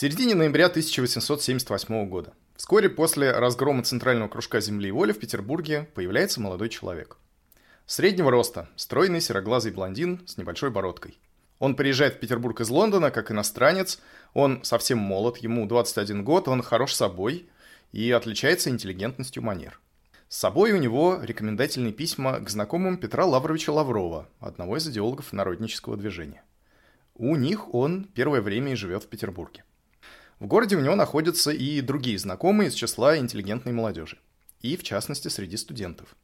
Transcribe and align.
Середине 0.00 0.34
ноября 0.34 0.68
1878 0.68 2.08
года, 2.08 2.32
вскоре 2.56 2.88
после 2.88 3.32
разгрома 3.32 3.82
Центрального 3.82 4.30
кружка 4.30 4.58
земли 4.58 4.88
и 4.88 4.92
воли 4.92 5.12
в 5.12 5.18
Петербурге, 5.18 5.90
появляется 5.94 6.40
молодой 6.40 6.70
человек. 6.70 7.18
Среднего 7.84 8.30
роста, 8.30 8.70
стройный 8.76 9.20
сероглазый 9.20 9.72
блондин 9.72 10.22
с 10.26 10.38
небольшой 10.38 10.70
бородкой. 10.70 11.18
Он 11.58 11.76
приезжает 11.76 12.14
в 12.14 12.18
Петербург 12.18 12.58
из 12.62 12.70
Лондона 12.70 13.10
как 13.10 13.30
иностранец, 13.30 14.00
он 14.32 14.64
совсем 14.64 14.96
молод, 14.96 15.36
ему 15.36 15.66
21 15.66 16.24
год, 16.24 16.48
он 16.48 16.62
хорош 16.62 16.94
собой 16.94 17.50
и 17.92 18.10
отличается 18.10 18.70
интеллигентностью 18.70 19.42
манер. 19.42 19.80
С 20.30 20.38
собой 20.38 20.72
у 20.72 20.78
него 20.78 21.18
рекомендательные 21.20 21.92
письма 21.92 22.40
к 22.40 22.48
знакомым 22.48 22.96
Петра 22.96 23.26
Лавровича 23.26 23.70
Лаврова, 23.70 24.30
одного 24.38 24.78
из 24.78 24.88
идеологов 24.88 25.34
народнического 25.34 25.98
движения. 25.98 26.42
У 27.14 27.36
них 27.36 27.74
он 27.74 28.04
первое 28.04 28.40
время 28.40 28.72
и 28.72 28.76
живет 28.76 29.04
в 29.04 29.08
Петербурге. 29.08 29.62
В 30.40 30.46
городе 30.46 30.74
у 30.74 30.80
него 30.80 30.94
находятся 30.94 31.50
и 31.50 31.82
другие 31.82 32.18
знакомые 32.18 32.70
из 32.70 32.74
числа 32.74 33.18
интеллигентной 33.18 33.72
молодежи, 33.72 34.18
и 34.62 34.74
в 34.78 34.82
частности 34.82 35.28
среди 35.28 35.58
студентов. 35.58 36.16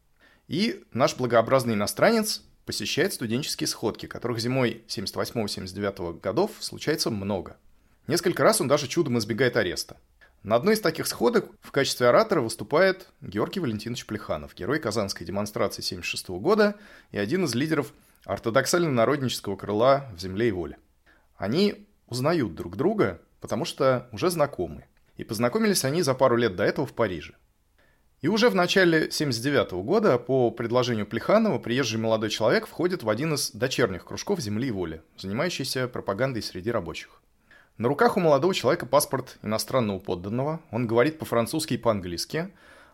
И 0.49 0.84
наш 0.94 1.16
благообразный 1.16 1.75
иностранец 1.75 2.43
посещает 2.65 3.12
студенческие 3.12 3.66
сходки, 3.66 4.06
которых 4.06 4.41
зимой 4.41 4.82
78-79 4.88 6.21
годов 6.21 6.50
случается 6.60 7.10
много. 7.10 7.59
Несколько 8.06 8.43
раз 8.43 8.62
он 8.62 8.69
даже 8.69 8.88
чудом 8.88 9.19
избегает 9.19 9.59
ареста. 9.59 9.99
На 10.43 10.56
одной 10.56 10.75
из 10.75 10.81
таких 10.81 11.06
сходок 11.06 11.50
в 11.60 11.71
качестве 11.71 12.09
оратора 12.09 12.41
выступает 12.41 13.09
Георгий 13.21 13.60
Валентинович 13.60 14.06
Плеханов, 14.06 14.54
герой 14.54 14.78
Казанской 14.78 15.27
демонстрации 15.27 15.83
76 15.83 16.28
года 16.31 16.77
и 17.10 17.19
один 17.19 17.44
из 17.44 17.54
лидеров 17.54 17.93
ортодоксально-народнического 18.25 19.56
крыла 19.56 20.10
в 20.16 20.21
«Земле 20.21 20.48
и 20.48 20.53
воле». 20.53 20.78
Они 21.37 21.87
узнают 22.06 22.54
друг 22.54 22.77
друга 22.77 23.21
потому 23.41 23.64
что 23.64 24.08
уже 24.12 24.30
знакомы. 24.30 24.84
И 25.16 25.24
познакомились 25.24 25.84
они 25.84 26.02
за 26.02 26.14
пару 26.14 26.36
лет 26.36 26.56
до 26.56 26.64
этого 26.64 26.86
в 26.86 26.92
Париже. 26.92 27.34
И 28.22 28.28
уже 28.28 28.48
в 28.48 28.54
начале 28.54 29.10
79 29.10 29.72
года 29.84 30.19
по 30.19 30.50
предложению 30.50 31.06
Плеханова 31.06 31.58
приезжий 31.58 32.00
молодой 32.00 32.30
человек 32.30 32.66
входит 32.66 33.02
в 33.02 33.10
один 33.10 33.34
из 33.34 33.50
дочерних 33.50 34.04
кружков 34.06 34.41
«Земли 34.41 34.69
и 34.69 34.70
воли», 34.70 35.02
занимающийся 35.19 35.86
пропагандой 35.86 36.42
среди 36.42 36.70
рабочих. 36.70 37.20
На 37.76 37.88
руках 37.88 38.16
у 38.16 38.20
молодого 38.20 38.54
человека 38.54 38.86
паспорт 38.86 39.36
иностранного 39.42 39.98
подданного, 39.98 40.60
он 40.70 40.86
говорит 40.86 41.18
по-французски 41.18 41.74
и 41.74 41.78
по-английски, 41.78 42.48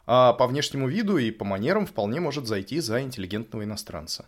а 0.06 0.32
по 0.32 0.48
внешнему 0.48 0.88
виду 0.88 1.18
и 1.18 1.30
по 1.30 1.44
манерам 1.44 1.86
вполне 1.86 2.18
может 2.18 2.48
зайти 2.48 2.80
за 2.80 3.00
интеллигентного 3.00 3.62
иностранца. 3.62 4.26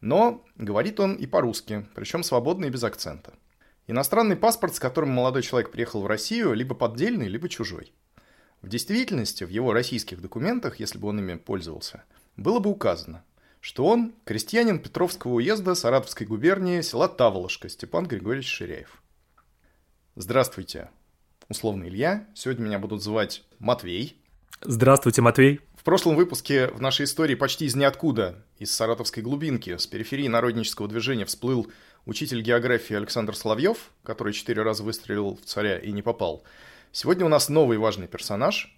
Но 0.00 0.44
говорит 0.54 1.00
он 1.00 1.14
и 1.14 1.26
по-русски, 1.26 1.86
причем 1.96 2.22
свободно 2.22 2.66
и 2.66 2.70
без 2.70 2.84
акцента– 2.84 3.34
Иностранный 3.88 4.36
паспорт, 4.36 4.74
с 4.74 4.80
которым 4.80 5.10
молодой 5.10 5.42
человек 5.42 5.70
приехал 5.70 6.02
в 6.02 6.06
Россию, 6.06 6.54
либо 6.54 6.74
поддельный, 6.74 7.28
либо 7.28 7.48
чужой. 7.48 7.92
В 8.60 8.68
действительности, 8.68 9.44
в 9.44 9.48
его 9.48 9.72
российских 9.72 10.20
документах, 10.20 10.80
если 10.80 10.98
бы 10.98 11.08
он 11.08 11.20
ими 11.20 11.36
пользовался, 11.36 12.02
было 12.36 12.58
бы 12.58 12.68
указано, 12.70 13.24
что 13.60 13.86
он 13.86 14.12
крестьянин 14.24 14.80
Петровского 14.80 15.34
уезда 15.34 15.76
Саратовской 15.76 16.26
губернии 16.26 16.80
села 16.80 17.08
Таволошка 17.08 17.68
Степан 17.68 18.06
Григорьевич 18.06 18.48
Ширяев. 18.48 19.02
Здравствуйте, 20.16 20.90
условно 21.48 21.84
Илья. 21.84 22.26
Сегодня 22.34 22.64
меня 22.64 22.78
будут 22.80 23.02
звать 23.02 23.44
Матвей. 23.60 24.20
Здравствуйте, 24.62 25.22
Матвей. 25.22 25.60
В 25.76 25.84
прошлом 25.84 26.16
выпуске 26.16 26.68
в 26.68 26.80
нашей 26.80 27.04
истории 27.04 27.36
почти 27.36 27.66
из 27.66 27.76
ниоткуда, 27.76 28.44
из 28.58 28.72
саратовской 28.72 29.22
глубинки, 29.22 29.76
с 29.76 29.86
периферии 29.86 30.26
народнического 30.26 30.88
движения 30.88 31.24
всплыл 31.24 31.70
учитель 32.06 32.40
географии 32.40 32.96
Александр 32.96 33.36
Соловьев, 33.36 33.90
который 34.02 34.32
четыре 34.32 34.62
раза 34.62 34.82
выстрелил 34.82 35.36
в 35.36 35.44
царя 35.44 35.78
и 35.78 35.92
не 35.92 36.02
попал. 36.02 36.44
Сегодня 36.92 37.26
у 37.26 37.28
нас 37.28 37.48
новый 37.48 37.76
важный 37.76 38.06
персонаж. 38.06 38.72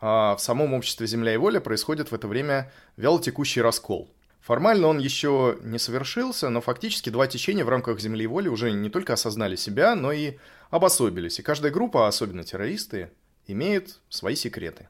А 0.00 0.36
в 0.36 0.40
самом 0.40 0.74
обществе 0.74 1.06
«Земля 1.06 1.32
и 1.32 1.38
воля» 1.38 1.60
происходит 1.60 2.10
в 2.10 2.14
это 2.14 2.28
время 2.28 2.70
вялотекущий 2.96 3.62
раскол. 3.62 4.12
Формально 4.40 4.88
он 4.88 4.98
еще 4.98 5.58
не 5.62 5.78
совершился, 5.78 6.50
но 6.50 6.60
фактически 6.60 7.08
два 7.08 7.26
течения 7.26 7.64
в 7.64 7.70
рамках 7.70 7.98
«Земли 8.00 8.24
и 8.24 8.26
воли» 8.26 8.48
уже 8.48 8.70
не 8.72 8.90
только 8.90 9.14
осознали 9.14 9.56
себя, 9.56 9.94
но 9.94 10.12
и 10.12 10.36
обособились. 10.68 11.38
И 11.38 11.42
каждая 11.42 11.72
группа, 11.72 12.06
особенно 12.06 12.44
террористы, 12.44 13.10
имеет 13.46 14.00
свои 14.10 14.34
секреты. 14.34 14.88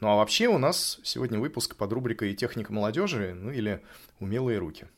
Ну 0.00 0.08
а 0.08 0.16
вообще 0.16 0.48
у 0.48 0.58
нас 0.58 0.98
сегодня 1.04 1.38
выпуск 1.38 1.76
под 1.76 1.92
рубрикой 1.92 2.34
«Техника 2.34 2.72
молодежи», 2.72 3.34
ну 3.34 3.52
или 3.52 3.80
«Умелые 4.18 4.58
руки». 4.58 4.88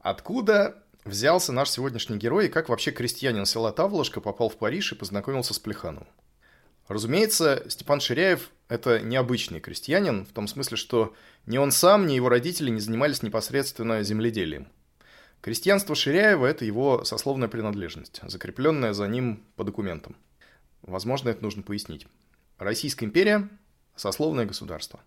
Откуда 0.00 0.82
взялся 1.08 1.52
наш 1.52 1.70
сегодняшний 1.70 2.16
герой 2.16 2.46
и 2.46 2.48
как 2.50 2.68
вообще 2.68 2.92
крестьянин 2.92 3.46
села 3.46 3.72
Таволошка 3.72 4.20
попал 4.20 4.48
в 4.48 4.56
Париж 4.56 4.92
и 4.92 4.94
познакомился 4.96 5.54
с 5.54 5.58
Плехановым. 5.58 6.08
Разумеется, 6.86 7.64
Степан 7.68 8.00
Ширяев– 8.00 8.50
это 8.68 9.00
необычный 9.00 9.60
крестьянин, 9.60 10.24
в 10.24 10.32
том 10.32 10.48
смысле, 10.48 10.76
что 10.76 11.14
ни 11.44 11.58
он 11.58 11.70
сам, 11.70 12.06
ни 12.06 12.14
его 12.14 12.28
родители 12.28 12.70
не 12.70 12.80
занимались 12.80 13.22
непосредственно 13.22 14.02
земледелием. 14.02 14.68
Крестьянство 15.42 15.94
Ширяева– 15.94 16.46
это 16.46 16.64
его 16.64 17.04
сословная 17.04 17.48
принадлежность, 17.48 18.20
закрепленная 18.22 18.94
за 18.94 19.06
ним 19.06 19.44
по 19.56 19.64
документам. 19.64 20.16
Возможно, 20.82 21.28
это 21.28 21.42
нужно 21.42 21.62
пояснить. 21.62 22.06
Российская 22.56 23.04
империя– 23.04 23.48
сословное 23.96 24.46
государство. 24.46 25.00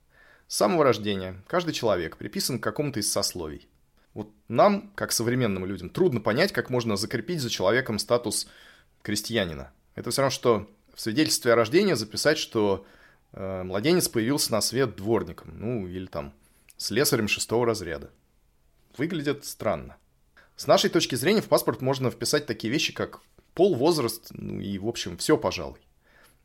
С 0.47 0.57
самого 0.57 0.83
рождения 0.83 1.41
каждый 1.47 1.73
человек 1.73 2.17
приписан 2.17 2.59
к 2.59 2.63
какому-то 2.63 2.99
из 2.99 3.11
сословий. 3.11 3.67
Вот 4.13 4.29
нам, 4.47 4.91
как 4.95 5.11
современным 5.11 5.65
людям, 5.65 5.89
трудно 5.89 6.19
понять, 6.19 6.51
как 6.51 6.69
можно 6.69 6.97
закрепить 6.97 7.41
за 7.41 7.49
человеком 7.49 7.99
статус 7.99 8.47
крестьянина. 9.01 9.71
Это 9.95 10.11
все 10.11 10.21
равно, 10.21 10.31
что 10.31 10.69
в 10.93 11.01
свидетельстве 11.01 11.53
о 11.53 11.55
рождении 11.55 11.93
записать, 11.93 12.37
что 12.37 12.85
э, 13.33 13.63
младенец 13.63 14.09
появился 14.09 14.51
на 14.51 14.61
свет 14.61 14.95
дворником, 14.95 15.53
ну 15.57 15.87
или 15.87 16.05
там 16.05 16.33
слесарем 16.77 17.27
шестого 17.27 17.65
разряда. 17.65 18.09
Выглядит 18.97 19.45
странно. 19.45 19.97
С 20.55 20.67
нашей 20.67 20.89
точки 20.89 21.15
зрения 21.15 21.41
в 21.41 21.47
паспорт 21.47 21.81
можно 21.81 22.11
вписать 22.11 22.45
такие 22.45 22.71
вещи, 22.71 22.93
как 22.93 23.21
пол, 23.53 23.75
возраст, 23.75 24.27
ну 24.31 24.59
и, 24.59 24.77
в 24.77 24.87
общем, 24.87 25.17
все, 25.17 25.37
пожалуй. 25.37 25.79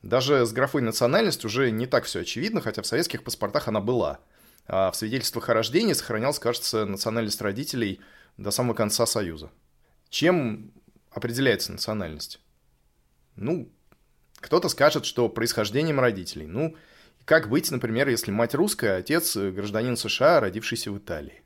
Даже 0.02 0.46
с 0.46 0.52
графой 0.52 0.82
национальность 0.82 1.44
уже 1.44 1.70
не 1.70 1.86
так 1.86 2.04
все 2.04 2.20
очевидно, 2.20 2.60
хотя 2.60 2.82
в 2.82 2.86
советских 2.86 3.24
паспортах 3.24 3.68
она 3.68 3.80
была. 3.80 4.20
А 4.68 4.90
в 4.90 4.96
свидетельствах 4.96 5.48
о 5.48 5.54
рождении 5.54 5.92
сохранялась, 5.92 6.38
кажется, 6.38 6.84
национальность 6.84 7.40
родителей 7.40 8.00
до 8.36 8.50
самого 8.50 8.74
конца 8.74 9.06
Союза. 9.06 9.50
Чем 10.08 10.72
определяется 11.10 11.72
национальность? 11.72 12.40
Ну, 13.36 13.70
кто-то 14.36 14.68
скажет, 14.68 15.04
что 15.04 15.28
происхождением 15.28 16.00
родителей. 16.00 16.46
Ну, 16.46 16.76
как 17.24 17.48
быть, 17.48 17.70
например, 17.70 18.08
если 18.08 18.30
мать 18.30 18.54
русская, 18.54 18.96
а 18.96 18.98
отец 18.98 19.36
гражданин 19.36 19.96
США, 19.96 20.40
родившийся 20.40 20.90
в 20.90 20.98
Италии? 20.98 21.42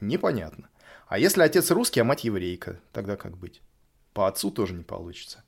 Непонятно. 0.00 0.68
А 1.06 1.18
если 1.18 1.42
отец 1.42 1.70
русский, 1.70 2.00
а 2.00 2.04
мать 2.04 2.24
еврейка, 2.24 2.80
тогда 2.92 3.16
как 3.16 3.36
быть? 3.36 3.60
По 4.14 4.28
отцу 4.28 4.50
тоже 4.50 4.74
не 4.74 4.84
получится. 4.84 5.44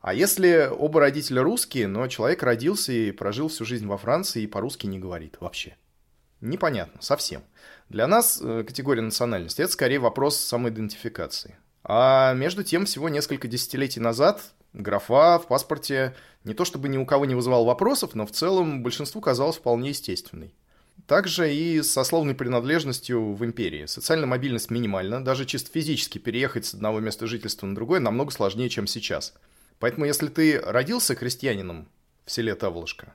А 0.00 0.14
если 0.14 0.70
оба 0.70 1.00
родителя 1.00 1.42
русские, 1.42 1.88
но 1.88 2.06
человек 2.06 2.42
родился 2.42 2.92
и 2.92 3.10
прожил 3.10 3.48
всю 3.48 3.64
жизнь 3.64 3.86
во 3.86 3.98
Франции 3.98 4.42
и 4.42 4.46
по-русски 4.46 4.86
не 4.86 4.98
говорит 4.98 5.36
вообще? 5.40 5.76
Непонятно, 6.40 7.00
совсем. 7.02 7.42
Для 7.88 8.06
нас 8.06 8.40
э, 8.42 8.64
категория 8.66 9.02
национальности– 9.02 9.60
это 9.62 9.72
скорее 9.72 9.98
вопрос 9.98 10.36
самоидентификации. 10.36 11.56
А 11.82 12.34
между 12.34 12.62
тем, 12.62 12.84
всего 12.84 13.08
несколько 13.08 13.48
десятилетий 13.48 14.00
назад 14.00 14.42
графа 14.72 15.38
в 15.38 15.46
паспорте 15.46 16.14
не 16.44 16.54
то 16.54 16.64
чтобы 16.64 16.88
ни 16.88 16.98
у 16.98 17.06
кого 17.06 17.24
не 17.24 17.34
вызывал 17.34 17.64
вопросов, 17.64 18.14
но 18.14 18.26
в 18.26 18.30
целом 18.30 18.82
большинству 18.82 19.20
казалось 19.20 19.56
вполне 19.56 19.90
естественной. 19.90 20.54
Также 21.06 21.52
и 21.52 21.80
со 21.82 22.04
словной 22.04 22.34
принадлежностью 22.34 23.32
в 23.32 23.44
империи. 23.44 23.86
Социальная 23.86 24.26
мобильность 24.26 24.70
минимальна, 24.70 25.24
даже 25.24 25.46
чисто 25.46 25.70
физически 25.70 26.18
переехать 26.18 26.66
с 26.66 26.74
одного 26.74 27.00
места 27.00 27.26
жительства 27.26 27.66
на 27.66 27.74
другое 27.74 28.00
намного 28.00 28.30
сложнее, 28.30 28.68
чем 28.68 28.86
сейчас. 28.86 29.34
Поэтому 29.78 30.04
если 30.04 30.28
ты 30.28 30.60
родился 30.60 31.14
крестьянином 31.14 31.88
в 32.26 32.30
селе 32.30 32.54
Таволошка, 32.54 33.14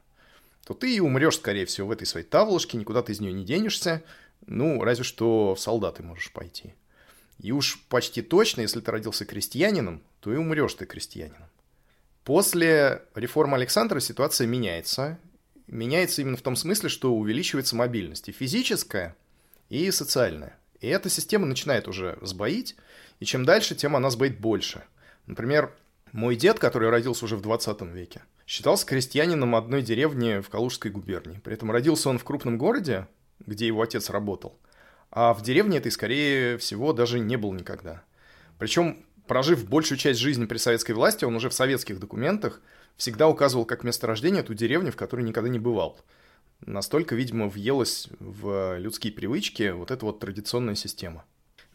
то 0.66 0.74
ты 0.74 0.96
и 0.96 1.00
умрешь, 1.00 1.38
скорее 1.38 1.66
всего, 1.66 1.88
в 1.88 1.92
этой 1.92 2.08
своей 2.08 2.26
Таволошке, 2.26 2.78
никуда 2.78 3.02
ты 3.02 3.12
из 3.12 3.20
нее 3.20 3.34
не 3.34 3.44
денешься, 3.44 4.04
ну, 4.46 4.82
разве 4.84 5.04
что 5.04 5.56
в 5.56 5.60
солдаты 5.60 6.04
можешь 6.04 6.32
пойти. 6.32 6.74
И 7.40 7.52
уж 7.52 7.82
почти 7.90 8.22
точно, 8.22 8.62
если 8.62 8.80
ты 8.80 8.92
родился 8.92 9.26
крестьянином, 9.26 10.02
то 10.20 10.34
и 10.34 10.38
умрешь 10.38 10.74
ты 10.76 10.86
крестьянином. 10.86 11.50
После 12.24 13.02
реформы 13.16 13.58
Александра 13.58 14.00
ситуация 14.00 14.48
меняется, 14.48 15.20
меняется 15.68 16.22
именно 16.22 16.38
в 16.38 16.42
том 16.42 16.56
смысле, 16.56 16.88
что 16.88 17.14
увеличивается 17.14 17.76
мобильность 17.76 18.30
и 18.30 18.32
физическая, 18.32 19.16
и 19.70 19.92
социальная. 19.92 20.58
И 20.80 20.88
эта 20.88 21.10
система 21.10 21.46
начинает 21.46 21.88
уже 21.88 22.18
сбоить, 22.22 22.76
и 23.20 23.26
чем 23.26 23.44
дальше, 23.44 23.76
тем 23.76 23.96
она 23.96 24.10
сбоит 24.10 24.40
больше. 24.40 24.84
Например, 25.26 25.74
мой 26.12 26.36
дед, 26.36 26.60
который 26.60 26.90
родился 26.90 27.26
уже 27.26 27.36
в 27.36 27.42
20 27.42 27.82
веке, 27.94 28.22
считался 28.54 28.86
крестьянином 28.86 29.56
одной 29.56 29.82
деревни 29.82 30.40
в 30.40 30.48
Калужской 30.48 30.92
губернии. 30.92 31.40
При 31.40 31.56
этом 31.56 31.72
родился 31.72 32.10
он 32.10 32.20
в 32.20 32.24
крупном 32.24 32.60
городе, 32.60 33.08
где 33.48 33.66
его 33.66 33.82
отец 33.82 34.12
работал, 34.12 34.60
а 35.10 35.34
в 35.34 35.42
деревне 35.42 35.80
этой, 35.80 35.92
скорее 35.92 36.60
всего, 36.60 36.94
даже 36.94 37.20
не 37.20 37.36
был 37.36 37.52
никогда. 37.54 38.04
Причем, 38.60 39.08
прожив 39.26 39.68
большую 39.68 39.98
часть 39.98 40.20
жизни 40.20 40.46
при 40.46 40.60
советской 40.60 40.92
власти, 40.92 41.26
он 41.26 41.36
уже 41.36 41.50
в 41.50 41.54
советских 41.56 42.00
документах 42.00 42.62
всегда 42.96 43.28
указывал 43.28 43.66
как 43.66 43.84
место 43.84 44.06
рождения 44.06 44.44
ту 44.44 44.54
деревню, 44.54 44.92
в 44.92 44.98
которой 44.98 45.22
никогда 45.22 45.50
не 45.50 45.58
бывал. 45.58 46.00
Настолько, 46.64 47.16
видимо, 47.16 47.48
въелась 47.50 48.08
в 48.20 48.78
людские 48.78 49.14
привычки 49.14 49.72
вот 49.72 49.90
эта 49.90 50.06
вот 50.06 50.20
традиционная 50.20 50.76
система. 50.76 51.26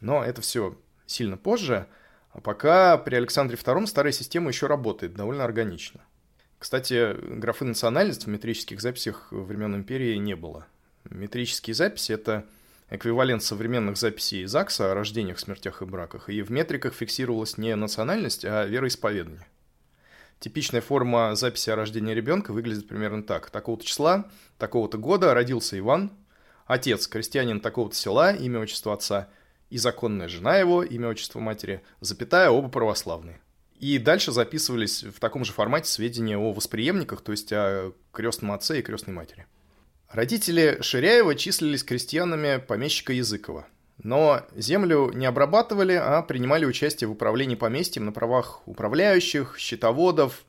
Но 0.00 0.24
это 0.24 0.42
все 0.42 0.78
сильно 1.06 1.36
позже, 1.36 1.88
а 2.30 2.40
пока 2.40 2.96
при 2.98 3.16
Александре 3.16 3.56
II 3.56 3.88
старая 3.88 4.12
система 4.12 4.50
еще 4.50 4.68
работает 4.68 5.14
довольно 5.14 5.42
органично. 5.42 6.02
Кстати, 6.58 7.14
графы 7.38 7.64
национальность 7.64 8.24
в 8.24 8.28
метрических 8.28 8.80
записях 8.80 9.28
времен 9.30 9.76
империи 9.76 10.16
не 10.16 10.34
было. 10.34 10.66
Метрические 11.08 11.74
записи– 11.74 12.12
это 12.12 12.44
эквивалент 12.90 13.42
современных 13.42 13.96
записей 13.96 14.44
ЗАГСа 14.44 14.90
о 14.90 14.94
рождениях, 14.94 15.38
смертях 15.38 15.82
и 15.82 15.84
браках, 15.84 16.28
и 16.28 16.42
в 16.42 16.50
метриках 16.50 16.94
фиксировалась 16.94 17.58
не 17.58 17.76
национальность, 17.76 18.44
а 18.44 18.66
вероисповедание. 18.66 19.46
Типичная 20.40 20.80
форма 20.80 21.34
записи 21.34 21.70
о 21.70 21.76
рождении 21.76 22.14
ребенка 22.14 22.52
выглядит 22.52 22.88
примерно 22.88 23.22
так. 23.22 23.50
Такого-то 23.50 23.84
числа, 23.84 24.28
такого-то 24.56 24.98
года 24.98 25.34
родился 25.34 25.78
Иван, 25.78 26.12
отец 26.66 27.06
крестьянин 27.08 27.60
такого-то 27.60 27.96
села, 27.96 28.32
имя, 28.32 28.60
отчество 28.60 28.94
отца, 28.94 29.28
и 29.70 29.78
законная 29.78 30.28
жена 30.28 30.56
его, 30.56 30.82
имя, 30.82 31.08
отчество 31.08 31.40
матери, 31.40 31.82
запятая, 32.00 32.50
оба 32.50 32.68
православные. 32.68 33.40
И 33.78 33.98
дальше 33.98 34.32
записывались 34.32 35.04
в 35.04 35.20
таком 35.20 35.44
же 35.44 35.52
формате 35.52 35.90
сведения 35.90 36.36
о 36.36 36.52
восприемниках, 36.52 37.20
то 37.20 37.32
есть 37.32 37.52
о 37.52 37.92
крестном 38.12 38.52
отце 38.52 38.80
и 38.80 38.82
крестной 38.82 39.14
матери. 39.14 39.46
Родители 40.10 40.78
Ширяева 40.80 41.34
числились 41.34 41.84
крестьянами 41.84 42.58
помещика 42.58 43.12
Языкова– 43.12 43.66
но 44.02 44.42
землю 44.54 45.10
не 45.12 45.26
обрабатывали, 45.26 45.94
а 45.94 46.22
принимали 46.22 46.64
участие 46.64 47.08
в 47.08 47.12
управлении 47.12 47.56
поместьем 47.56 48.04
на 48.04 48.12
правах 48.12 48.66
управляющих, 48.66 49.56
счетоводов. 49.58 50.44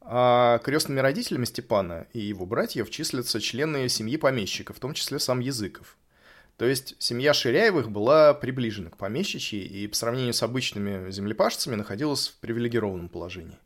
А 0.00 0.58
крестными 0.64 1.00
родителями 1.00 1.44
Степана 1.44 2.06
и 2.14 2.18
его 2.18 2.46
братьев 2.46 2.90
числятся 2.90 3.40
члены 3.40 3.88
семьи 3.88 4.16
помещика, 4.16 4.72
в 4.72 4.80
том 4.80 4.94
числе 4.94 5.18
сам 5.18 5.40
Языков. 5.40 5.96
То 6.58 6.66
есть 6.66 6.96
семья 6.98 7.32
Ширяевых 7.32 7.90
была 7.90 8.34
приближена 8.34 8.90
к 8.90 8.98
помещичьей 8.98 9.64
и 9.64 9.86
по 9.86 9.96
сравнению 9.96 10.34
с 10.34 10.42
обычными 10.42 11.10
землепашцами 11.10 11.76
находилась 11.76 12.28
в 12.28 12.36
привилегированном 12.40 13.08
положении. 13.08 13.58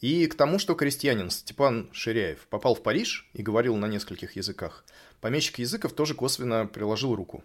И 0.00 0.26
к 0.26 0.34
тому, 0.34 0.58
что 0.58 0.74
крестьянин 0.74 1.30
Степан 1.30 1.88
Ширяев 1.92 2.46
попал 2.48 2.74
в 2.74 2.82
Париж 2.82 3.30
и 3.32 3.42
говорил 3.42 3.76
на 3.76 3.86
нескольких 3.86 4.36
языках, 4.36 4.84
помещик 5.20 5.58
Языков 5.60 5.92
тоже 5.92 6.14
косвенно 6.14 6.66
приложил 6.66 7.14
руку 7.14 7.44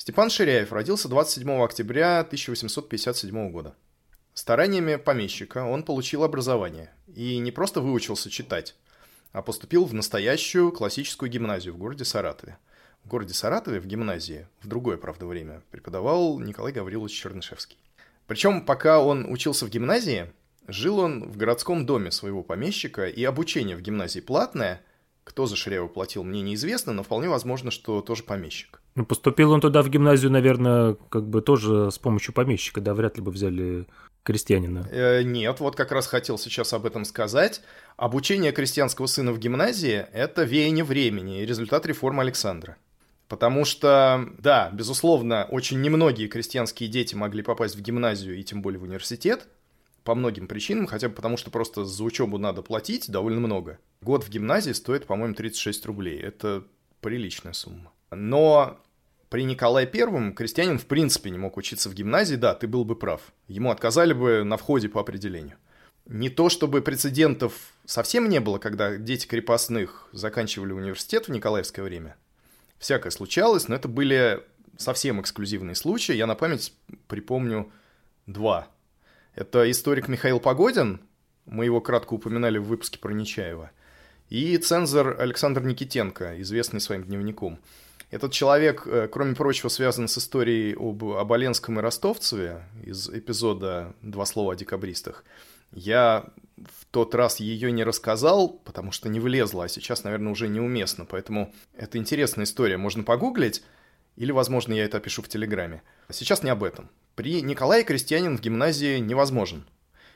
Степан 0.00 0.30
Ширяев 0.30 0.72
родился 0.72 1.08
27 1.08 1.62
октября 1.62 2.20
1857 2.20 3.50
года. 3.50 3.74
Стараниями 4.32 4.96
помещика 4.96 5.62
он 5.66 5.82
получил 5.82 6.24
образование 6.24 6.90
и 7.14 7.36
не 7.36 7.50
просто 7.50 7.82
выучился 7.82 8.30
читать, 8.30 8.74
а 9.32 9.42
поступил 9.42 9.84
в 9.84 9.92
настоящую 9.92 10.72
классическую 10.72 11.30
гимназию 11.30 11.74
в 11.74 11.76
городе 11.76 12.06
Саратове. 12.06 12.56
В 13.04 13.08
городе 13.08 13.34
Саратове 13.34 13.80
в 13.80 13.86
гимназии, 13.86 14.46
в 14.62 14.68
другое, 14.68 14.96
правда, 14.96 15.26
время, 15.26 15.62
преподавал 15.70 16.38
Николай 16.38 16.72
Гаврилович 16.72 17.12
Чернышевский. 17.12 17.78
Причем, 18.26 18.64
пока 18.64 19.00
он 19.00 19.26
учился 19.30 19.66
в 19.66 19.70
гимназии, 19.70 20.32
жил 20.68 21.00
он 21.00 21.24
в 21.24 21.36
городском 21.36 21.86
доме 21.86 22.10
своего 22.10 22.42
помещика, 22.42 23.06
и 23.06 23.24
обучение 23.24 23.76
в 23.76 23.80
гимназии 23.80 24.20
платное. 24.20 24.82
Кто 25.24 25.46
за 25.46 25.54
Ширяева 25.56 25.86
платил, 25.86 26.24
мне 26.24 26.40
неизвестно, 26.40 26.92
но 26.92 27.02
вполне 27.02 27.28
возможно, 27.28 27.70
что 27.70 28.00
тоже 28.00 28.22
помещик. 28.22 28.80
Ну, 28.94 29.04
поступил 29.04 29.52
он 29.52 29.60
туда 29.60 29.82
в 29.82 29.88
гимназию, 29.88 30.30
наверное, 30.30 30.96
как 31.08 31.28
бы 31.28 31.42
тоже 31.42 31.90
с 31.90 31.98
помощью 31.98 32.34
помещика, 32.34 32.80
да, 32.80 32.94
вряд 32.94 33.16
ли 33.16 33.22
бы 33.22 33.30
взяли 33.30 33.86
крестьянина. 34.22 34.88
Э, 34.90 35.22
нет, 35.22 35.60
вот 35.60 35.76
как 35.76 35.92
раз 35.92 36.06
хотел 36.06 36.38
сейчас 36.38 36.72
об 36.72 36.86
этом 36.86 37.04
сказать. 37.04 37.62
Обучение 37.96 38.52
крестьянского 38.52 39.06
сына 39.06 39.32
в 39.32 39.38
гимназии– 39.38 40.06
это 40.12 40.42
веяние 40.44 40.84
времени 40.84 41.42
и 41.42 41.46
результат 41.46 41.86
реформы 41.86 42.22
Александра. 42.22 42.76
Потому 43.30 43.64
что, 43.64 44.28
да, 44.38 44.70
безусловно, 44.72 45.46
очень 45.48 45.80
немногие 45.80 46.26
крестьянские 46.26 46.88
дети 46.88 47.14
могли 47.14 47.44
попасть 47.44 47.76
в 47.76 47.80
гимназию 47.80 48.36
и 48.36 48.42
тем 48.42 48.60
более 48.60 48.80
в 48.80 48.82
университет, 48.82 49.46
по 50.02 50.16
многим 50.16 50.48
причинам, 50.48 50.88
хотя 50.88 51.08
бы 51.08 51.14
потому, 51.14 51.36
что 51.36 51.48
просто 51.52 51.84
за 51.84 52.02
учебу 52.02 52.38
надо 52.38 52.62
платить 52.62 53.08
довольно 53.08 53.38
много. 53.38 53.78
Год 54.02 54.24
в 54.24 54.30
гимназии 54.30 54.72
стоит, 54.72 55.06
по-моему, 55.06 55.36
36 55.36 55.86
рублей. 55.86 56.18
Это 56.18 56.64
приличная 57.00 57.52
сумма. 57.52 57.92
Но 58.10 58.80
при 59.28 59.44
Николае 59.44 59.86
Первом 59.86 60.34
крестьянин 60.34 60.80
в 60.80 60.86
принципе 60.86 61.30
не 61.30 61.38
мог 61.38 61.56
учиться 61.56 61.88
в 61.88 61.94
гимназии, 61.94 62.34
да, 62.34 62.56
ты 62.56 62.66
был 62.66 62.84
бы 62.84 62.96
прав. 62.96 63.32
Ему 63.46 63.70
отказали 63.70 64.12
бы 64.12 64.42
на 64.42 64.56
входе 64.56 64.88
по 64.88 65.00
определению. 65.00 65.56
Не 66.04 66.30
то 66.30 66.48
чтобы 66.48 66.82
прецедентов 66.82 67.52
совсем 67.84 68.28
не 68.28 68.40
было, 68.40 68.58
когда 68.58 68.96
дети 68.96 69.28
крепостных 69.28 70.08
заканчивали 70.10 70.72
университет 70.72 71.28
в 71.28 71.30
Николаевское 71.30 71.84
время. 71.84 72.16
Всякое 72.80 73.10
случалось, 73.10 73.68
но 73.68 73.76
это 73.76 73.86
были 73.86 74.42
совсем 74.76 75.20
эксклюзивные 75.20 75.76
случаи. 75.76 76.16
Я 76.16 76.26
на 76.26 76.34
память 76.34 76.72
припомню 77.06 77.70
два. 78.26 78.66
Это 79.36 79.70
историк 79.70 80.08
Михаил 80.08 80.40
Погодин, 80.40 81.00
мы 81.46 81.66
его 81.66 81.80
кратко 81.80 82.14
упоминали 82.14 82.58
в 82.58 82.64
выпуске 82.64 82.98
про 82.98 83.12
Нечаева, 83.12 83.70
и 84.28 84.56
цензор 84.56 85.20
Александр 85.20 85.62
Никитенко, 85.62 86.40
известный 86.40 86.80
своим 86.80 87.04
дневником– 87.04 87.60
этот 88.10 88.32
человек, 88.32 88.86
э, 88.86 89.08
кроме 89.10 89.36
прочего, 89.36 89.68
связан 89.68 90.08
с 90.08 90.18
историей 90.18 90.74
об 90.74 91.04
Оболенском 91.04 91.78
и 91.78 91.82
Ростовцеве 91.82 92.64
из 92.82 93.08
эпизода 93.08 93.94
«Два 94.02 94.26
слова 94.26 94.54
о 94.54 94.56
декабристах». 94.56 95.24
Я 95.72 96.24
в 96.78 96.86
тот 96.86 97.14
раз 97.14 97.40
ее 97.40 97.72
не 97.72 97.84
рассказал, 97.84 98.48
потому 98.48 98.92
что 98.92 99.08
не 99.08 99.20
влезла, 99.20 99.64
а 99.64 99.68
сейчас, 99.68 100.04
наверное, 100.04 100.32
уже 100.32 100.48
неуместно. 100.48 101.04
Поэтому 101.04 101.54
это 101.76 101.98
интересная 101.98 102.44
история. 102.44 102.76
Можно 102.76 103.02
погуглить, 103.02 103.62
или, 104.16 104.32
возможно, 104.32 104.72
я 104.72 104.84
это 104.84 104.98
опишу 104.98 105.22
в 105.22 105.28
Телеграме. 105.28 105.82
Сейчас 106.10 106.42
не 106.42 106.50
об 106.50 106.62
этом. 106.62 106.90
При 107.14 107.40
Николае 107.42 107.84
крестьянин 107.84 108.36
в 108.36 108.40
гимназии 108.40 108.98
невозможен. 108.98 109.64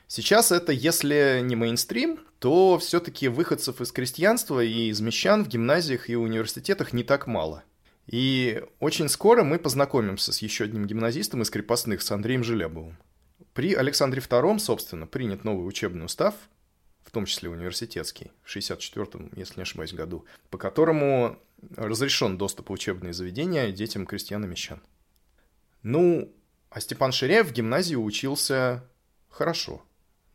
Сейчас 0.07 0.51
это, 0.51 0.71
если 0.71 1.41
не 1.43 1.55
мейнстрим, 1.55 2.19
то 2.39 2.77
все-таки 2.77 3.27
выходцев 3.27 3.81
из 3.81 3.91
крестьянства 3.91 4.63
и 4.63 4.89
из 4.89 5.01
мещан 5.01 5.43
в 5.43 5.47
гимназиях 5.47 6.09
и 6.09 6.15
университетах 6.15 6.93
не 6.93 7.03
так 7.03 7.25
мало. 7.25 7.63
И 8.05 8.63
очень 8.79 9.09
скоро 9.09 9.43
мы 9.43 9.57
познакомимся 9.57 10.31
с 10.31 10.39
еще 10.39 10.65
одним 10.65 10.85
гимназистом 10.85 11.41
из 11.41 11.49
крепостных, 11.49 12.03
с 12.03 12.11
Андреем 12.11 12.43
Желябовым. 12.43 12.97
При 13.55 13.73
Александре 13.73 14.21
II, 14.21 14.59
собственно, 14.59 15.07
принят 15.07 15.45
новый 15.45 15.65
учебный 15.65 16.03
устав, 16.03 16.35
в 17.05 17.11
том 17.11 17.25
числе 17.25 17.49
университетский, 17.49 18.33
в 18.43 18.53
64-м, 18.53 19.31
если 19.37 19.55
не 19.55 19.61
ошибаюсь, 19.61 19.93
году, 19.93 20.25
по 20.49 20.57
которому 20.57 21.39
разрешен 21.77 22.37
доступ 22.37 22.67
в 22.67 22.73
учебные 22.73 23.13
заведения 23.13 23.71
детям 23.71 24.05
крестьян 24.05 24.43
и 24.43 24.47
мещан. 24.49 24.81
Ну, 25.83 26.35
а 26.69 26.81
Степан 26.81 27.13
Ширяев 27.13 27.47
в 27.47 27.53
гимназии 27.53 27.95
учился 27.95 28.83
хорошо. 29.29 29.81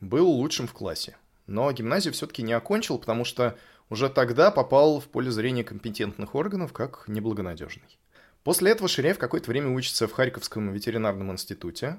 Был 0.00 0.26
лучшим 0.26 0.66
в 0.66 0.72
классе. 0.72 1.18
Но 1.46 1.70
гимназию 1.72 2.14
все-таки 2.14 2.42
не 2.42 2.54
окончил, 2.54 2.98
потому 2.98 3.26
что 3.26 3.58
уже 3.90 4.08
тогда 4.08 4.50
попал 4.50 4.98
в 4.98 5.08
поле 5.08 5.30
зрения 5.30 5.62
компетентных 5.62 6.34
органов 6.34 6.72
как 6.72 7.04
неблагонадежный. 7.06 7.98
После 8.44 8.70
этого 8.70 8.88
Ширяев 8.88 9.18
какое-то 9.18 9.50
время 9.50 9.74
учится 9.76 10.08
в 10.08 10.12
Харьковском 10.12 10.72
ветеринарном 10.72 11.32
институте, 11.32 11.98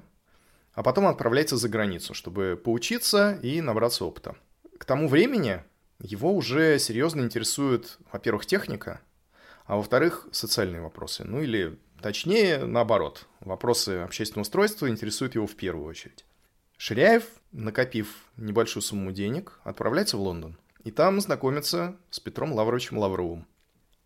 а 0.74 0.82
потом 0.82 1.06
отправляется 1.06 1.56
за 1.56 1.68
границу, 1.68 2.14
чтобы 2.14 2.60
поучиться 2.62 3.38
и 3.42 3.60
набраться 3.60 4.04
опыта. 4.04 4.36
К 4.78 4.84
тому 4.84 5.08
времени 5.08 5.62
его 6.00 6.32
уже 6.32 6.78
серьезно 6.78 7.22
интересует, 7.22 7.98
во-первых, 8.10 8.46
техника, 8.46 9.00
а 9.66 9.76
во-вторых, 9.76 10.26
социальные 10.32 10.82
вопросы. 10.82 11.24
Ну 11.24 11.40
или, 11.40 11.78
точнее, 12.00 12.64
наоборот, 12.64 13.26
вопросы 13.40 14.00
общественного 14.00 14.42
устройства 14.42 14.88
интересуют 14.88 15.34
его 15.34 15.46
в 15.46 15.54
первую 15.54 15.86
очередь. 15.86 16.24
Ширяев, 16.76 17.24
накопив 17.52 18.08
небольшую 18.36 18.82
сумму 18.82 19.12
денег, 19.12 19.60
отправляется 19.62 20.16
в 20.16 20.20
Лондон. 20.20 20.58
И 20.82 20.90
там 20.90 21.20
знакомится 21.20 21.96
с 22.10 22.18
Петром 22.18 22.52
Лавровичем 22.52 22.98
Лавровым. 22.98 23.46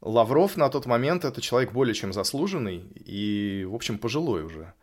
Лавров 0.02 0.58
на 0.58 0.68
тот 0.68 0.84
момент 0.84 1.24
это 1.24 1.40
человек 1.40 1.72
более 1.72 1.94
чем 1.94 2.12
заслуженный 2.12 2.84
и, 2.94 3.64
в 3.64 3.74
общем, 3.74 3.98
пожилой 3.98 4.44
уже. 4.44 4.74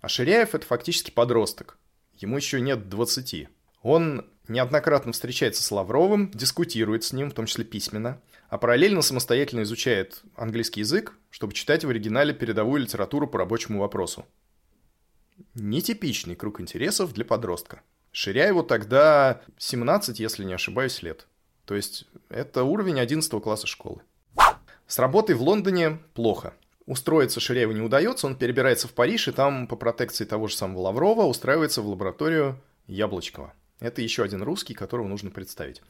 А 0.00 0.08
Ширяев 0.08 0.54
это 0.54 0.66
фактически 0.66 1.10
подросток. 1.10 1.78
Ему 2.16 2.36
еще 2.36 2.60
нет 2.60 2.88
20. 2.88 3.48
Он 3.82 4.26
неоднократно 4.48 5.12
встречается 5.12 5.62
с 5.62 5.70
Лавровым, 5.70 6.30
дискутирует 6.30 7.04
с 7.04 7.12
ним, 7.12 7.30
в 7.30 7.34
том 7.34 7.46
числе 7.46 7.64
письменно, 7.64 8.20
а 8.48 8.58
параллельно 8.58 9.02
самостоятельно 9.02 9.62
изучает 9.62 10.22
английский 10.36 10.80
язык, 10.80 11.14
чтобы 11.30 11.52
читать 11.52 11.84
в 11.84 11.88
оригинале 11.88 12.32
передовую 12.32 12.82
литературу 12.82 13.26
по 13.26 13.38
рабочему 13.38 13.80
вопросу. 13.80 14.26
Нетипичный 15.54 16.34
круг 16.34 16.60
интересов 16.60 17.12
для 17.12 17.24
подростка. 17.24 17.82
Ширяеву 18.10 18.62
тогда 18.62 19.42
17, 19.58 20.18
если 20.18 20.44
не 20.44 20.54
ошибаюсь, 20.54 21.02
лет. 21.02 21.26
То 21.64 21.74
есть 21.74 22.06
это 22.28 22.64
уровень 22.64 22.98
11 22.98 23.30
класса 23.42 23.66
школы. 23.66 24.00
С 24.86 24.98
работой 24.98 25.34
в 25.34 25.42
Лондоне 25.42 25.98
плохо. 26.14 26.54
Устроиться 26.88 27.38
Ширяеву 27.38 27.72
не 27.72 27.82
удается, 27.82 28.26
он 28.26 28.34
перебирается 28.34 28.88
в 28.88 28.94
Париж, 28.94 29.28
и 29.28 29.32
там 29.32 29.66
по 29.66 29.76
протекции 29.76 30.24
того 30.24 30.48
же 30.48 30.56
самого 30.56 30.80
Лаврова 30.80 31.24
устраивается 31.24 31.82
в 31.82 31.86
лабораторию 31.86 32.58
Яблочкова. 32.86 33.52
Это 33.78 34.00
еще 34.00 34.22
один 34.22 34.42
русский, 34.42 34.72
которого 34.72 35.06
нужно 35.06 35.28
представить. 35.28 35.82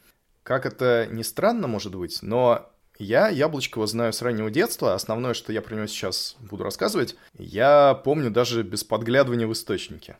Как 0.42 0.66
это 0.66 1.06
ни 1.08 1.22
странно 1.22 1.68
может 1.68 1.94
быть, 1.94 2.18
но 2.22 2.68
я 2.98 3.28
Яблочкова 3.28 3.86
знаю 3.86 4.12
с 4.12 4.22
раннего 4.22 4.50
детства. 4.50 4.94
Основное, 4.94 5.34
что 5.34 5.52
я 5.52 5.62
про 5.62 5.76
него 5.76 5.86
сейчас 5.86 6.34
буду 6.40 6.64
рассказывать, 6.64 7.14
я 7.38 7.94
помню 7.94 8.32
даже 8.32 8.64
без 8.64 8.82
подглядывания 8.82 9.46
в 9.46 9.52
источники. 9.52 10.16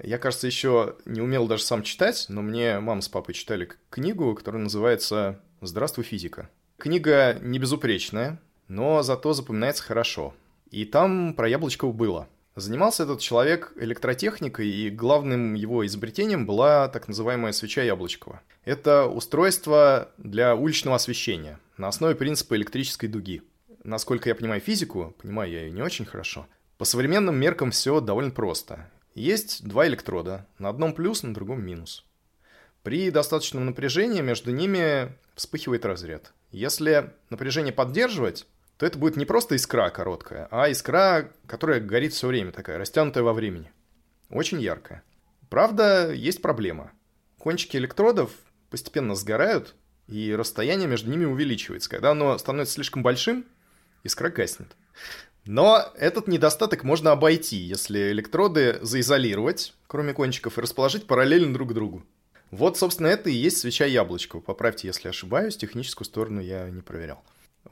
Я, 0.00 0.18
кажется, 0.18 0.46
еще 0.46 0.94
не 1.06 1.20
умел 1.20 1.48
даже 1.48 1.64
сам 1.64 1.82
читать, 1.82 2.26
но 2.28 2.40
мне 2.40 2.78
мама 2.78 3.00
с 3.00 3.08
папой 3.08 3.34
читали 3.34 3.68
книгу, 3.90 4.32
которая 4.36 4.62
называется 4.62 5.40
«Здравствуй, 5.60 6.04
физика». 6.04 6.48
Книга 6.78 7.36
не 7.42 7.58
безупречная, 7.58 8.40
но 8.70 9.02
зато 9.02 9.32
запоминается 9.32 9.82
хорошо. 9.82 10.32
И 10.70 10.84
там 10.84 11.34
про 11.34 11.48
Яблочкова 11.48 11.92
было. 11.92 12.28
Занимался 12.54 13.02
этот 13.02 13.18
человек 13.20 13.72
электротехникой, 13.76 14.68
и 14.68 14.90
главным 14.90 15.54
его 15.54 15.84
изобретением 15.84 16.46
была 16.46 16.88
так 16.88 17.08
называемая 17.08 17.52
свеча 17.52 17.82
Яблочкова. 17.82 18.40
Это 18.64 19.06
устройство 19.06 20.10
для 20.18 20.54
уличного 20.54 20.96
освещения 20.96 21.58
на 21.78 21.88
основе 21.88 22.14
принципа 22.14 22.56
электрической 22.56 23.08
дуги. 23.08 23.42
Насколько 23.82 24.28
я 24.28 24.36
понимаю 24.36 24.60
физику, 24.60 25.16
понимаю 25.20 25.50
я 25.50 25.62
ее 25.62 25.72
не 25.72 25.82
очень 25.82 26.04
хорошо, 26.04 26.46
по 26.78 26.84
современным 26.84 27.34
меркам 27.36 27.72
все 27.72 28.00
довольно 28.00 28.30
просто. 28.30 28.88
Есть 29.14 29.66
два 29.66 29.88
электрода, 29.88 30.46
на 30.58 30.68
одном 30.68 30.92
плюс, 30.92 31.24
на 31.24 31.34
другом 31.34 31.64
минус. 31.64 32.04
При 32.84 33.10
достаточном 33.10 33.66
напряжении 33.66 34.20
между 34.20 34.52
ними 34.52 35.12
вспыхивает 35.34 35.84
разряд. 35.84 36.32
Если 36.52 37.10
напряжение 37.30 37.72
поддерживать, 37.72 38.46
то 38.80 38.86
это 38.86 38.96
будет 38.96 39.16
не 39.16 39.26
просто 39.26 39.56
искра 39.56 39.90
короткая, 39.90 40.48
а 40.50 40.70
искра, 40.70 41.30
которая 41.46 41.80
горит 41.80 42.14
все 42.14 42.28
время, 42.28 42.50
такая 42.50 42.78
растянутая 42.78 43.22
во 43.22 43.34
времени. 43.34 43.70
Очень 44.30 44.58
яркая. 44.58 45.02
Правда, 45.50 46.10
есть 46.10 46.40
проблема. 46.40 46.90
Кончики 47.36 47.76
электродов 47.76 48.30
постепенно 48.70 49.14
сгорают, 49.14 49.74
и 50.08 50.34
расстояние 50.34 50.88
между 50.88 51.10
ними 51.10 51.26
увеличивается. 51.26 51.90
Когда 51.90 52.12
оно 52.12 52.38
становится 52.38 52.72
слишком 52.72 53.02
большим, 53.02 53.44
искра 54.02 54.30
гаснет. 54.30 54.74
Но 55.44 55.92
этот 55.94 56.26
недостаток 56.26 56.82
можно 56.82 57.12
обойти, 57.12 57.56
если 57.56 58.10
электроды 58.12 58.78
заизолировать, 58.80 59.74
кроме 59.88 60.14
кончиков, 60.14 60.56
и 60.56 60.62
расположить 60.62 61.06
параллельно 61.06 61.52
друг 61.52 61.72
к 61.72 61.74
другу. 61.74 62.02
Вот, 62.50 62.78
собственно, 62.78 63.08
это 63.08 63.28
и 63.28 63.34
есть 63.34 63.58
свеча 63.58 63.84
яблочко. 63.84 64.40
Поправьте, 64.40 64.86
если 64.86 65.08
ошибаюсь, 65.08 65.58
техническую 65.58 66.06
сторону 66.06 66.40
я 66.40 66.70
не 66.70 66.80
проверял. 66.80 67.22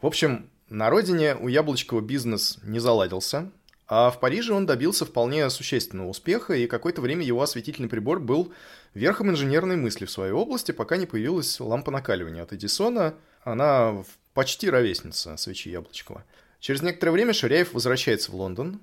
В 0.03 0.07
общем, 0.07 0.51
на 0.69 0.91
родине 0.91 1.35
у 1.35 1.49
Яблочкова 1.49 2.01
бизнес 2.01 2.59
не 2.63 2.79
заладился, 2.79 3.51
а 3.87 4.11
в 4.11 4.21
Париже 4.21 4.53
он 4.53 4.67
добился 4.67 5.07
вполне 5.07 5.49
существенного 5.49 6.09
успеха, 6.09 6.55
и 6.55 6.67
какое-то 6.67 7.01
время 7.01 7.25
его 7.25 7.41
осветительный 7.41 7.89
прибор 7.89 8.21
был 8.21 8.53
верхом 8.93 9.31
инженерной 9.31 9.77
мысли 9.77 10.05
в 10.05 10.11
своей 10.11 10.33
области, 10.33 10.73
пока 10.73 10.99
не 10.99 11.07
появилась 11.07 11.59
лампа 11.59 11.91
накаливания 11.91 12.43
от 12.43 12.53
Эдисона. 12.53 13.15
Она 13.45 14.05
почти 14.35 14.69
ровесница 14.69 15.39
свечи 15.39 15.71
Яблочкова. 15.71 16.25
Через 16.61 16.83
некоторое 16.83 17.13
время 17.13 17.33
Ширяев 17.33 17.73
возвращается 17.73 18.31
в 18.31 18.35
Лондон 18.35 18.83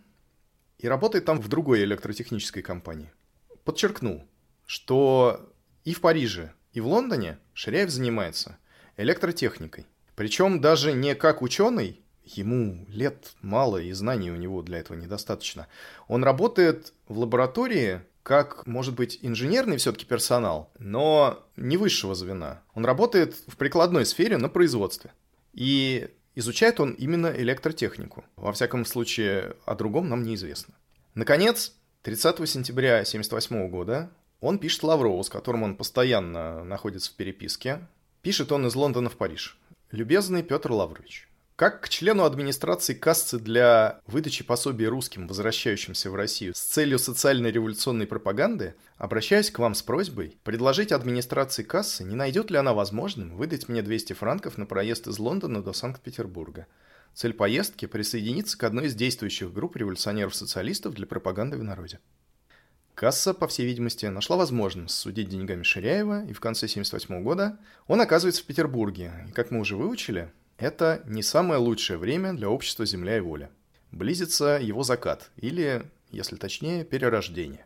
и 0.79 0.87
работает 0.87 1.25
там 1.25 1.39
в 1.39 1.47
другой 1.49 1.83
электротехнической 1.83 2.63
компании. 2.63 3.11
Подчеркну, 3.63 4.27
что 4.65 5.53
и 5.83 5.93
в 5.93 6.01
Париже, 6.01 6.51
и 6.73 6.81
в 6.81 6.87
Лондоне 6.87 7.37
Ширяев 7.53 7.91
занимается 7.91 8.57
электротехникой. 8.97 9.85
Причем 10.15 10.61
даже 10.61 10.93
не 10.93 11.15
как 11.15 11.41
ученый, 11.41 12.01
ему 12.23 12.85
лет 12.87 13.33
мало 13.41 13.77
и 13.77 13.91
знаний 13.91 14.31
у 14.31 14.35
него 14.35 14.61
для 14.61 14.79
этого 14.79 14.97
недостаточно. 14.97 15.67
Он 16.07 16.23
работает 16.23 16.93
в 17.07 17.19
лаборатории 17.19 18.01
как, 18.23 18.65
может 18.65 18.95
быть, 18.95 19.19
инженерный 19.21 19.77
все-таки 19.77 20.05
персонал, 20.05 20.71
но 20.79 21.45
не 21.55 21.77
высшего 21.77 22.15
звена. 22.15 22.61
Он 22.73 22.85
работает 22.85 23.35
в 23.47 23.55
прикладной 23.55 24.05
сфере 24.05 24.37
на 24.37 24.49
производстве. 24.49 25.11
И 25.53 26.09
Изучает 26.35 26.81
он 26.81 26.91
именно 26.91 27.27
электротехнику. 27.27 28.25
Во 28.35 28.51
всяком 28.51 28.83
случае, 28.83 29.55
о 29.65 29.73
другом 29.73 30.09
нам 30.09 30.23
неизвестно. 30.23 30.73
Наконец, 31.13 31.73
30 32.03 32.47
сентября 32.47 32.95
1978 32.95 33.69
года 33.69 34.11
он 34.41 34.59
пишет 34.59 34.83
Лаврову, 34.83 35.23
с 35.23 35.29
которым 35.29 35.63
он 35.63 35.77
постоянно 35.77 36.65
находится 36.65 37.09
в 37.09 37.15
переписке. 37.15 37.87
Пишет 38.21 38.51
он 38.51 38.67
из 38.67 38.75
Лондона 38.75 39.09
в 39.09 39.15
Париж. 39.15 39.57
«Любезный 39.91 40.41
Петр 40.41 40.71
Лаврович, 40.71 41.29
как 41.55 41.81
к 41.81 41.89
члену 41.89 42.25
администрации 42.25 42.95
кассы 42.95 43.37
для 43.37 44.01
выдачи 44.07 44.43
пособий 44.43 44.87
русским, 44.87 45.27
возвращающимся 45.27 46.09
в 46.09 46.15
Россию 46.15 46.55
с 46.55 46.59
целью 46.59 46.97
социальной 46.97 47.51
революционной 47.51 48.07
пропаганды, 48.07 48.75
обращаюсь 48.97 49.51
к 49.51 49.59
вам 49.59 49.75
с 49.75 49.83
просьбой 49.83 50.37
предложить 50.43 50.91
администрации 50.91 51.61
кассы, 51.63 52.03
не 52.03 52.15
найдет 52.15 52.49
ли 52.49 52.57
она 52.57 52.73
возможным 52.73 53.37
выдать 53.37 53.69
мне 53.69 53.83
200 53.83 54.13
франков 54.13 54.57
на 54.57 54.65
проезд 54.65 55.07
из 55.07 55.19
Лондона 55.19 55.61
до 55.61 55.71
Санкт-Петербурга. 55.71 56.65
Цель 57.13 57.33
поездки– 57.33 57.85
присоединиться 57.87 58.57
к 58.57 58.63
одной 58.63 58.87
из 58.87 58.95
действующих 58.95 59.53
групп 59.53 59.77
революционеров-социалистов 59.77 60.95
для 60.95 61.05
пропаганды 61.05 61.57
в 61.57 61.63
народе. 61.63 61.99
Касса, 62.95 63.33
по 63.33 63.47
всей 63.49 63.65
видимости, 63.65 64.05
нашла 64.05 64.37
возможным 64.37 64.87
судить 64.87 65.27
деньгами 65.27 65.63
Ширяева, 65.63 66.25
и 66.25 66.31
в 66.31 66.39
конце 66.39 66.65
1978 66.65 67.23
года 67.23 67.59
он 67.87 67.99
оказывается 67.99 68.41
в 68.41 68.45
Петербурге. 68.45 69.11
И, 69.27 69.31
как 69.33 69.51
мы 69.51 69.59
уже 69.59 69.75
выучили, 69.75 70.31
это 70.57 71.03
не 71.05 71.21
самое 71.21 71.59
лучшее 71.59 71.97
время 71.97 72.31
для 72.33 72.49
общества 72.49 72.85
«Земля 72.85 73.17
и 73.17 73.19
воля». 73.19 73.51
Близится 73.91 74.57
его 74.61 74.83
закат, 74.83 75.29
или, 75.35 75.83
если 76.09 76.37
точнее, 76.37 76.85
перерождение. 76.85 77.65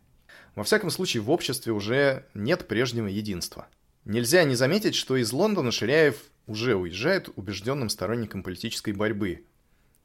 Во 0.56 0.64
всяком 0.64 0.90
случае, 0.90 1.22
в 1.22 1.30
обществе 1.30 1.74
уже 1.74 2.26
нет 2.34 2.68
прежнего 2.68 3.06
единства. 3.06 3.68
Нельзя 4.06 4.44
не 4.46 4.56
заметить, 4.56 4.96
что 4.96 5.16
из 5.16 5.32
Лондона 5.32 5.72
Ширяев 5.72 6.24
уже 6.48 6.76
уезжает 6.76 7.30
убежденным 7.36 7.90
сторонником 7.90 8.42
политической 8.42 8.94
борьбы 8.94 9.46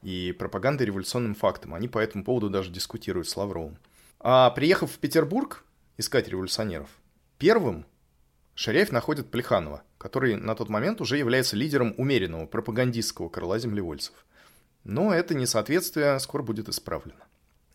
и 0.02 0.32
пропаганды 0.38 0.84
революционным 0.84 1.34
фактом. 1.34 1.72
Они 1.72 1.88
по 1.88 1.98
этому 1.98 2.24
поводу 2.24 2.50
даже 2.50 2.70
дискутируют 2.70 3.26
с 3.26 3.36
Лавровым. 3.38 3.78
А 4.26 4.48
приехав 4.48 4.90
в 4.90 4.98
Петербург 5.00 5.64
искать 5.98 6.28
революционеров, 6.28 6.88
Первым 7.36 7.84
Ширяев 8.54 8.90
находит 8.90 9.30
Плеханова, 9.30 9.82
который 9.98 10.36
на 10.36 10.54
тот 10.54 10.70
момент 10.70 11.02
уже 11.02 11.18
является 11.18 11.56
лидером 11.56 11.94
умеренного 11.98 12.46
пропагандистского 12.46 13.28
крыла 13.28 13.58
землевольцев. 13.58 14.14
Но 14.82 15.12
это 15.12 15.34
несоответствие 15.34 16.18
скоро 16.20 16.42
будет 16.42 16.70
исправлено. 16.70 17.22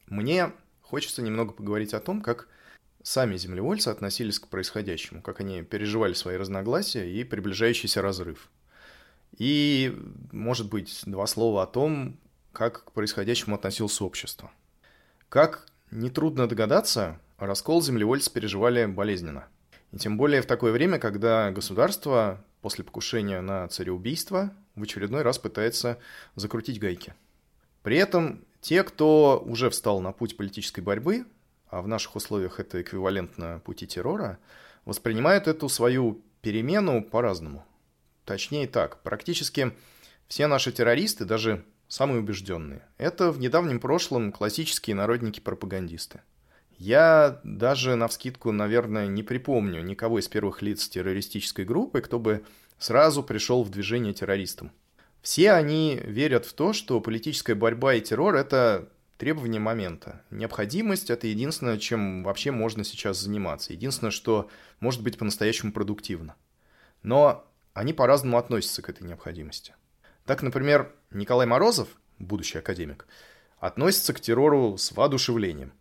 Мне 0.08 0.52
хочется 0.82 1.22
немного 1.22 1.54
поговорить 1.54 1.94
о 1.94 2.00
том, 2.00 2.20
как 2.20 2.48
сами 3.04 3.38
землевольцы 3.38 3.90
относились 3.90 4.40
к 4.40 4.48
происходящему, 4.48 5.22
как 5.22 5.42
они 5.42 5.62
переживали 5.62 6.14
свои 6.14 6.36
разногласия 6.36 7.12
и 7.12 7.24
приближающийся 7.26 8.02
разрыв. 8.02 8.50
И, 9.38 9.96
может 10.32 10.68
быть, 10.68 11.04
два 11.06 11.28
слова 11.28 11.62
о 11.62 11.68
том, 11.68 12.18
как 12.54 12.86
к 12.86 12.92
происходящему 12.94 13.56
относилось 13.56 14.02
общество. 14.02 14.50
Как 15.30 15.68
нетрудно 15.92 16.48
догадаться, 16.48 17.20
раскол 17.38 17.82
землевольцы 17.82 18.32
переживали 18.32 18.86
болезненно. 18.86 19.48
И 19.92 19.98
тем 19.98 20.18
более 20.18 20.42
в 20.42 20.46
такое 20.46 20.72
время, 20.72 21.00
когда 21.00 21.52
государство 21.52 22.44
после 22.62 22.84
покушения 22.84 23.42
на 23.42 23.68
цареубийство 23.68 24.52
в 24.76 24.84
очередной 24.84 25.24
раз 25.24 25.40
пытается 25.40 25.98
закрутить 26.36 26.80
гайки. 26.80 27.14
При 27.82 27.98
этом 27.98 28.46
те, 28.62 28.84
кто 28.84 29.42
уже 29.46 29.70
встал 29.70 30.02
на 30.02 30.12
путь 30.12 30.38
политической 30.38 30.82
борьбы, 30.82 31.26
а 31.70 31.82
в 31.82 31.88
наших 31.88 32.16
условиях 32.16 32.60
это 32.60 32.82
эквивалентно 32.82 33.62
пути 33.64 33.88
террора, 33.88 34.38
воспринимают 34.86 35.48
эту 35.48 35.70
свою 35.70 36.22
перемену 36.42 37.04
по-разному. 37.04 37.66
Точнее 38.26 38.68
так, 38.68 39.02
практически 39.02 39.74
все 40.28 40.48
наши 40.48 40.72
террористы, 40.72 41.26
даже 41.26 41.64
самые 41.90 42.20
убежденные, 42.20 42.88
это 42.98 43.32
в 43.32 43.40
недавнем 43.40 43.82
прошлом 43.82 44.32
классические 44.32 44.96
народники-пропагандисты. 44.96 46.22
Я 46.78 47.42
даже 47.44 47.96
на 47.96 48.08
вскидку, 48.08 48.54
наверное, 48.54 49.08
не 49.08 49.22
припомню 49.22 49.82
никого 49.82 50.20
из 50.20 50.30
первых 50.30 50.62
лиц 50.62 50.88
террористической 50.88 51.66
группы, 51.66 52.00
кто 52.00 52.20
бы 52.20 52.46
сразу 52.78 53.22
пришел 53.22 53.64
в 53.64 53.70
движение 53.70 54.14
террористам. 54.14 54.72
Все 55.22 55.52
они 55.52 56.00
верят 56.02 56.46
в 56.46 56.54
то, 56.54 56.72
что 56.72 57.02
политическая 57.02 57.56
борьба 57.56 57.96
и 57.96 58.02
террор– 58.02 58.36
это 58.38 58.88
требование 59.18 59.60
момента. 59.60 60.22
Необходимость– 60.30 61.10
это 61.12 61.28
единственное, 61.28 61.78
чем 61.78 62.24
вообще 62.24 62.52
можно 62.52 62.86
сейчас 62.86 63.20
заниматься. 63.20 63.74
Единственное, 63.74 64.12
что 64.12 64.50
может 64.80 65.04
быть 65.04 65.18
по-настоящему 65.18 65.74
продуктивно. 65.74 66.36
Но 67.04 67.46
они 67.74 67.92
по-разному 67.92 68.38
относятся 68.38 68.82
к 68.82 68.90
этой 68.90 69.04
необходимости. 69.06 69.76
Так, 70.26 70.42
например, 70.42 70.96
Николай 71.12 71.48
Морозов, 71.48 71.88
будущий 72.20 72.60
академик, 72.60 73.08
относится 73.60 74.14
к 74.14 74.20
террору 74.20 74.78
с 74.78 74.92
воодушевлением. 74.92 75.74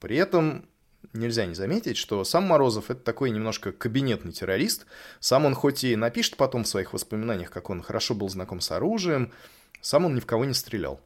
При 0.00 0.16
этом 0.16 0.68
нельзя 1.12 1.46
не 1.46 1.54
заметить, 1.54 1.96
что 1.96 2.24
сам 2.24 2.44
Морозов 2.44 2.90
это 2.90 3.00
такой 3.00 3.30
немножко 3.30 3.72
кабинетный 3.72 4.32
террорист. 4.32 4.86
Сам 5.20 5.44
он 5.46 5.54
хоть 5.54 5.84
и 5.84 5.94
напишет 5.96 6.36
потом 6.36 6.64
в 6.64 6.68
своих 6.68 6.92
воспоминаниях, 6.92 7.50
как 7.50 7.70
он 7.70 7.82
хорошо 7.82 8.14
был 8.14 8.28
знаком 8.28 8.60
с 8.60 8.70
оружием, 8.70 9.32
сам 9.80 10.06
он 10.06 10.14
ни 10.14 10.20
в 10.20 10.26
кого 10.26 10.44
не 10.44 10.54
стрелял. 10.54 11.00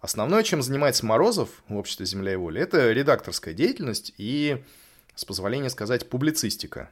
Основное, 0.00 0.42
чем 0.42 0.62
занимается 0.62 1.06
Морозов 1.06 1.62
в 1.68 1.76
обществе 1.76 2.04
«Земля 2.06 2.32
и 2.32 2.36
воля», 2.36 2.62
это 2.62 2.90
редакторская 2.92 3.54
деятельность 3.54 4.12
и, 4.18 4.62
с 5.14 5.24
позволения 5.24 5.70
сказать, 5.70 6.08
публицистика. 6.10 6.90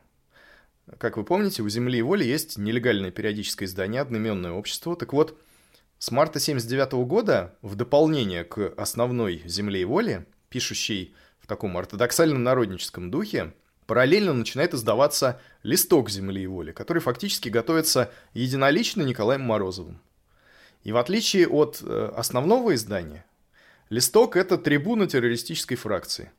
Как 0.99 1.17
вы 1.17 1.25
помните, 1.25 1.63
у 1.63 1.69
«Земли 1.69 1.99
и 1.99 2.03
воли» 2.03 2.25
есть 2.25 2.57
нелегальное 2.57 3.11
периодическое 3.11 3.67
издание 3.67 4.01
«Одноименное 4.01 4.53
общество». 4.53 4.95
Так 4.95 5.13
вот, 5.13 5.37
с 6.01 6.11
марта 6.11 6.39
1979 6.39 7.07
года, 7.07 7.55
в 7.61 7.77
дополнение 7.77 8.43
к 8.43 8.73
основной 8.79 9.43
«Земле 9.45 9.83
и 9.83 9.85
воле», 9.85 10.27
пишущей 10.49 11.15
в 11.39 11.47
таком 11.47 11.77
ортодоксальном 11.77 12.43
народническом 12.43 13.11
духе, 13.11 13.53
параллельно 13.85 14.33
начинает 14.33 14.73
издаваться 14.73 15.43
«Листок 15.63 16.09
земли 16.09 16.43
и 16.43 16.47
воли», 16.47 16.73
который 16.73 17.03
фактически 17.03 17.51
готовится 17.51 18.11
единолично 18.33 19.03
Николаем 19.03 19.43
Морозовым. 19.43 20.01
И 20.85 20.93
в 20.93 20.97
отличие 20.97 21.47
от 21.47 21.83
э, 21.83 22.13
основного 22.17 22.75
издания, 22.75 23.27
«Листок»— 23.91 24.37
это 24.39 24.57
трибуна 24.57 25.07
террористической 25.07 25.77
фракции. 25.77 26.31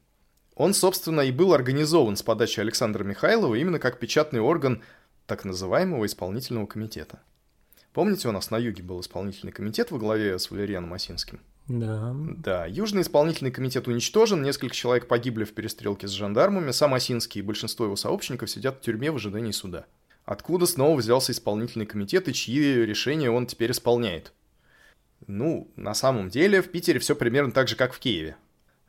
Он, 0.56 0.74
собственно, 0.74 1.22
и 1.22 1.32
был 1.32 1.54
организован 1.54 2.16
с 2.16 2.24
подачи 2.24 2.60
Александра 2.60 3.04
Михайлова 3.04 3.54
именно 3.54 3.78
как 3.78 4.00
печатный 4.00 4.40
орган 4.40 4.82
так 5.28 5.46
называемого 5.46 6.08
исполнительного 6.08 6.66
комитета. 6.66 7.22
Помните, 7.94 8.30
у 8.30 8.32
нас 8.32 8.52
на 8.52 8.58
юге 8.58 8.84
был 8.84 9.02
исполнительный 9.02 9.52
комитет 9.52 9.92
во 9.92 10.00
главе 10.00 10.40
с 10.40 10.50
Валерианом 10.50 10.94
Осинским? 10.94 11.40
Да. 11.68 12.16
Да, 12.16 12.66
Южный 12.66 13.02
исполнительный 13.02 13.52
комитет 13.52 13.88
уничтожен, 13.88 14.42
несколько 14.42 14.76
человек 14.76 15.08
погибли 15.08 15.44
в 15.44 15.54
перестрелке 15.54 16.08
с 16.08 16.12
жандармами, 16.12 16.72
сам 16.72 16.94
Осинский 16.94 17.40
и 17.40 17.44
большинство 17.44 17.86
его 17.86 17.96
сообщников 17.96 18.50
сидят 18.50 18.78
в 18.78 18.82
тюрьме 18.82 19.12
в 19.12 19.18
ожидании 19.18 19.52
суда. 19.52 19.86
Откуда 20.26 20.66
снова 20.66 20.98
взялся 20.98 21.32
исполнительный 21.32 21.86
комитет 21.86 22.28
и 22.28 22.34
чьи 22.34 22.86
решения 22.86 23.30
он 23.30 23.48
теперь 23.48 23.72
исполняет? 23.72 24.34
Ну, 25.28 25.70
на 25.76 25.94
самом 25.94 26.30
деле, 26.30 26.62
в 26.62 26.72
Питере 26.72 27.00
все 27.00 27.16
примерно 27.16 27.52
так 27.52 27.68
же, 27.68 27.76
как 27.76 27.94
в 27.94 28.00
Киеве. 28.00 28.38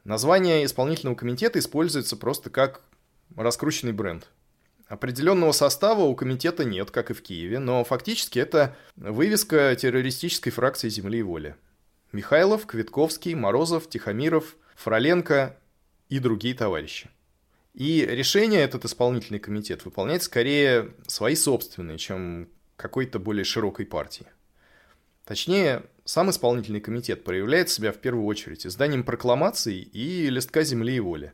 Название 0.05 0.65
исполнительного 0.65 1.17
комитета 1.17 1.59
используется 1.59 2.17
просто 2.17 2.51
как 2.51 2.83
раскрученный 3.37 3.93
бренд. 3.93 4.29
Определенного 4.92 5.52
состава 5.52 6.02
у 6.02 6.14
комитета 6.14 6.64
нет, 6.64 6.90
как 6.90 7.11
и 7.11 7.14
в 7.14 7.22
Киеве, 7.22 7.59
но 7.61 7.83
фактически 7.83 8.38
это 8.38 8.76
вывеска 8.96 9.74
террористической 9.74 10.52
фракции 10.52 10.90
«Земли 10.90 11.20
и 11.20 11.22
воли». 11.22 11.57
Михайлов, 12.12 12.66
Квитковский, 12.66 13.35
Морозов, 13.35 13.88
Тихомиров, 13.88 14.55
Фроленко 14.74 15.57
и 16.11 16.18
другие 16.18 16.55
товарищи. 16.55 17.09
И 17.72 18.05
решение 18.05 18.61
этот 18.61 18.85
исполнительный 18.85 19.40
комитет 19.40 19.87
выполняет 19.87 20.24
скорее 20.24 20.92
свои 21.07 21.37
собственные, 21.37 21.96
чем 21.96 22.50
какой-то 22.76 23.18
более 23.18 23.44
широкой 23.44 23.87
партии. 23.87 24.26
Точнее, 25.24 25.85
сам 26.05 26.28
исполнительный 26.28 26.83
комитет 26.83 27.24
проявляет 27.24 27.70
себя 27.70 27.92
в 27.92 27.96
первую 27.96 28.26
очередь 28.26 28.66
изданием 28.66 29.05
прокламаций 29.05 29.78
и 29.78 30.28
листка 30.28 30.64
земли 30.64 30.96
и 30.96 31.00
воли. 31.00 31.33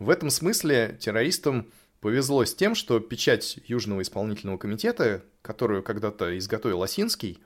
В 0.00 0.10
этом 0.10 0.30
смысле 0.30 0.98
террористам 0.98 1.70
повезло 2.00 2.44
с 2.44 2.54
тем, 2.54 2.74
что 2.74 3.00
печать 3.00 3.58
Южного 3.66 4.02
исполнительного 4.02 4.58
комитета, 4.58 5.22
которую 5.42 5.82
когда-то 5.82 6.36
изготовил 6.38 6.82
Осинский, 6.82 7.38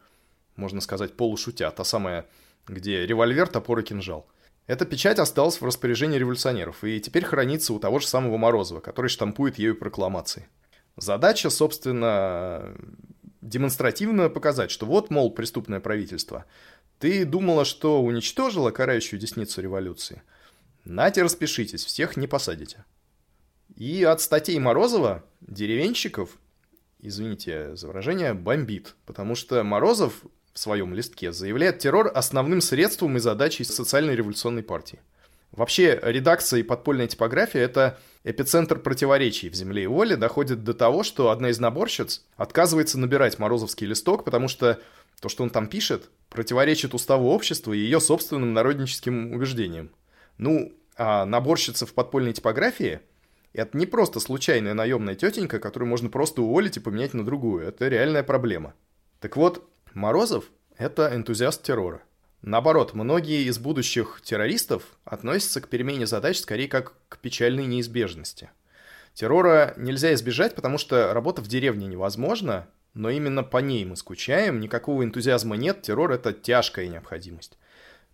можно 0.56 0.80
сказать 0.80 1.16
полушутя, 1.16 1.70
та 1.70 1.84
самая 1.84 2.26
где 2.66 3.06
револьвер, 3.06 3.48
топор 3.48 3.80
и 3.80 3.82
кинжал. 3.82 4.26
Эта 4.66 4.86
печать 4.86 5.18
осталась 5.18 5.60
в 5.60 5.64
распоряжении 5.64 6.18
революционеров 6.18 6.84
и 6.84 6.98
теперь 7.00 7.24
хранится 7.24 7.74
у 7.74 7.78
того 7.78 7.98
же 7.98 8.06
самого 8.06 8.38
Морозова, 8.38 8.80
который 8.80 9.08
штампует 9.08 9.58
ею 9.58 9.76
прокламации. 9.76 10.48
Задача, 10.96 11.50
собственно, 11.50 12.74
демонстративно 13.42 14.30
показать, 14.30 14.70
что 14.70 14.86
вот, 14.86 15.10
мол, 15.10 15.30
преступное 15.32 15.80
правительство. 15.80 16.46
Ты 16.98 17.26
думала, 17.26 17.64
что 17.66 18.02
уничтожила 18.02 18.70
карающую 18.70 19.20
десницу 19.20 19.60
революции? 19.60 20.22
Нате, 20.84 21.22
распишитесь, 21.22 21.84
всех 21.84 22.16
не 22.16 22.26
посадите. 22.26 22.84
И 23.76 24.04
от 24.04 24.20
статей 24.20 24.58
Морозова 24.58 25.24
деревенщиков, 25.40 26.38
извините 27.00 27.74
за 27.76 27.88
выражение, 27.88 28.34
бомбит. 28.34 28.94
Потому 29.04 29.34
что 29.34 29.62
Морозов 29.64 30.22
в 30.52 30.58
своем 30.58 30.94
листке 30.94 31.32
заявляет 31.32 31.80
террор 31.80 32.10
основным 32.14 32.60
средством 32.60 33.16
и 33.16 33.20
задачей 33.20 33.64
социальной 33.64 34.14
революционной 34.14 34.62
партии. 34.62 35.00
Вообще, 35.50 35.98
редакция 36.02 36.60
и 36.60 36.64
подпольная 36.64 37.06
типография– 37.06 37.60
это 37.62 37.98
эпицентр 38.24 38.78
противоречий 38.78 39.48
в 39.48 39.54
«Земле 39.54 39.84
и 39.84 39.86
воле» 39.86 40.16
доходит 40.16 40.64
до 40.64 40.74
того, 40.74 41.04
что 41.04 41.30
одна 41.30 41.50
из 41.50 41.60
наборщиц 41.60 42.24
отказывается 42.36 42.98
набирать 42.98 43.38
Морозовский 43.38 43.86
листок, 43.86 44.24
потому 44.24 44.48
что 44.48 44.80
то, 45.20 45.28
что 45.28 45.44
он 45.44 45.50
там 45.50 45.68
пишет, 45.68 46.10
противоречит 46.28 46.92
уставу 46.92 47.28
общества 47.28 47.72
и 47.72 47.78
ее 47.78 48.00
собственным 48.00 48.52
народническим 48.52 49.32
убеждениям. 49.32 49.90
Ну, 50.38 50.72
а 50.96 51.24
наборщица 51.24 51.86
в 51.86 51.94
подпольной 51.94 52.32
типографии– 52.32 53.00
это 53.54 53.78
не 53.78 53.86
просто 53.86 54.20
случайная 54.20 54.74
наемная 54.74 55.14
тетенька, 55.14 55.58
которую 55.58 55.88
можно 55.88 56.10
просто 56.10 56.42
уволить 56.42 56.76
и 56.76 56.80
поменять 56.80 57.14
на 57.14 57.24
другую. 57.24 57.66
Это 57.66 57.88
реальная 57.88 58.22
проблема. 58.22 58.74
Так 59.20 59.36
вот, 59.36 59.66
Морозов– 59.94 60.50
это 60.76 61.14
энтузиаст 61.14 61.62
террора. 61.62 62.02
Наоборот, 62.42 62.92
многие 62.92 63.44
из 63.44 63.58
будущих 63.58 64.20
террористов 64.22 64.82
относятся 65.04 65.60
к 65.60 65.68
перемене 65.68 66.06
задач 66.06 66.38
скорее 66.38 66.68
как 66.68 66.94
к 67.08 67.18
печальной 67.18 67.64
неизбежности. 67.64 68.50
Террора 69.14 69.72
нельзя 69.76 70.12
избежать, 70.14 70.54
потому 70.54 70.76
что 70.76 71.14
работа 71.14 71.40
в 71.40 71.46
деревне 71.46 71.86
невозможна, 71.86 72.66
но 72.92 73.08
именно 73.08 73.44
по 73.44 73.58
ней 73.58 73.84
мы 73.84 73.96
скучаем, 73.96 74.60
никакого 74.60 75.04
энтузиазма 75.04 75.56
нет, 75.56 75.82
террор– 75.82 76.12
это 76.12 76.32
тяжкая 76.32 76.88
необходимость. 76.88 77.56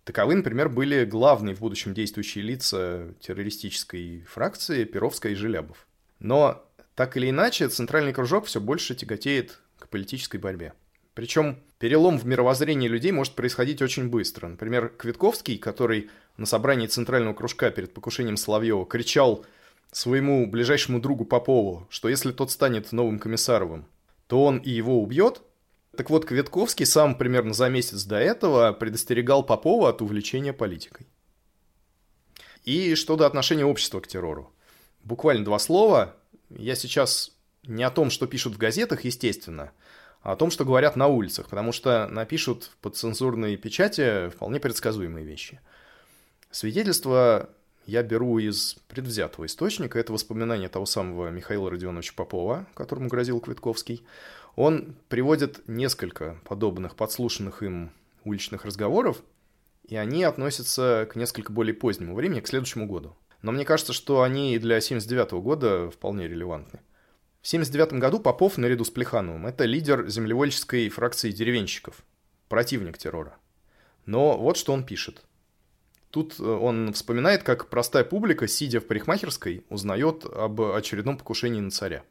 Таковы, 0.03 0.35
например, 0.35 0.69
были 0.69 1.05
главные 1.05 1.55
в 1.55 1.59
будущем 1.59 1.93
действующие 1.93 2.43
лица 2.43 3.13
террористической 3.19 4.25
фракции 4.27 4.83
Перовская 4.83 5.33
и 5.33 5.35
Желябов. 5.35 5.87
Но, 6.19 6.65
так 6.95 7.17
или 7.17 7.29
иначе, 7.29 7.67
центральный 7.67 8.13
кружок 8.13 8.45
все 8.45 8.59
больше 8.59 8.95
тяготеет 8.95 9.59
к 9.77 9.87
политической 9.89 10.37
борьбе. 10.37 10.73
Причем 11.13 11.59
перелом 11.77 12.17
в 12.17 12.25
мировоззрении 12.25 12.87
людей 12.87 13.11
может 13.11 13.35
происходить 13.35 13.81
очень 13.81 14.09
быстро. 14.09 14.47
Например, 14.47 14.89
Квитковский, 14.89 15.57
который 15.57 16.09
на 16.37 16.45
собрании 16.45 16.87
Центрального 16.87 17.33
кружка 17.33 17.69
перед 17.69 17.93
покушением 17.93 18.37
Соловьева 18.37 18.85
кричал 18.85 19.45
своему 19.91 20.47
ближайшему 20.49 20.99
другу 20.99 21.25
Попову, 21.25 21.85
что 21.89 22.07
если 22.09 22.31
тот 22.31 22.49
станет 22.49 22.91
новым 22.91 23.19
комиссаровым, 23.19 23.85
то 24.27 24.45
он 24.45 24.57
и 24.57 24.69
его 24.69 25.01
убьет. 25.03 25.41
Так 25.95 26.09
вот, 26.09 26.25
Кветковский 26.25 26.85
сам 26.85 27.15
примерно 27.15 27.53
за 27.53 27.69
месяц 27.69 28.03
до 28.03 28.17
этого 28.17 28.71
предостерегал 28.71 29.43
Попова 29.43 29.89
от 29.89 30.01
увлечения 30.01 30.53
политикой. 30.53 31.07
И 32.63 32.95
что 32.95 33.17
до 33.17 33.25
отношения 33.25 33.65
общества 33.65 33.99
к 33.99 34.07
террору. 34.07 34.53
Буквально 35.03 35.43
два 35.43 35.59
слова. 35.59 36.15
Я 36.49 36.75
сейчас 36.75 37.31
не 37.63 37.83
о 37.83 37.91
том, 37.91 38.09
что 38.09 38.27
пишут 38.27 38.53
в 38.53 38.57
газетах, 38.57 39.03
естественно, 39.03 39.71
а 40.21 40.33
о 40.33 40.35
том, 40.35 40.51
что 40.51 40.63
говорят 40.63 40.95
на 40.95 41.07
улицах, 41.07 41.49
потому 41.49 41.71
что 41.71 42.07
напишут 42.07 42.65
в 42.65 42.77
подцензурной 42.77 43.57
печати 43.57 44.29
вполне 44.29 44.59
предсказуемые 44.59 45.25
вещи. 45.25 45.59
Свидетельство 46.51 47.49
я 47.91 48.03
беру 48.03 48.39
из 48.39 48.77
предвзятого 48.87 49.47
источника, 49.47 49.99
это 49.99 50.13
воспоминания 50.13 50.69
того 50.69 50.85
самого 50.85 51.29
Михаила 51.29 51.69
Родионовича 51.69 52.13
Попова, 52.15 52.65
которому 52.73 53.09
грозил 53.09 53.41
Квитковский. 53.41 54.05
Он 54.55 54.95
приводит 55.09 55.67
несколько 55.67 56.39
подобных 56.45 56.95
подслушанных 56.95 57.63
им 57.63 57.91
уличных 58.23 58.63
разговоров, 58.63 59.21
и 59.85 59.97
они 59.97 60.23
относятся 60.23 61.05
к 61.11 61.17
несколько 61.17 61.51
более 61.51 61.73
позднему 61.73 62.15
времени, 62.15 62.39
к 62.39 62.47
следующему 62.47 62.87
году. 62.87 63.17
Но 63.41 63.51
мне 63.51 63.65
кажется, 63.65 63.91
что 63.91 64.21
они 64.21 64.55
и 64.55 64.59
для 64.59 64.79
79 64.79 65.31
года 65.43 65.89
вполне 65.91 66.29
релевантны. 66.29 66.79
В 67.41 67.47
79 67.49 67.93
году 67.99 68.19
Попов 68.19 68.57
наряду 68.57 68.85
с 68.85 68.89
Плехановым– 68.89 69.45
это 69.47 69.65
лидер 69.65 70.07
землевольческой 70.07 70.87
фракции 70.87 71.31
деревенщиков, 71.31 72.05
противник 72.47 72.97
террора. 72.97 73.35
Но 74.05 74.37
вот 74.37 74.55
что 74.55 74.71
он 74.71 74.85
пишет– 74.85 75.25
Тут 76.11 76.39
э, 76.39 76.43
он 76.43 76.91
вспоминает, 76.93 77.43
как 77.43 77.69
простая 77.69 78.03
публика, 78.03 78.47
сидя 78.47 78.81
в 78.81 78.85
парикмахерской, 78.85 79.65
узнает 79.69 80.25
об 80.25 80.61
очередном 80.61 81.17
покушении 81.17 81.61
на 81.61 81.71
царя. 81.71 82.03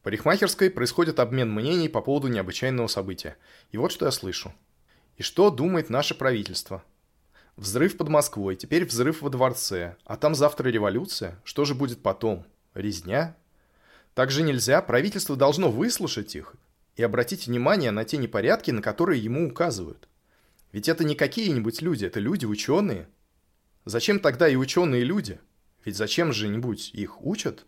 В 0.00 0.04
парикмахерской 0.04 0.70
происходит 0.70 1.18
обмен 1.18 1.52
мнений 1.52 1.88
по 1.88 2.00
поводу 2.00 2.28
необычайного 2.28 2.86
события. 2.86 3.36
И 3.72 3.76
вот 3.76 3.90
что 3.90 4.06
я 4.06 4.12
слышу. 4.12 4.54
И 5.16 5.24
что 5.24 5.50
думает 5.50 5.90
наше 5.90 6.14
правительство? 6.14 6.84
Взрыв 7.56 7.96
под 7.96 8.08
Москвой, 8.08 8.54
теперь 8.54 8.84
взрыв 8.84 9.22
во 9.22 9.30
дворце, 9.30 9.96
а 10.04 10.16
там 10.16 10.36
завтра 10.36 10.68
революция. 10.68 11.40
Что 11.42 11.64
же 11.64 11.74
будет 11.74 12.00
потом? 12.00 12.46
Резня? 12.74 13.36
Так 14.14 14.30
же 14.30 14.42
нельзя, 14.42 14.80
правительство 14.80 15.34
должно 15.34 15.68
выслушать 15.68 16.36
их 16.36 16.54
и 16.94 17.02
обратить 17.02 17.48
внимание 17.48 17.90
на 17.90 18.04
те 18.04 18.16
непорядки, 18.18 18.70
на 18.70 18.82
которые 18.82 19.20
ему 19.20 19.48
указывают. 19.48 20.08
Ведь 20.70 20.88
это 20.88 21.02
не 21.02 21.16
какие-нибудь 21.16 21.82
люди, 21.82 22.04
это 22.04 22.20
люди-ученые– 22.20 23.08
Зачем 23.88 24.20
тогда 24.20 24.46
и 24.46 24.54
ученые 24.54 25.02
люди? 25.02 25.40
Ведь 25.82 25.96
зачем 25.96 26.30
же-нибудь 26.30 26.90
их 26.92 27.24
учат? 27.24 27.64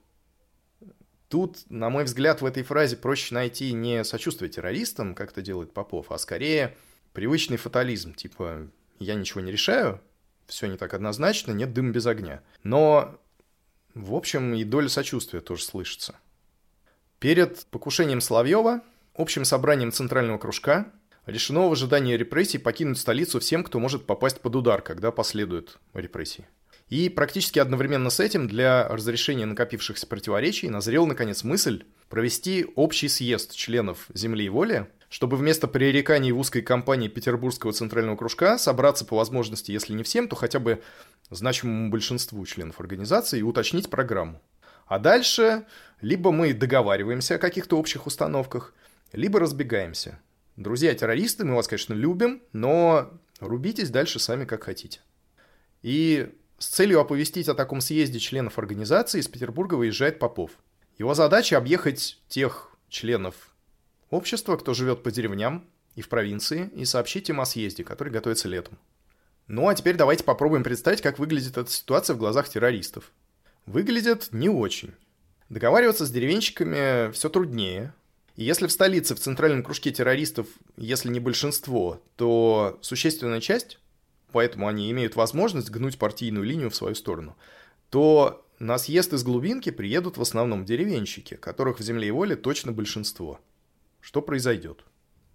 Тут, 1.29 1.61
на 1.71 1.89
мой 1.89 2.05
взгляд, 2.05 2.43
в 2.43 2.45
этой 2.45 2.63
фразе 2.63 2.99
проще 2.99 3.35
найти 3.35 3.73
не 3.73 4.05
сочувствие 4.05 4.51
террористам, 4.51 5.15
как 5.15 5.31
это 5.31 5.41
делает 5.41 5.73
Попов, 5.73 6.13
а 6.13 6.19
скорее 6.19 6.77
привычный 7.15 7.57
фатализм, 7.57 8.13
типа 8.13 8.69
«я 8.99 9.15
ничего 9.15 9.41
не 9.41 9.51
решаю», 9.51 9.99
все 10.45 10.67
не 10.67 10.77
так 10.77 10.93
однозначно, 10.93 11.53
нет 11.53 11.73
дыма 11.73 11.91
без 11.91 12.05
огня. 12.05 12.43
Но, 12.65 13.19
в 13.95 14.15
общем, 14.15 14.53
и 14.53 14.65
доля 14.65 14.91
сочувствия 14.91 15.41
тоже 15.41 15.65
слышится. 15.65 16.17
Перед 17.19 17.65
покушением 17.71 18.21
Соловьева, 18.21 18.83
общим 19.15 19.47
собранием 19.47 19.91
Центрального 19.91 20.37
кружка, 20.37 20.93
решено 21.27 21.69
в 21.69 21.73
ожидании 21.73 22.17
репрессий 22.17 22.59
покинуть 22.59 22.99
столицу 22.99 23.41
всем, 23.41 23.65
кто 23.65 23.79
может 23.79 24.07
попасть 24.07 24.41
под 24.41 24.57
удар, 24.57 24.83
когда 24.83 25.11
последуют 25.11 25.79
репрессии. 25.95 26.47
И 26.89 27.09
практически 27.09 27.61
одновременно 27.61 28.11
с 28.11 28.19
этим 28.19 28.49
для 28.49 28.89
разрешения 28.89 29.47
накопившихся 29.47 30.09
противоречий 30.09 30.69
назрел, 30.69 31.07
наконец, 31.07 31.45
мысль 31.45 31.85
провести 32.09 32.67
общий 32.75 33.09
съезд 33.09 33.55
членов 33.55 34.09
«Земли 34.13 34.47
и 34.47 34.49
воли», 34.49 34.89
чтобы 35.09 35.37
вместо 35.37 35.69
пререканий 35.69 36.33
в 36.33 36.39
узкой 36.39 36.63
компании 36.63 37.09
Петербургского 37.09 37.73
центрального 37.73 38.17
кружка 38.17 38.59
собраться 38.59 39.05
по 39.05 39.17
возможности, 39.17 39.71
если 39.71 39.93
не 39.93 40.03
всем, 40.03 40.27
то 40.27 40.35
хотя 40.35 40.59
бы 40.59 40.83
значимому 41.31 41.91
большинству 41.91 42.45
членов 42.45 42.81
организации 42.81 43.39
и 43.39 43.45
уточнить 43.45 43.89
программу. 43.89 44.41
А 44.87 44.99
дальше 44.99 45.67
либо 46.01 46.33
мы 46.33 46.53
договариваемся 46.53 47.37
о 47.37 47.39
каких-то 47.39 47.79
общих 47.79 48.07
установках, 48.07 48.75
либо 49.13 49.39
разбегаемся– 49.39 50.19
Друзья-террористы, 50.61 51.47
мы 51.47 51.55
вас, 51.55 51.69
конечно, 51.69 51.95
любим, 51.95 52.43
но 52.53 53.19
рубитесь 53.39 53.89
дальше 53.89 54.19
сами 54.19 54.45
как 54.45 54.65
хотите. 54.65 55.01
И 55.81 56.35
с 56.59 56.67
целью 56.67 57.01
оповестить 57.01 57.49
о 57.49 57.55
таком 57.55 57.81
съезде 57.81 58.19
членов 58.19 58.59
организации 58.59 59.21
из 59.21 59.29
Петербурга 59.29 59.77
выезжает 59.77 60.19
Попов. 60.19 60.51
Его 60.99 61.15
задача 61.15 61.57
объехать 61.57 62.21
тех 62.29 62.77
членов 62.91 63.55
общества, 64.11 64.59
кто 64.59 64.75
живет 64.75 65.03
по 65.03 65.11
деревням 65.11 65.65
и 65.95 66.03
в 66.03 66.11
провинции, 66.11 66.71
и 66.77 66.85
сообщить 66.85 67.31
им 67.31 67.41
о 67.41 67.47
съезде, 67.47 67.83
который 67.83 68.13
готовится 68.13 68.47
летом. 68.47 68.77
Ну 69.47 69.67
а 69.67 69.75
теперь 69.75 69.97
давайте 69.97 70.25
попробуем 70.25 70.63
представить, 70.63 71.01
как 71.01 71.19
выглядит 71.19 71.57
эта 71.57 71.71
ситуация 71.71 72.13
в 72.13 72.19
глазах 72.19 72.51
террористов. 72.51 73.13
Выглядит 73.65 74.29
не 74.33 74.51
очень. 74.51 74.93
Договариваться 75.49 76.05
с 76.05 76.11
деревенщиками 76.11 77.11
все 77.13 77.31
труднее, 77.31 77.95
если 78.45 78.67
в 78.67 78.73
столице, 78.73 79.15
в 79.15 79.21
центральном 79.21 79.63
кружке 79.63 79.91
террористов, 79.91 80.47
если 80.77 81.11
не 81.11 81.21
большинство, 81.21 82.03
то 82.17 82.79
существенная 82.81 83.41
часть, 83.41 83.79
поэтому 84.33 84.67
они 84.67 84.91
имеют 84.91 85.17
возможность 85.17 85.71
гнуть 85.71 85.99
партийную 85.99 86.45
линию 86.45 86.71
в 86.71 86.75
свою 86.77 86.95
сторону, 86.95 87.37
то 87.91 88.47
на 88.59 88.79
съезд 88.79 89.13
из 89.13 89.25
глубинки 89.25 89.71
приедут 89.71 90.17
в 90.17 90.23
основном 90.23 90.65
деревенщики, 90.65 91.35
которых 91.35 91.81
в 91.81 91.83
земле 91.83 92.09
и 92.09 92.11
воле 92.11 92.37
точно 92.37 92.73
большинство. 92.73 93.41
Что 94.01 94.23
произойдет? 94.23 94.85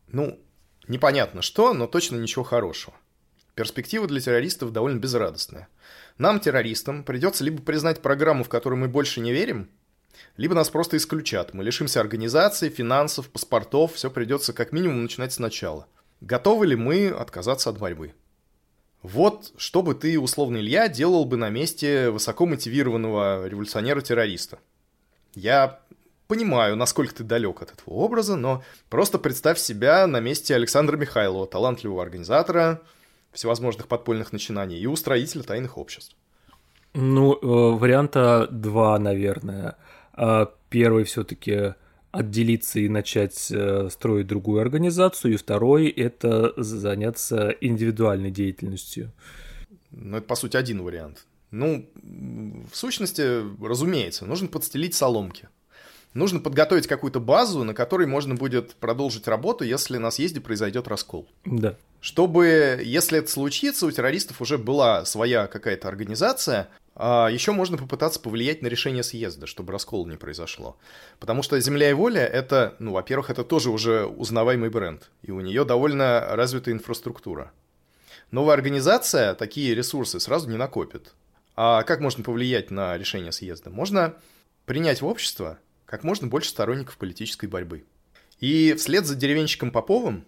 Ну, 0.07 0.39
непонятно 0.87 1.41
что, 1.41 1.73
но 1.73 1.87
точно 1.87 2.17
ничего 2.17 2.43
хорошего. 2.43 2.95
Перспектива 3.53 4.07
для 4.07 4.19
террористов 4.19 4.73
довольно 4.73 4.99
безрадостная. 4.99 5.67
Нам, 6.17 6.39
террористам, 6.39 7.03
придется 7.03 7.43
либо 7.43 7.61
признать 7.61 8.01
программу, 8.01 8.43
в 8.43 8.49
которую 8.49 8.79
мы 8.79 8.87
больше 8.87 9.21
не 9.21 9.31
верим, 9.31 9.69
либо 10.37 10.55
нас 10.55 10.69
просто 10.69 10.97
исключат. 10.97 11.53
Мы 11.53 11.63
лишимся 11.63 11.99
организации, 12.01 12.69
финансов, 12.69 13.29
паспортов, 13.29 13.93
все 13.93 14.09
придется 14.09 14.53
как 14.53 14.71
минимум 14.71 15.03
начинать 15.03 15.33
сначала. 15.33 15.87
Готовы 16.21 16.67
ли 16.67 16.75
мы 16.75 17.09
отказаться 17.09 17.69
от 17.69 17.77
борьбы? 17.77 18.13
Вот 19.03 19.53
что 19.57 19.83
бы 19.83 19.93
ты, 19.93 20.19
условный 20.19 20.61
Илья, 20.61 20.87
делал 20.87 21.25
бы 21.25 21.37
на 21.37 21.49
месте 21.49 22.09
высокомотивированного 22.09 23.47
революционера-террориста. 23.47 24.57
Я 25.35 25.79
понимаю, 26.27 26.75
насколько 26.75 27.13
ты 27.13 27.23
далек 27.23 27.61
от 27.61 27.71
этого 27.71 27.93
образа, 27.93 28.35
но 28.35 28.63
просто 28.89 29.19
представь 29.19 29.59
себя 29.59 30.07
на 30.07 30.19
месте 30.19 30.55
Александра 30.55 30.97
Михайлова, 30.97 31.45
талантливого 31.45 32.01
организатора 32.01 32.81
всевозможных 33.31 33.87
подпольных 33.87 34.31
начинаний 34.31 34.79
и 34.79 34.87
устроителя 34.87 35.43
тайных 35.43 35.77
обществ. 35.77 36.15
Ну, 36.93 37.33
э, 37.33 37.77
варианта 37.77 38.47
два, 38.49 38.97
наверное. 38.97 39.75
А 40.15 40.51
первый 40.69 41.03
все-таки 41.03 41.75
отделиться 42.11 42.79
и 42.79 42.87
начать 42.87 43.51
э, 43.51 43.89
строить 43.91 44.27
другую 44.27 44.61
организацию, 44.61 45.33
и 45.33 45.37
второй– 45.37 45.89
это 45.89 46.53
заняться 46.55 47.49
индивидуальной 47.59 48.31
деятельностью. 48.31 49.11
Ну, 49.91 50.17
это, 50.17 50.25
по 50.25 50.35
сути, 50.35 50.55
один 50.55 50.81
вариант. 50.81 51.25
Ну, 51.51 51.89
в 52.71 52.75
сущности, 52.75 53.43
разумеется, 53.63 54.25
нужно 54.25 54.47
подстелить 54.47 54.95
соломки. 54.95 55.49
Нужно 56.13 56.39
подготовить 56.39 56.87
какую-то 56.87 57.19
базу, 57.19 57.63
на 57.65 57.73
которой 57.73 58.07
можно 58.07 58.35
будет 58.35 58.75
продолжить 58.75 59.27
работу, 59.27 59.65
если 59.65 59.97
на 59.97 60.11
съезде 60.11 60.39
произойдет 60.39 60.87
раскол. 60.87 61.27
Да. 61.43 61.75
Чтобы, 61.99 62.81
если 62.81 63.19
это 63.19 63.29
случится, 63.29 63.85
у 63.85 63.91
террористов 63.91 64.39
уже 64.39 64.57
была 64.57 65.03
своя 65.03 65.47
какая-то 65.47 65.89
организация, 65.89 66.69
а 66.95 67.27
еще 67.27 67.51
можно 67.51 67.77
попытаться 67.77 68.21
повлиять 68.21 68.61
на 68.61 68.67
решение 68.67 69.03
съезда, 69.03 69.47
чтобы 69.47 69.73
раскол 69.73 70.07
не 70.07 70.15
произошло. 70.15 70.77
Потому 71.19 71.43
что 71.43 71.59
«Земля 71.59 71.89
и 71.89 71.93
воля»— 71.93 72.21
это, 72.25 72.75
ну, 72.79 72.93
во-первых, 72.93 73.29
это 73.29 73.43
тоже 73.43 73.69
уже 73.69 74.05
узнаваемый 74.05 74.69
бренд, 74.69 75.11
и 75.21 75.31
у 75.31 75.41
нее 75.41 75.65
довольно 75.65 76.25
развитая 76.29 76.73
инфраструктура. 76.73 77.51
Новая 78.31 78.53
организация 78.53 79.35
такие 79.35 79.75
ресурсы 79.75 80.21
сразу 80.21 80.49
не 80.49 80.55
накопит. 80.55 81.13
А 81.57 81.83
как 81.83 81.99
можно 81.99 82.23
повлиять 82.23 82.71
на 82.71 82.97
решение 82.97 83.33
съезда? 83.33 83.69
Можно 83.69 84.15
принять 84.65 85.01
в 85.01 85.05
общество 85.05 85.59
как 85.85 86.03
можно 86.03 86.27
больше 86.27 86.49
сторонников 86.49 86.97
политической 86.97 87.45
борьбы. 87.45 87.83
И 88.39 88.73
вслед 88.73 89.05
за 89.05 89.15
деревенщиком 89.15 89.69
Поповым, 89.71 90.25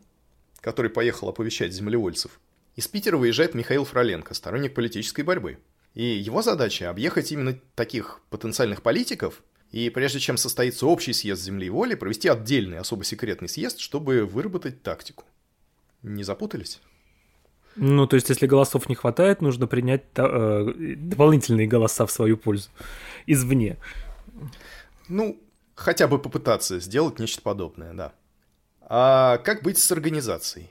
который 0.62 0.92
поехал 0.92 1.30
оповещать 1.30 1.74
землевольцев, 1.74 2.40
из 2.76 2.88
Питера 2.88 3.18
выезжает 3.18 3.56
Михаил 3.56 3.86
Фроленко, 3.86 4.34
сторонник 4.34 4.74
политической 4.74 5.22
борьбы– 5.22 5.60
и 5.98 6.04
его 6.04 6.44
задача 6.44 6.92
объехать 6.92 7.32
именно 7.32 7.58
таких 7.74 8.22
потенциальных 8.30 8.84
политиков, 8.84 9.42
и 9.72 9.90
прежде 9.90 10.20
чем 10.20 10.38
состоится 10.38 10.86
общий 10.86 11.12
съезд 11.12 11.42
земли 11.42 11.66
и 11.66 11.70
воли, 11.72 11.96
провести 11.96 12.28
отдельный 12.28 12.78
особо 12.78 13.04
секретный 13.04 13.50
съезд, 13.50 13.80
чтобы 13.80 14.24
выработать 14.24 14.84
тактику. 14.84 15.24
Не 16.04 16.24
запутались? 16.24 16.82
Ну, 17.76 18.06
то 18.06 18.16
есть, 18.16 18.30
если 18.30 18.46
голосов 18.46 18.90
не 18.90 18.94
хватает, 18.94 19.42
нужно 19.42 19.66
принять 19.66 20.04
э, 20.18 20.74
дополнительные 20.98 21.66
голоса 21.66 22.06
в 22.06 22.12
свою 22.12 22.38
пользу. 22.38 22.70
извне. 23.26 23.78
Ну, 25.08 25.42
хотя 25.74 26.08
бы 26.08 26.20
попытаться 26.20 26.80
сделать 26.80 27.18
нечто 27.18 27.42
подобное, 27.42 27.96
да. 27.96 28.14
А 28.82 29.40
как 29.40 29.64
быть 29.64 29.80
с 29.80 29.92
организацией? 29.92 30.70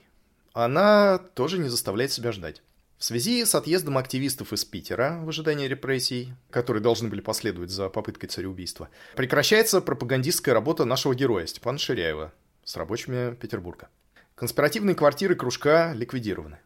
Она 0.52 1.18
тоже 1.18 1.58
не 1.58 1.68
заставляет 1.68 2.12
себя 2.12 2.30
ждать. 2.30 2.62
В 2.98 3.04
связи 3.04 3.44
с 3.44 3.54
отъездом 3.54 3.98
активистов 3.98 4.54
из 4.54 4.64
Питера 4.64 5.20
в 5.22 5.28
ожидании 5.28 5.68
репрессий, 5.68 6.32
которые 6.48 6.82
должны 6.82 7.10
были 7.10 7.20
последовать 7.20 7.70
за 7.70 7.90
попыткой 7.90 8.30
цареубийства, 8.30 8.88
прекращается 9.14 9.82
пропагандистская 9.82 10.54
работа 10.54 10.86
нашего 10.86 11.14
героя 11.14 11.46
Степана 11.46 11.76
Ширяева 11.78 12.32
с 12.64 12.74
рабочими 12.74 13.34
Петербурга. 13.34 13.90
Конспиративные 14.34 14.94
квартиры 14.94 15.34
кружка 15.34 15.92
ликвидированы. 15.92 16.58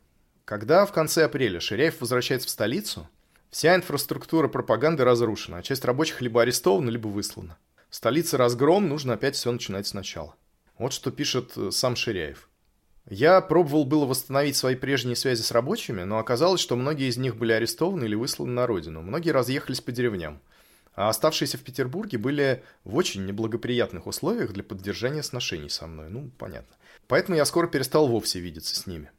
Когда 0.44 0.86
в 0.86 0.92
конце 0.92 1.24
апреля 1.24 1.58
Ширяев 1.58 2.00
возвращается 2.00 2.46
в 2.46 2.52
столицу, 2.52 3.08
вся 3.50 3.74
инфраструктура 3.74 4.46
пропаганды 4.46 5.04
разрушена, 5.04 5.58
а 5.58 5.62
часть 5.62 5.84
рабочих 5.84 6.20
либо 6.20 6.42
арестована, 6.42 6.90
либо 6.90 7.08
выслана. 7.08 7.58
В 7.88 7.96
столице 7.96 8.36
разгром, 8.36 8.88
нужно 8.88 9.14
опять 9.14 9.34
все 9.34 9.50
начинать 9.50 9.88
сначала. 9.88 10.36
Вот 10.78 10.92
что 10.92 11.10
пишет 11.10 11.52
э, 11.56 11.72
сам 11.72 11.96
Ширяев. 11.96 12.49
Я 13.08 13.40
пробовал 13.40 13.84
было 13.84 14.06
восстановить 14.06 14.56
свои 14.56 14.76
прежние 14.76 15.16
связи 15.16 15.42
с 15.42 15.50
рабочими, 15.50 16.02
но 16.02 16.18
оказалось, 16.18 16.60
что 16.60 16.76
многие 16.76 17.08
из 17.08 17.16
них 17.16 17.36
были 17.36 17.52
арестованы 17.52 18.04
или 18.04 18.14
высланы 18.14 18.52
на 18.52 18.66
родину. 18.66 19.02
Многие 19.02 19.30
разъехались 19.30 19.80
по 19.80 19.92
деревням. 19.92 20.40
А 20.94 21.08
оставшиеся 21.08 21.56
в 21.56 21.62
Петербурге 21.62 22.18
были 22.18 22.62
в 22.84 22.96
очень 22.96 23.24
неблагоприятных 23.24 24.06
условиях 24.06 24.52
для 24.52 24.62
поддержания 24.62 25.22
сношений 25.22 25.70
со 25.70 25.86
мной. 25.86 26.10
Ну, 26.10 26.30
понятно. 26.36 26.76
Поэтому 27.06 27.36
я 27.36 27.44
скоро 27.44 27.66
перестал 27.68 28.06
вовсе 28.06 28.40
видеться 28.40 28.76
с 28.76 28.86
ними. 28.86 29.10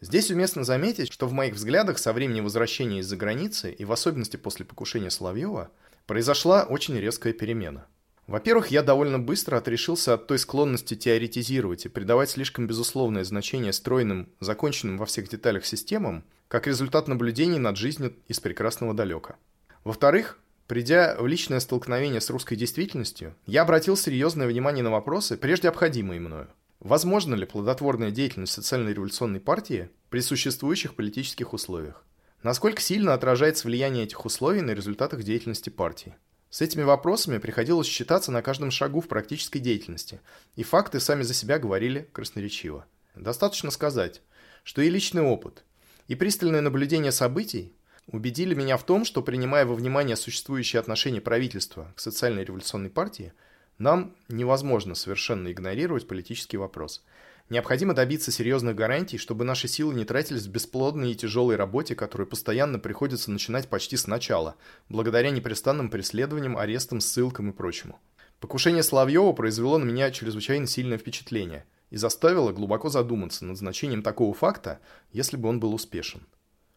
Здесь 0.00 0.30
уместно 0.30 0.64
заметить, 0.64 1.12
что 1.12 1.28
в 1.28 1.32
моих 1.32 1.54
взглядах 1.54 1.98
со 1.98 2.12
времени 2.12 2.40
возвращения 2.40 2.98
из-за 2.98 3.16
границы, 3.16 3.72
и 3.72 3.84
в 3.84 3.92
особенности 3.92 4.36
после 4.36 4.64
покушения 4.64 5.10
Соловьева, 5.10 5.70
произошла 6.06 6.64
очень 6.64 6.98
резкая 6.98 7.32
перемена. 7.32 7.86
Во-первых, 8.26 8.68
я 8.68 8.82
довольно 8.82 9.18
быстро 9.18 9.56
отрешился 9.56 10.14
от 10.14 10.26
той 10.26 10.38
склонности 10.38 10.94
теоретизировать 10.94 11.86
и 11.86 11.88
придавать 11.88 12.30
слишком 12.30 12.66
безусловное 12.66 13.24
значение 13.24 13.72
стройным, 13.72 14.28
законченным 14.40 14.96
во 14.96 15.06
всех 15.06 15.28
деталях 15.28 15.66
системам, 15.66 16.24
как 16.48 16.66
результат 16.66 17.08
наблюдений 17.08 17.58
над 17.58 17.76
жизнью 17.76 18.14
из 18.28 18.38
прекрасного 18.38 18.94
далека. 18.94 19.36
Во-вторых, 19.84 20.38
придя 20.68 21.16
в 21.18 21.26
личное 21.26 21.58
столкновение 21.60 22.20
с 22.20 22.30
русской 22.30 22.54
действительностью, 22.54 23.34
я 23.46 23.62
обратил 23.62 23.96
серьезное 23.96 24.46
внимание 24.46 24.84
на 24.84 24.90
вопросы, 24.90 25.36
прежде 25.36 25.68
обходимые 25.68 26.20
мною. 26.20 26.48
Возможно 26.78 27.34
ли 27.34 27.46
плодотворная 27.46 28.10
деятельность 28.10 28.52
социальной 28.52 28.92
революционной 28.92 29.40
партии 29.40 29.88
при 30.10 30.20
существующих 30.20 30.94
политических 30.94 31.52
условиях? 31.52 32.04
Насколько 32.42 32.80
сильно 32.80 33.14
отражается 33.14 33.66
влияние 33.66 34.04
этих 34.04 34.24
условий 34.24 34.62
на 34.62 34.72
результатах 34.72 35.22
деятельности 35.22 35.70
партии? 35.70 36.14
С 36.52 36.60
этими 36.60 36.82
вопросами 36.82 37.38
приходилось 37.38 37.86
считаться 37.86 38.30
на 38.30 38.42
каждом 38.42 38.70
шагу 38.70 39.00
в 39.00 39.08
практической 39.08 39.58
деятельности, 39.58 40.20
и 40.54 40.62
факты 40.62 41.00
сами 41.00 41.22
за 41.22 41.32
себя 41.32 41.58
говорили 41.58 42.10
красноречиво. 42.12 42.84
Достаточно 43.14 43.70
сказать, 43.70 44.20
что 44.62 44.82
и 44.82 44.90
личный 44.90 45.22
опыт, 45.22 45.64
и 46.08 46.14
пристальное 46.14 46.60
наблюдение 46.60 47.10
событий 47.10 47.72
убедили 48.06 48.54
меня 48.54 48.76
в 48.76 48.84
том, 48.84 49.06
что, 49.06 49.22
принимая 49.22 49.64
во 49.64 49.74
внимание 49.74 50.14
существующие 50.14 50.78
отношения 50.78 51.22
правительства 51.22 51.90
к 51.96 52.00
социальной 52.00 52.44
революционной 52.44 52.90
партии, 52.90 53.32
нам 53.78 54.14
невозможно 54.28 54.94
совершенно 54.94 55.50
игнорировать 55.50 56.06
политический 56.06 56.58
вопрос– 56.58 57.02
Необходимо 57.52 57.92
добиться 57.92 58.32
серьезных 58.32 58.74
гарантий, 58.74 59.18
чтобы 59.18 59.44
наши 59.44 59.68
силы 59.68 59.92
не 59.92 60.06
тратились 60.06 60.46
в 60.46 60.50
бесплодной 60.50 61.12
и 61.12 61.14
тяжелой 61.14 61.56
работе, 61.56 61.94
которую 61.94 62.26
постоянно 62.26 62.78
приходится 62.78 63.30
начинать 63.30 63.68
почти 63.68 63.98
сначала, 63.98 64.56
благодаря 64.88 65.28
непрестанным 65.28 65.90
преследованиям, 65.90 66.56
арестам, 66.56 67.02
ссылкам 67.02 67.50
и 67.50 67.52
прочему. 67.52 68.00
Покушение 68.40 68.82
Соловьева 68.82 69.32
произвело 69.34 69.76
на 69.76 69.84
меня 69.84 70.10
чрезвычайно 70.10 70.66
сильное 70.66 70.96
впечатление 70.96 71.66
и 71.90 71.98
заставило 71.98 72.52
глубоко 72.52 72.88
задуматься 72.88 73.44
над 73.44 73.58
значением 73.58 74.02
такого 74.02 74.32
факта, 74.32 74.78
если 75.12 75.36
бы 75.36 75.50
он 75.50 75.60
был 75.60 75.74
успешен. 75.74 76.26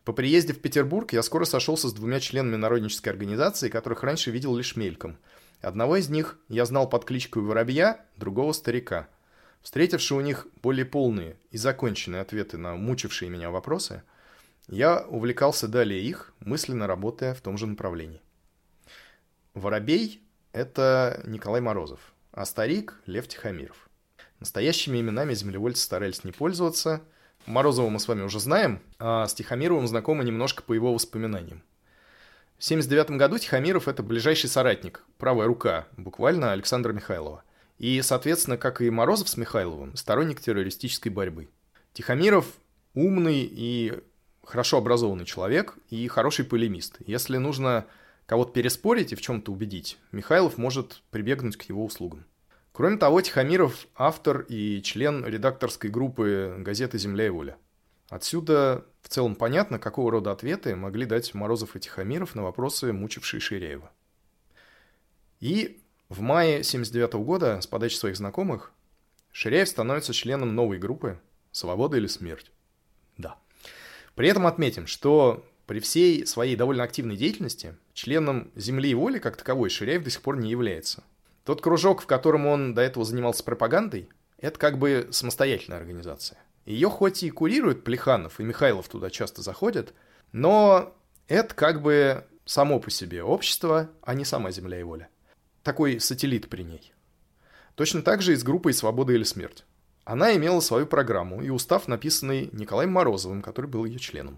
По 0.04 0.12
приезде 0.12 0.52
в 0.52 0.60
Петербург 0.60 1.14
я 1.14 1.24
скоро 1.24 1.46
сошелся 1.46 1.88
с 1.88 1.94
двумя 1.94 2.20
членами 2.20 2.58
народнической 2.58 3.14
организации, 3.14 3.70
которых 3.70 4.04
раньше 4.04 4.30
видел 4.30 4.54
лишь 4.58 4.76
мельком. 4.76 5.20
Одного 5.62 5.96
из 5.96 6.10
них 6.10 6.38
я 6.50 6.66
знал 6.66 6.90
под 6.90 7.06
кличкой 7.06 7.44
Воробья, 7.44 8.06
другого– 8.18 8.52
Старика– 8.52 9.08
Встретивши 9.65 10.13
у 10.13 10.21
них 10.21 10.45
более 10.62 10.86
полные 10.86 11.38
и 11.49 11.58
законченные 11.58 12.21
ответы 12.21 12.56
на 12.56 12.75
мучившие 12.75 13.32
меня 13.32 13.49
вопросы, 13.49 14.04
я 14.67 14.99
увлекался 15.10 15.67
далее 15.67 16.04
их, 16.04 16.36
мысленно 16.39 16.86
работая 16.86 17.34
в 17.34 17.41
том 17.41 17.58
же 17.58 17.65
направлении. 17.65 18.21
Воробей– 19.56 20.21
это 20.51 21.19
Николай 21.25 21.62
Морозов, 21.62 22.13
а 22.32 22.45
старик– 22.45 23.01
Лев 23.08 23.28
Тихомиров. 23.28 23.89
Настоящими 24.39 25.01
именами 25.01 25.34
землевольцы 25.34 25.82
старались 25.82 26.23
не 26.23 26.32
пользоваться. 26.32 27.01
Морозова 27.47 27.89
мы 27.89 27.99
с 27.99 28.08
вами 28.08 28.21
уже 28.21 28.39
знаем, 28.39 28.84
а 28.99 29.28
с 29.28 29.34
Тихомировым 29.34 29.88
знакомы 29.88 30.23
немножко 30.23 30.62
по 30.62 30.73
его 30.73 30.93
воспоминаниям. 30.93 31.63
В 32.60 32.63
1979 32.63 33.17
году 33.17 33.39
Тихомиров– 33.39 33.88
это 33.88 34.04
ближайший 34.04 34.47
соратник, 34.47 35.04
правая 35.17 35.47
рука, 35.47 35.88
буквально 35.97 36.51
Александра 36.51 36.93
Михайлова– 36.93 37.43
и, 37.78 38.02
соответственно, 38.02 38.58
как 38.58 38.82
и 38.82 38.90
Морозов 38.90 39.30
с 39.30 39.38
Михайловым, 39.38 39.96
сторонник 39.96 40.40
террористической 40.40 41.12
борьбы. 41.12 41.50
Тихомиров 41.94 42.46
умный 42.94 43.42
и 43.50 43.94
хорошо 44.44 44.78
образованный 44.78 45.26
человек 45.26 45.78
и 45.90 46.08
хороший 46.08 46.46
полемист. 46.46 46.98
Если 47.06 47.38
нужно 47.38 47.86
кого-то 48.26 48.54
переспорить 48.54 49.12
и 49.12 49.16
в 49.16 49.22
чем-то 49.22 49.52
убедить, 49.52 49.98
Михайлов 50.12 50.58
может 50.58 51.02
прибегнуть 51.12 51.58
к 51.58 51.64
его 51.64 51.86
услугам. 51.86 52.26
Кроме 52.72 52.98
того, 52.98 53.22
Тихомиров– 53.22 53.88
автор 53.96 54.42
и 54.50 54.82
член 54.82 55.26
редакторской 55.26 55.90
группы 55.90 56.56
газеты 56.60 56.98
«Земля 56.98 57.28
и 57.28 57.30
воля». 57.30 57.58
Отсюда 58.10 58.86
в 59.02 59.08
целом 59.08 59.36
понятно, 59.36 59.80
какого 59.80 60.12
рода 60.12 60.32
ответы 60.32 60.76
могли 60.76 61.06
дать 61.06 61.34
Морозов 61.34 61.76
и 61.76 61.80
Тихомиров 61.80 62.36
на 62.36 62.44
вопросы, 62.44 62.92
мучившие 62.92 63.40
Ширяева. 63.40 63.92
И 65.40 65.82
в 66.10 66.22
мае 66.22 66.63
79 66.63 67.13
года 67.13 67.62
с 67.62 67.68
подачи 67.68 67.96
своих 67.96 68.15
знакомых 68.15 68.72
Ширяев 69.32 69.68
становится 69.68 70.13
членом 70.13 70.56
новой 70.56 70.78
группы 70.78 71.20
«Свобода 71.52 71.98
или 71.98 72.08
смерть». 72.08 72.52
Да. 73.18 73.38
При 74.13 74.30
этом 74.30 74.46
отметим, 74.46 74.88
что 74.88 75.44
при 75.65 75.80
всей 75.80 76.28
своей 76.28 76.56
довольно 76.56 76.84
активной 76.84 77.18
деятельности 77.18 77.76
членом 77.94 78.52
«Земли 78.56 78.91
и 78.91 78.94
воли» 78.94 79.18
как 79.18 79.36
таковой 79.36 79.70
Ширяев 79.70 80.04
до 80.04 80.12
сих 80.12 80.22
пор 80.22 80.38
не 80.38 80.50
является. 80.50 81.04
Тот 81.44 81.62
кружок, 81.62 82.02
в 82.02 82.06
котором 82.06 82.46
он 82.46 82.74
до 82.76 82.82
этого 82.82 83.04
занимался 83.04 83.44
пропагандой, 83.44 84.10
это 84.38 84.60
как 84.60 84.78
бы 84.78 85.08
самостоятельная 85.12 85.80
организация. 85.80 86.38
Ее 86.65 86.89
хоть 86.89 87.24
и 87.24 87.30
курируют 87.32 87.84
Плеханов 87.84 88.39
и 88.39 88.44
Михайлов 88.44 88.88
туда 88.89 89.10
часто 89.10 89.41
заходят, 89.41 89.94
но 90.32 90.96
это 91.28 91.54
как 91.56 91.82
бы 91.82 92.26
само 92.46 92.80
по 92.80 92.91
себе 92.91 93.24
общество, 93.24 93.89
а 94.02 94.13
не 94.13 94.24
сама 94.24 94.52
земля 94.52 94.80
и 94.80 94.84
воля 94.84 95.10
такой 95.65 95.99
сателлит 95.99 96.47
при 96.47 96.62
ней. 96.62 96.93
Точно 97.73 98.04
так 98.04 98.21
же 98.21 98.34
и 98.34 98.36
с 98.36 98.43
группой 98.43 98.71
«Свобода 98.71 99.12
или 99.12 99.23
смерть». 99.23 99.65
Она 100.06 100.36
имела 100.36 100.60
свою 100.60 100.86
программу 100.86 101.41
и 101.41 101.49
устав, 101.49 101.88
написанный 101.88 102.49
Николаем 102.54 102.91
Морозовым, 102.91 103.41
который 103.41 103.65
был 103.65 103.84
ее 103.84 103.97
членом. 103.97 104.38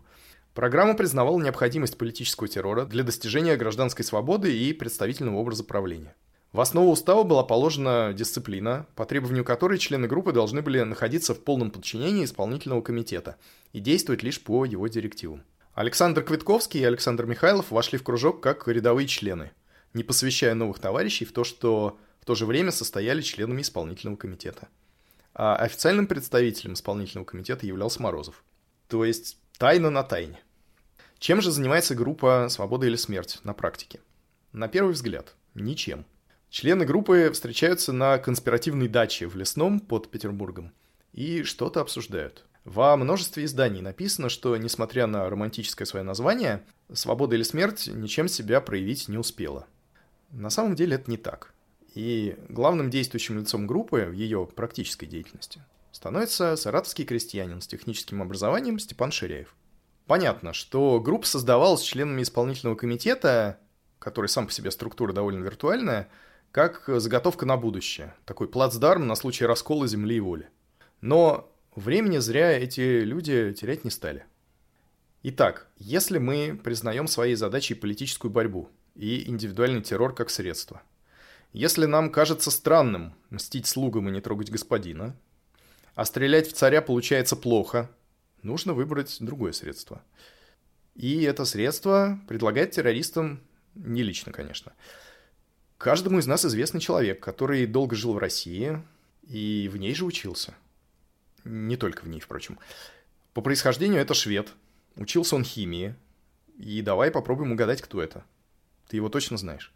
Программа 0.53 0.95
признавала 0.95 1.39
необходимость 1.39 1.97
политического 1.97 2.47
террора 2.47 2.85
для 2.85 3.03
достижения 3.03 3.57
гражданской 3.57 4.05
свободы 4.05 4.57
и 4.57 4.71
представительного 4.71 5.35
образа 5.35 5.65
правления. 5.65 6.15
В 6.53 6.61
основу 6.61 6.91
устава 6.91 7.23
была 7.23 7.43
положена 7.43 8.13
дисциплина, 8.13 8.87
по 8.95 9.05
требованию 9.05 9.43
которой 9.43 9.77
члены 9.77 10.07
группы 10.07 10.31
должны 10.31 10.61
были 10.61 10.81
находиться 10.81 11.35
в 11.35 11.43
полном 11.43 11.71
подчинении 11.71 12.23
исполнительного 12.23 12.81
комитета 12.81 13.35
и 13.73 13.81
действовать 13.81 14.23
лишь 14.23 14.41
по 14.41 14.63
его 14.63 14.87
директивам. 14.87 15.43
Александр 15.73 16.23
Квитковский 16.23 16.79
и 16.79 16.85
Александр 16.85 17.25
Михайлов 17.25 17.69
вошли 17.69 17.99
в 17.99 18.03
кружок 18.03 18.41
как 18.41 18.65
рядовые 18.69 19.07
члены– 19.07 19.51
не 19.93 20.03
посвящая 20.03 20.53
новых 20.53 20.79
товарищей 20.79 21.25
в 21.25 21.31
то, 21.31 21.43
что 21.43 21.99
в 22.21 22.25
то 22.25 22.35
же 22.35 22.45
время 22.45 22.71
состояли 22.71 23.21
членами 23.21 23.61
исполнительного 23.61 24.17
комитета. 24.17 24.67
А 25.33 25.55
официальным 25.55 26.07
представителем 26.07 26.73
исполнительного 26.73 27.25
комитета 27.25 27.65
являлся 27.65 28.01
Морозов. 28.01 28.43
То 28.87 29.05
есть 29.05 29.37
тайна 29.57 29.89
на 29.89 30.03
тайне. 30.03 30.39
Чем 31.19 31.41
же 31.41 31.51
занимается 31.51 31.95
группа 31.95 32.47
«Свобода 32.49 32.85
или 32.85 32.95
смерть» 32.95 33.39
на 33.43 33.53
практике? 33.53 33.99
На 34.51 34.67
первый 34.67 34.93
взгляд, 34.93 35.35
ничем. 35.53 36.05
Члены 36.49 36.85
группы 36.85 37.29
встречаются 37.33 37.91
на 37.91 38.17
конспиративной 38.17 38.87
даче 38.87 39.27
в 39.27 39.35
Лесном 39.35 39.79
под 39.79 40.09
Петербургом 40.09 40.73
и 41.13 41.43
что-то 41.43 41.81
обсуждают. 41.81 42.45
Во 42.63 42.95
множестве 42.97 43.45
изданий 43.45 43.81
написано, 43.81 44.29
что, 44.29 44.55
несмотря 44.57 45.07
на 45.07 45.29
романтическое 45.29 45.85
свое 45.85 46.03
название, 46.03 46.63
«Свобода 46.91 47.35
или 47.35 47.43
смерть» 47.43 47.87
ничем 47.87 48.27
себя 48.27 48.59
проявить 48.61 49.07
не 49.07 49.17
успела– 49.17 49.65
на 50.31 50.49
самом 50.49 50.75
деле 50.75 50.95
это 50.95 51.09
не 51.09 51.17
так. 51.17 51.53
И 51.93 52.37
главным 52.49 52.89
действующим 52.89 53.39
лицом 53.39 53.65
группы 53.67 54.05
в 54.05 54.13
ее 54.13 54.45
практической 54.45 55.05
деятельности 55.05 55.61
становится 55.91 56.55
саратовский 56.55 57.05
крестьянин 57.05 57.61
с 57.61 57.67
техническим 57.67 58.21
образованием 58.21 58.79
Степан 58.79 59.11
Ширяев. 59.11 59.55
Понятно, 60.05 60.53
что 60.53 60.99
группа 60.99 61.25
создавалась 61.25 61.81
членами 61.81 62.21
исполнительного 62.21 62.75
комитета 62.75 63.59
который 63.99 64.27
сам 64.27 64.47
по 64.47 64.51
себе 64.51 64.71
структура 64.71 65.13
довольно 65.13 65.43
виртуальная, 65.43 66.09
как 66.51 66.83
заготовка 66.87 67.45
на 67.45 67.57
будущее, 67.57 68.15
такой 68.25 68.47
плацдарм 68.47 69.07
на 69.07 69.15
случай 69.15 69.45
раскола 69.45 69.87
земли 69.87 70.17
и 70.17 70.19
воли. 70.19 70.49
Но 71.01 71.51
времени 71.75 72.17
зря 72.17 72.51
эти 72.51 73.01
люди 73.01 73.53
терять 73.53 73.83
не 73.83 73.91
стали. 73.91 74.25
Итак, 75.23 75.67
если 75.77 76.19
мы 76.19 76.59
признаем 76.63 77.07
своей 77.07 77.35
задачей 77.35 77.73
политическую 77.73 78.31
борьбу 78.31 78.69
и 78.97 79.29
индивидуальный 79.29 79.81
террор 79.81 80.13
как 80.13 80.29
средство, 80.29 80.81
если 81.53 81.85
нам 81.85 82.11
кажется 82.11 82.51
странным 82.51 83.13
мстить 83.29 83.67
слугам 83.67 84.09
и 84.09 84.11
не 84.11 84.21
трогать 84.21 84.51
господина, 84.51 85.15
а 85.95 86.05
стрелять 86.05 86.47
в 86.47 86.53
царя 86.53 86.81
получается 86.81 87.35
плохо, 87.35 87.89
нужно 88.43 88.73
выбрать 88.73 89.17
другое 89.19 89.51
средство. 89.51 90.01
И 90.95 91.23
это 91.23 91.45
средство 91.45 92.19
предлагает 92.27 92.71
террористам 92.71 93.41
не 93.75 94.03
лично, 94.03 94.31
конечно. 94.31 94.73
Каждому 95.77 96.17
из 96.17 96.25
нас 96.25 96.43
известный 96.43 96.81
человек, 96.81 97.19
который 97.19 97.67
долго 97.67 97.95
жил 97.95 98.13
в 98.13 98.17
России 98.17 98.81
и 99.27 99.69
в 99.71 99.77
ней 99.77 99.93
же 99.93 100.05
учился. 100.05 100.55
Не 101.43 101.77
только 101.77 102.03
в 102.03 102.07
ней, 102.07 102.19
впрочем. 102.19 102.57
По 103.33 103.41
происхождению 103.41 104.01
это 104.01 104.15
швед. 104.15 104.49
Учился 104.95 105.35
он 105.35 105.43
химии. 105.43 105.95
И 106.57 106.81
давай 106.81 107.11
попробуем 107.11 107.51
угадать, 107.51 107.81
кто 107.81 108.01
это. 108.01 108.25
Ты 108.87 108.97
его 108.97 109.09
точно 109.09 109.37
знаешь. 109.37 109.73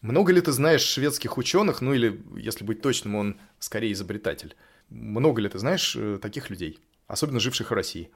Много 0.00 0.32
ли 0.32 0.40
ты 0.40 0.52
знаешь 0.52 0.82
шведских 0.82 1.38
ученых, 1.38 1.80
ну 1.80 1.92
или, 1.92 2.22
если 2.36 2.64
быть 2.64 2.80
точным, 2.82 3.16
он 3.16 3.40
скорее 3.58 3.92
изобретатель. 3.92 4.54
Много 4.90 5.42
ли 5.42 5.48
ты 5.48 5.58
знаешь 5.58 5.96
э, 5.96 6.18
таких 6.22 6.50
людей, 6.50 6.78
особенно 7.08 7.40
живших 7.40 7.70
в 7.70 7.74
России? 7.74 8.10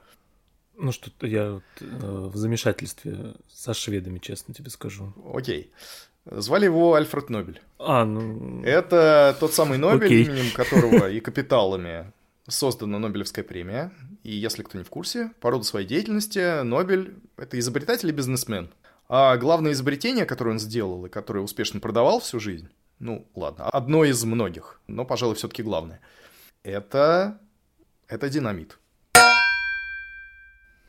Ну 0.77 0.91
что-то 0.91 1.27
я 1.27 1.51
вот, 1.51 1.63
э, 1.81 2.29
в 2.33 2.35
замешательстве 2.37 3.35
со 3.51 3.73
шведами, 3.73 4.19
честно 4.19 4.53
тебе 4.53 4.69
скажу. 4.69 5.13
Окей. 5.33 5.71
Звали 6.25 6.65
его 6.65 6.93
Альфред 6.95 7.29
Нобель. 7.29 7.61
А, 7.79 8.05
ну... 8.05 8.63
Это 8.63 9.35
тот 9.39 9.53
самый 9.53 9.77
Нобель, 9.77 10.05
Окей. 10.05 10.23
именем 10.23 10.51
которого 10.51 11.09
и 11.09 11.19
капиталами 11.19 12.11
создана 12.47 12.97
Нобелевская 12.97 13.43
премия. 13.43 13.91
И 14.23 14.33
если 14.33 14.63
кто 14.63 14.77
не 14.77 14.85
в 14.85 14.89
курсе, 14.89 15.31
по 15.41 15.51
роду 15.51 15.65
своей 15.65 15.85
деятельности 15.85 16.63
Нобель— 16.63 17.15
это 17.37 17.59
изобретатель 17.59 18.07
и 18.09 18.13
бизнесмен. 18.13 18.69
А 19.15 19.37
главное 19.37 19.73
изобретение, 19.73 20.25
которое 20.25 20.53
он 20.53 20.59
сделал 20.59 21.05
и 21.05 21.09
которое 21.09 21.41
успешно 21.41 21.79
продавал 21.79 22.19
всю 22.19 22.39
жизнь, 22.39 22.69
ну, 22.97 23.27
ладно, 23.35 23.69
одно 23.69 24.03
из 24.05 24.23
многих, 24.23 24.81
но, 24.87 25.05
пожалуй, 25.05 25.35
все-таки 25.35 25.61
главное, 25.61 26.01
это... 26.63 27.39
это 28.07 28.27
динамит. 28.27 28.79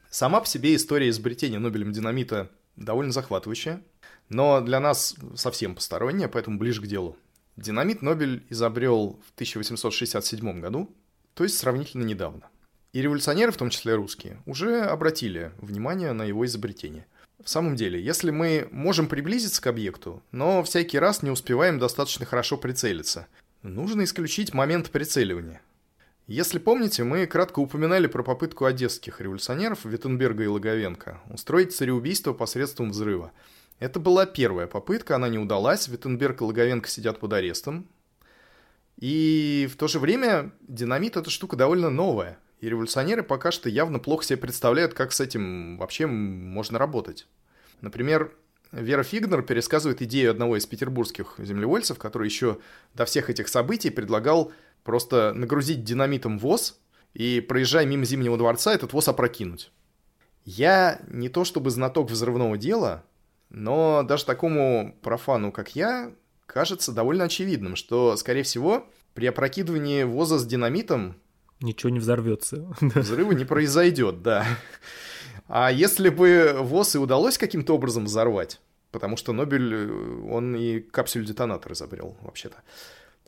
Сама 0.09 0.41
по 0.41 0.47
себе 0.47 0.75
история 0.75 1.11
изобретения 1.11 1.59
Нобелем 1.59 1.93
динамита 1.93 2.51
довольно 2.77 3.13
захватывающая, 3.13 3.83
но 4.31 4.63
для 4.63 4.81
нас 4.81 5.17
совсем 5.35 5.75
посторонняя, 5.75 6.29
поэтому 6.29 6.57
ближе 6.57 6.81
к 6.81 6.87
делу. 6.87 7.19
Динамит 7.59 8.01
Нобель 8.01 8.47
изобрел 8.49 9.21
в 9.29 9.35
1867 9.35 10.61
году, 10.63 10.91
то 11.35 11.45
есть 11.45 11.59
сравнительно 11.59 12.05
недавно. 12.05 12.49
И 12.95 13.03
революционеры, 13.03 13.53
в 13.53 13.59
том 13.59 13.69
числе 13.69 13.97
русские, 13.97 14.41
уже 14.47 14.81
обратили 14.81 15.53
внимание 15.59 16.13
на 16.13 16.23
его 16.23 16.47
изобретение. 16.47 17.07
В 17.43 17.49
самом 17.49 17.77
деле, 17.77 18.01
если 18.01 18.31
мы 18.31 18.69
можем 18.71 19.09
приблизиться 19.09 19.61
к 19.61 19.67
объекту, 19.67 20.23
но 20.31 20.63
всякий 20.63 20.99
раз 20.99 21.23
не 21.23 21.31
успеваем 21.31 21.79
достаточно 21.79 22.25
хорошо 22.25 22.57
прицелиться, 22.57 23.27
нужно 23.63 24.05
исключить 24.05 24.55
момент 24.55 24.91
прицеливания. 24.91 25.61
Если 26.27 26.59
помните, 26.59 27.05
мы 27.05 27.27
кратко 27.27 27.59
упоминали 27.59 28.07
про 28.07 28.23
попытку 28.23 28.65
одесских 28.65 29.21
революционеров 29.21 29.85
Виттенберга 29.85 30.45
и 30.45 30.47
Логовенко 30.47 31.21
устроить 31.29 31.75
цареубийство 31.75 32.33
посредством 32.33 32.93
взрыва. 32.93 33.33
Это 33.79 34.01
была 34.01 34.25
первая 34.25 34.67
попытка, 34.67 35.17
она 35.17 35.29
не 35.29 35.39
удалась, 35.39 35.89
Виттенберг 35.89 36.41
и 36.41 36.45
Логовенко 36.45 36.89
сидят 36.89 37.19
под 37.19 37.35
арестом. 37.35 37.87
И 38.97 39.69
в 39.71 39.77
то 39.77 39.87
же 39.87 39.99
время 39.99 40.53
динамит– 40.63 41.17
это 41.19 41.29
штука 41.29 41.57
довольно 41.57 41.91
новая, 41.91 42.39
и 42.65 42.69
революционеры 42.71 43.23
пока 43.23 43.53
что 43.53 43.69
явно 43.69 43.99
плохо 43.99 44.25
себе 44.25 44.39
представляют, 44.39 44.95
как 44.95 45.13
с 45.13 45.21
этим 45.21 45.77
вообще 45.77 46.07
можно 46.07 46.79
работать. 46.79 47.27
Например, 47.83 48.33
Вера 48.73 49.03
Фигнер 49.03 49.43
пересказывает 49.43 50.01
идею 50.01 50.31
одного 50.31 50.57
из 50.57 50.65
петербургских 50.65 51.35
землевольцев, 51.39 51.99
который 51.99 52.27
еще 52.27 52.59
до 52.95 53.05
всех 53.05 53.29
этих 53.29 53.49
событий 53.49 53.91
предлагал 53.91 54.51
просто 54.83 55.35
нагрузить 55.35 55.85
динамитом 55.85 56.39
ВОЗ 56.39 56.79
и, 57.13 57.41
проезжая 57.41 57.85
мимо 57.85 58.07
Зимнего 58.07 58.39
дворца, 58.39 58.73
этот 58.73 58.95
ВОЗ 58.95 59.09
опрокинуть. 59.09 59.71
Я 60.47 61.01
не 61.09 61.29
то 61.29 61.45
чтобы 61.45 61.71
знаток 61.71 62.11
взрывного 62.11 62.57
дела, 62.57 63.05
но 63.51 64.03
даже 64.03 64.25
такому 64.25 64.99
профану, 65.03 65.53
как 65.53 65.77
я, 65.77 66.13
кажется 66.47 66.93
довольно 66.93 67.25
очевидным, 67.25 67.77
что, 67.77 68.17
скорее 68.17 68.43
всего, 68.43 68.89
при 69.13 69.27
опрокидывании 69.27 70.03
ВОЗа 70.05 70.39
с 70.39 70.47
динамитом 70.47 71.17
Ничего 71.65 71.89
не 71.89 71.99
взорвется. 71.99 72.67
Взрыва 72.81 73.33
не 73.33 73.47
произойдет, 73.47 74.23
да. 74.23 74.47
А 75.49 75.73
если 75.73 76.11
бы 76.11 76.57
ВОЗ 76.61 76.97
и 76.97 76.99
удалось 76.99 77.39
каким-то 77.39 77.75
образом 77.75 78.05
взорвать, 78.05 78.61
потому 78.91 79.17
что 79.17 79.33
Нобель, 79.33 79.75
э, 79.75 80.23
он 80.31 80.55
и 80.57 80.81
капсюль-детонатор 80.81 81.73
изобрел, 81.73 82.19
вообще-то, 82.21 82.59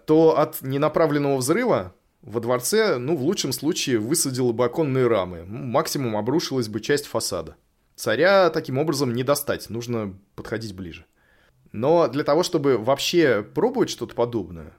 то 0.05 0.39
от 0.39 0.61
ненаправленного 0.61 1.39
взрыва 1.39 1.95
во 2.21 2.41
дворце, 2.41 2.99
ну, 2.99 3.17
в 3.17 3.23
лучшем 3.23 3.53
случае, 3.53 4.01
высадило 4.01 4.53
бы 4.53 4.67
оконные 4.67 5.07
рамы. 5.07 5.47
Максимум 5.47 6.15
обрушилась 6.15 6.69
бы 6.69 6.81
часть 6.81 7.07
фасада. 7.07 7.57
Царя 7.95 8.51
таким 8.51 8.77
образом 8.77 9.15
не 9.15 9.23
достать, 9.23 9.71
нужно 9.71 10.15
подходить 10.35 10.75
ближе. 10.75 11.07
Но 11.73 12.07
для 12.09 12.23
того, 12.23 12.43
чтобы 12.43 12.77
вообще 12.77 13.43
пробовать 13.43 13.89
что-то 13.89 14.15
подобное, 14.15 14.75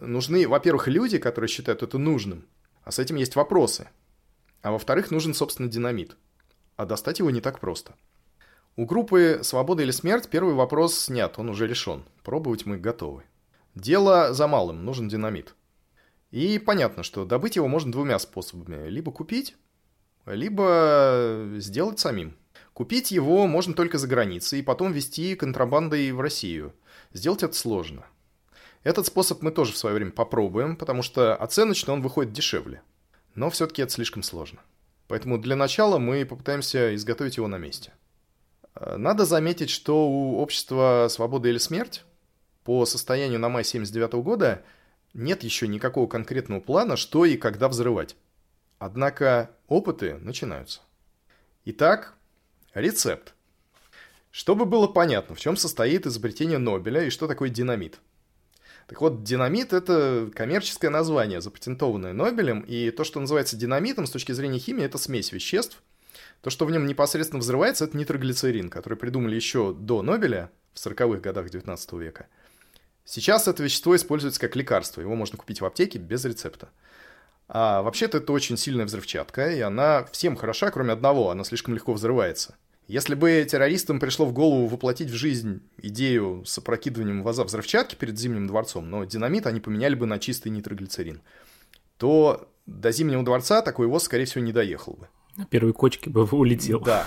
нужны, 0.00 0.48
во-первых, 0.48 0.88
люди, 0.88 1.18
которые 1.18 1.48
считают 1.48 1.84
это 1.84 1.96
нужным, 1.98 2.44
а 2.88 2.90
с 2.90 2.98
этим 2.98 3.16
есть 3.16 3.36
вопросы. 3.36 3.88
А 4.62 4.72
во-вторых, 4.72 5.10
нужен, 5.10 5.34
собственно, 5.34 5.68
динамит– 5.68 6.16
а 6.78 6.86
достать 6.86 7.18
его 7.18 7.30
не 7.30 7.40
так 7.40 7.58
просто. 7.58 7.94
У 8.76 8.86
группы 8.86 9.40
«Свобода 9.42 9.82
или 9.82 9.90
смерть» 9.90 10.28
первый 10.30 10.54
вопрос 10.54 10.96
снят, 10.96 11.36
он 11.36 11.50
уже 11.50 11.66
решен. 11.66 12.04
Пробовать 12.22 12.66
мы 12.66 12.78
готовы. 12.78 13.24
Дело 13.74 14.32
за 14.32 14.46
малым, 14.46 14.84
нужен 14.84 15.08
динамит. 15.08 15.56
И 16.30 16.60
понятно, 16.60 17.02
что 17.02 17.24
добыть 17.24 17.56
его 17.56 17.66
можно 17.66 17.90
двумя 17.90 18.16
способами. 18.20 18.88
Либо 18.88 19.10
купить, 19.10 19.56
либо 20.24 21.48
сделать 21.56 21.98
самим. 21.98 22.36
Купить 22.74 23.10
его 23.10 23.48
можно 23.48 23.74
только 23.74 23.98
за 23.98 24.06
границей 24.06 24.60
и 24.60 24.62
потом 24.62 24.92
везти 24.92 25.34
контрабандой 25.34 26.12
в 26.12 26.20
Россию. 26.20 26.74
Сделать 27.12 27.42
это 27.42 27.54
сложно. 27.54 28.06
Этот 28.88 29.06
способ 29.06 29.42
мы 29.42 29.50
тоже 29.50 29.74
в 29.74 29.76
свое 29.76 29.94
время 29.94 30.12
попробуем, 30.12 30.74
потому 30.74 31.02
что 31.02 31.36
оценочно 31.36 31.92
он 31.92 32.00
выходит 32.00 32.32
дешевле. 32.32 32.80
Но 33.34 33.50
все-таки 33.50 33.82
это 33.82 33.92
слишком 33.92 34.22
сложно. 34.22 34.60
Поэтому 35.08 35.36
для 35.36 35.56
начала 35.56 35.98
мы 35.98 36.24
попытаемся 36.24 36.94
изготовить 36.94 37.36
его 37.36 37.48
на 37.48 37.58
месте. 37.58 37.92
Э, 38.74 38.96
надо 38.96 39.26
заметить, 39.26 39.68
что 39.68 40.08
у 40.08 40.38
общества 40.38 41.08
«Свобода 41.10 41.50
или 41.50 41.58
смерть» 41.58 42.06
по 42.64 42.86
состоянию 42.86 43.38
на 43.38 43.50
май 43.50 43.62
79 43.62 44.14
года 44.24 44.62
нет 45.12 45.42
еще 45.44 45.68
никакого 45.68 46.06
конкретного 46.06 46.60
плана, 46.60 46.96
что 46.96 47.26
и 47.26 47.36
когда 47.36 47.68
взрывать. 47.68 48.16
Однако 48.78 49.50
опыты 49.66 50.14
начинаются. 50.14 50.80
Итак, 51.66 52.14
рецепт. 52.72 53.34
Чтобы 54.30 54.64
было 54.64 54.86
понятно, 54.86 55.34
в 55.34 55.40
чем 55.40 55.58
состоит 55.58 56.06
изобретение 56.06 56.56
Нобеля 56.56 57.04
и 57.04 57.10
что 57.10 57.28
такое 57.28 57.50
динамит– 57.50 58.00
так 58.88 59.02
вот, 59.02 59.22
динамит— 59.22 59.72
это 59.74 60.30
коммерческое 60.34 60.90
название, 60.90 61.42
запатентованное 61.42 62.14
Нобелем, 62.14 62.60
и 62.60 62.90
то, 62.90 63.04
что 63.04 63.20
называется 63.20 63.54
динамитом 63.54 64.06
с 64.06 64.10
точки 64.10 64.32
зрения 64.32 64.58
химии, 64.58 64.82
это 64.82 64.96
смесь 64.96 65.30
веществ. 65.30 65.82
То, 66.40 66.48
что 66.48 66.64
в 66.64 66.70
нем 66.70 66.86
непосредственно 66.86 67.40
взрывается, 67.40 67.84
это 67.84 67.98
нитроглицерин, 67.98 68.70
который 68.70 68.96
придумали 68.96 69.36
еще 69.36 69.74
до 69.74 70.00
Нобеля, 70.00 70.50
в 70.72 70.78
40-х 70.78 71.20
годах 71.20 71.50
19 71.50 71.92
века. 71.94 72.28
Сейчас 73.04 73.46
это 73.46 73.62
вещество 73.62 73.94
используется 73.94 74.40
как 74.40 74.56
лекарство, 74.56 75.02
его 75.02 75.14
можно 75.14 75.36
купить 75.36 75.60
в 75.60 75.66
аптеке 75.66 75.98
без 75.98 76.24
рецепта. 76.24 76.70
А 77.46 77.82
вообще-то 77.82 78.18
это 78.18 78.32
очень 78.32 78.56
сильная 78.56 78.86
взрывчатка, 78.86 79.50
и 79.50 79.60
она 79.60 80.04
всем 80.12 80.34
хороша, 80.34 80.70
кроме 80.70 80.94
одного, 80.94 81.28
она 81.30 81.44
слишком 81.44 81.74
легко 81.74 81.92
взрывается– 81.92 82.56
если 82.88 83.14
бы 83.14 83.46
террористам 83.48 84.00
пришло 84.00 84.24
в 84.24 84.32
голову 84.32 84.66
воплотить 84.66 85.10
в 85.10 85.14
жизнь 85.14 85.60
идею 85.76 86.42
с 86.46 86.56
опрокидыванием 86.56 87.22
ваза 87.22 87.44
взрывчатки 87.44 87.94
перед 87.94 88.18
Зимним 88.18 88.46
дворцом, 88.46 88.88
но 88.90 89.04
динамит 89.04 89.46
они 89.46 89.60
поменяли 89.60 89.94
бы 89.94 90.06
на 90.06 90.18
чистый 90.18 90.48
нитроглицерин, 90.48 91.20
то 91.98 92.48
до 92.66 92.90
Зимнего 92.90 93.22
дворца 93.22 93.60
такой 93.60 93.86
воз, 93.86 94.04
скорее 94.04 94.24
всего, 94.24 94.42
не 94.42 94.52
доехал 94.52 94.94
бы. 94.94 95.08
На 95.36 95.44
первой 95.44 95.74
кочке 95.74 96.10
бы 96.10 96.24
улетел. 96.32 96.80
Да. 96.80 97.06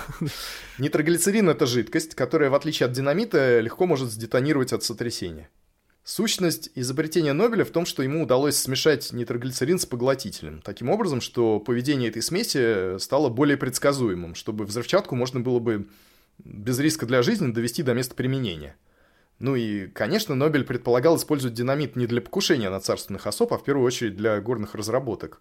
Нитроглицерин– 0.78 1.50
это 1.50 1.66
жидкость, 1.66 2.16
которая, 2.16 2.50
в 2.50 2.56
отличие 2.56 2.86
от 2.86 2.94
динамита, 2.94 3.60
легко 3.60 3.88
может 3.88 4.10
сдетонировать 4.10 4.74
от 4.74 4.84
сотрясения. 4.84 5.50
Сущность 6.04 6.72
изобретения 6.74 7.34
Нобеля 7.34 7.64
в 7.64 7.70
том, 7.70 7.86
что 7.86 8.02
ему 8.02 8.24
удалось 8.24 8.58
смешать 8.58 9.14
нитроглицерин 9.14 9.78
с 9.78 9.86
поглотителем, 9.86 10.62
таким 10.62 10.90
образом, 10.90 11.22
что 11.22 11.60
поведение 11.60 12.10
этой 12.10 12.24
смеси 12.24 12.98
стало 12.98 13.30
более 13.30 13.56
предсказуемым, 13.56 14.34
чтобы 14.34 14.66
взрывчатку 14.66 15.16
можно 15.16 15.40
было 15.40 15.60
бы 15.60 15.88
без 16.40 16.80
риска 16.80 17.06
для 17.06 17.22
жизни 17.22 17.52
довести 17.52 17.84
до 17.84 17.94
места 17.94 18.16
применения. 18.16 18.76
Ну 19.38 19.56
и, 19.56 19.88
конечно, 19.88 20.34
Нобель 20.34 20.64
предполагал 20.64 21.18
использовать 21.18 21.56
динамит 21.56 21.96
не 21.96 22.08
для 22.08 22.22
покушения 22.22 22.70
на 22.70 22.80
царственных 22.80 23.28
особ, 23.28 23.54
а 23.54 23.58
в 23.58 23.64
первую 23.64 23.86
очередь 23.86 24.16
для 24.16 24.40
горных 24.42 24.76
разработок. 24.76 25.40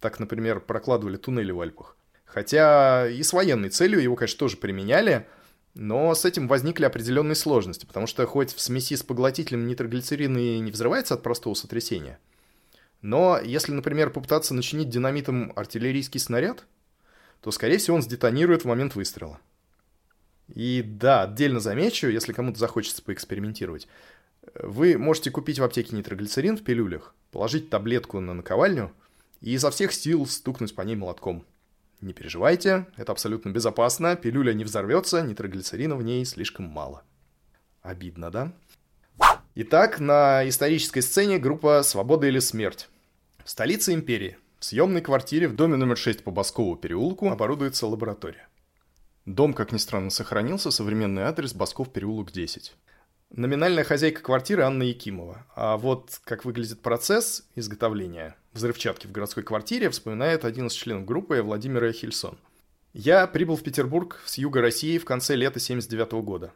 Так, 0.00 0.18
например, 0.18 0.60
прокладывали 0.60 1.16
туннели 1.16 1.52
в 1.52 1.60
Альпах. 1.60 1.96
Хотя 2.24 3.08
и 3.08 3.22
с 3.22 3.32
военной 3.32 3.70
целью 3.70 4.00
его, 4.00 4.14
конечно, 4.14 4.38
тоже 4.38 4.56
применяли, 4.56 5.26
но 5.74 6.14
с 6.14 6.24
этим 6.24 6.48
возникли 6.48 6.84
определенные 6.84 7.34
сложности, 7.34 7.86
потому 7.86 8.06
что 8.06 8.26
хоть 8.26 8.54
в 8.54 8.60
смеси 8.60 8.96
с 8.96 9.02
поглотителем 9.02 9.66
нитроглицерин 9.66 10.36
и 10.36 10.58
не 10.58 10.70
взрывается 10.70 11.14
от 11.14 11.22
простого 11.22 11.54
сотрясения, 11.54 12.18
но 13.02 13.38
если, 13.38 13.72
например, 13.72 14.10
попытаться 14.10 14.54
начинить 14.54 14.90
динамитом 14.90 15.52
артиллерийский 15.56 16.20
снаряд, 16.20 16.66
то, 17.40 17.50
скорее 17.50 17.78
всего, 17.78 17.96
он 17.96 18.02
сдетонирует 18.02 18.62
в 18.62 18.66
момент 18.66 18.94
выстрела. 18.94 19.40
И 20.54 20.82
да, 20.82 21.22
отдельно 21.22 21.60
замечу, 21.60 22.08
если 22.08 22.32
кому-то 22.32 22.58
захочется 22.58 23.02
поэкспериментировать, 23.02 23.88
вы 24.54 24.98
можете 24.98 25.30
купить 25.30 25.58
в 25.58 25.64
аптеке 25.64 25.96
нитроглицерин 25.96 26.56
в 26.56 26.64
пилюлях, 26.64 27.14
положить 27.30 27.70
таблетку 27.70 28.20
на 28.20 28.34
наковальню 28.34 28.92
и 29.40 29.52
изо 29.52 29.70
всех 29.70 29.92
сил 29.92 30.26
стукнуть 30.26 30.74
по 30.74 30.82
ней 30.82 30.96
молотком. 30.96 31.46
Не 32.00 32.14
переживайте, 32.14 32.86
это 32.96 33.12
абсолютно 33.12 33.50
безопасно, 33.50 34.16
пилюля 34.16 34.54
не 34.54 34.64
взорвется, 34.64 35.22
нитроглицерина 35.22 35.96
в 35.96 36.02
ней 36.02 36.24
слишком 36.24 36.64
мало. 36.66 37.02
Обидно, 37.82 38.30
да? 38.30 38.52
Итак, 39.54 40.00
на 40.00 40.48
исторической 40.48 41.00
сцене 41.00 41.38
группа 41.38 41.82
«Свобода 41.82 42.26
или 42.26 42.38
смерть». 42.38 42.88
В 43.44 43.50
столице 43.50 43.92
империи, 43.92 44.38
в 44.58 44.64
съемной 44.64 45.02
квартире 45.02 45.48
в 45.48 45.56
доме 45.56 45.76
номер 45.76 45.98
6 45.98 46.24
по 46.24 46.30
Баскову 46.30 46.76
переулку 46.76 47.28
оборудуется 47.30 47.86
лаборатория. 47.86 48.48
Дом, 49.26 49.52
как 49.52 49.72
ни 49.72 49.76
странно, 49.76 50.10
сохранился, 50.10 50.70
современный 50.70 51.22
адрес 51.22 51.52
Басков 51.52 51.92
переулок 51.92 52.32
10. 52.32 52.74
Номинальная 53.30 53.84
хозяйка 53.84 54.22
квартиры 54.22 54.62
Анна 54.62 54.82
Якимова. 54.84 55.46
А 55.54 55.76
вот 55.76 56.20
как 56.24 56.44
выглядит 56.44 56.80
процесс 56.80 57.46
изготовления 57.54 58.36
взрывчатки 58.52 59.06
в 59.06 59.12
городской 59.12 59.42
квартире, 59.42 59.90
вспоминает 59.90 60.44
один 60.44 60.68
из 60.68 60.72
членов 60.72 61.04
группы 61.04 61.42
Владимир 61.42 61.84
Эхельсон. 61.84 62.38
Я 62.92 63.26
прибыл 63.26 63.56
в 63.56 63.62
Петербург 63.62 64.20
с 64.24 64.38
юга 64.38 64.60
России 64.60 64.98
в 64.98 65.04
конце 65.04 65.36
лета 65.36 65.60
79 65.60 66.12
года. 66.24 66.52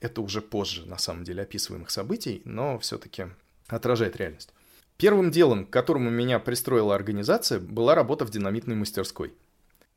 Это 0.00 0.20
уже 0.20 0.40
позже, 0.40 0.86
на 0.86 0.98
самом 0.98 1.24
деле, 1.24 1.42
описываемых 1.42 1.90
событий, 1.90 2.42
но 2.44 2.78
все-таки 2.78 3.26
отражает 3.66 4.16
реальность. 4.16 4.52
Первым 4.96 5.30
делом, 5.30 5.66
к 5.66 5.70
которому 5.70 6.10
меня 6.10 6.38
пристроила 6.38 6.94
организация, 6.94 7.60
была 7.60 7.94
работа 7.94 8.24
в 8.24 8.30
динамитной 8.30 8.74
мастерской– 8.74 9.34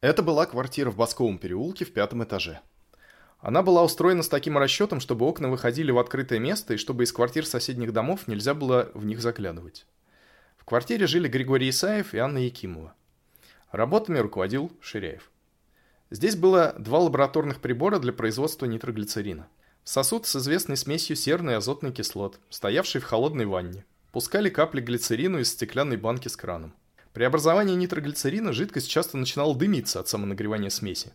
это 0.02 0.24
была 0.24 0.48
квартира 0.48 0.90
в 0.90 0.96
Басковом 0.96 1.38
переулке 1.38 1.86
в 1.86 1.94
пятом 1.94 2.24
этаже. 2.24 2.60
Она 3.40 3.62
была 3.62 3.84
устроена 3.84 4.24
с 4.24 4.30
таким 4.30 4.58
расчетом, 4.58 5.00
чтобы 5.00 5.28
окна 5.28 5.48
выходили 5.48 5.92
в 5.92 6.00
открытое 6.00 6.40
место 6.40 6.74
и 6.74 6.78
чтобы 6.78 7.04
из 7.04 7.14
квартир 7.14 7.46
соседних 7.46 7.94
домов 7.94 8.28
нельзя 8.28 8.56
было 8.56 8.90
в 8.96 9.06
них 9.06 9.22
заглядывать. 9.22 9.86
В 10.72 10.74
квартире 10.74 11.06
жили 11.06 11.28
Григорий 11.28 11.70
Исаев 11.70 12.14
и 12.14 12.18
Анна 12.18 12.38
Якимова. 12.38 12.96
Работами 13.74 14.20
руководил 14.20 14.72
Ширяев. 14.80 15.30
Здесь 16.12 16.38
было 16.38 16.74
два 16.80 17.00
лабораторных 17.00 17.60
прибора 17.60 18.00
для 18.00 18.14
производства 18.14 18.66
нитроглицерина. 18.66 19.50
Сосуд 19.84 20.28
с 20.28 20.38
известной 20.38 20.78
смесью 20.78 21.18
серной 21.18 21.56
и 21.56 21.58
азотной 21.58 21.92
кислот, 21.92 22.40
стоявший 22.50 23.02
в 23.02 23.04
холодной 23.04 23.48
ванне. 23.48 23.84
Пускали 24.14 24.48
капли 24.48 24.80
глицерину 24.80 25.40
из 25.40 25.50
стеклянной 25.50 25.98
банки 25.98 26.30
с 26.30 26.38
краном. 26.38 26.74
При 27.12 27.26
образовании 27.26 27.76
нитроглицерина 27.76 28.54
жидкость 28.54 28.90
часто 28.90 29.18
начинала 29.18 29.54
дымиться 29.54 30.00
от 30.00 30.08
самонагревания 30.08 30.70
смеси. 30.70 31.12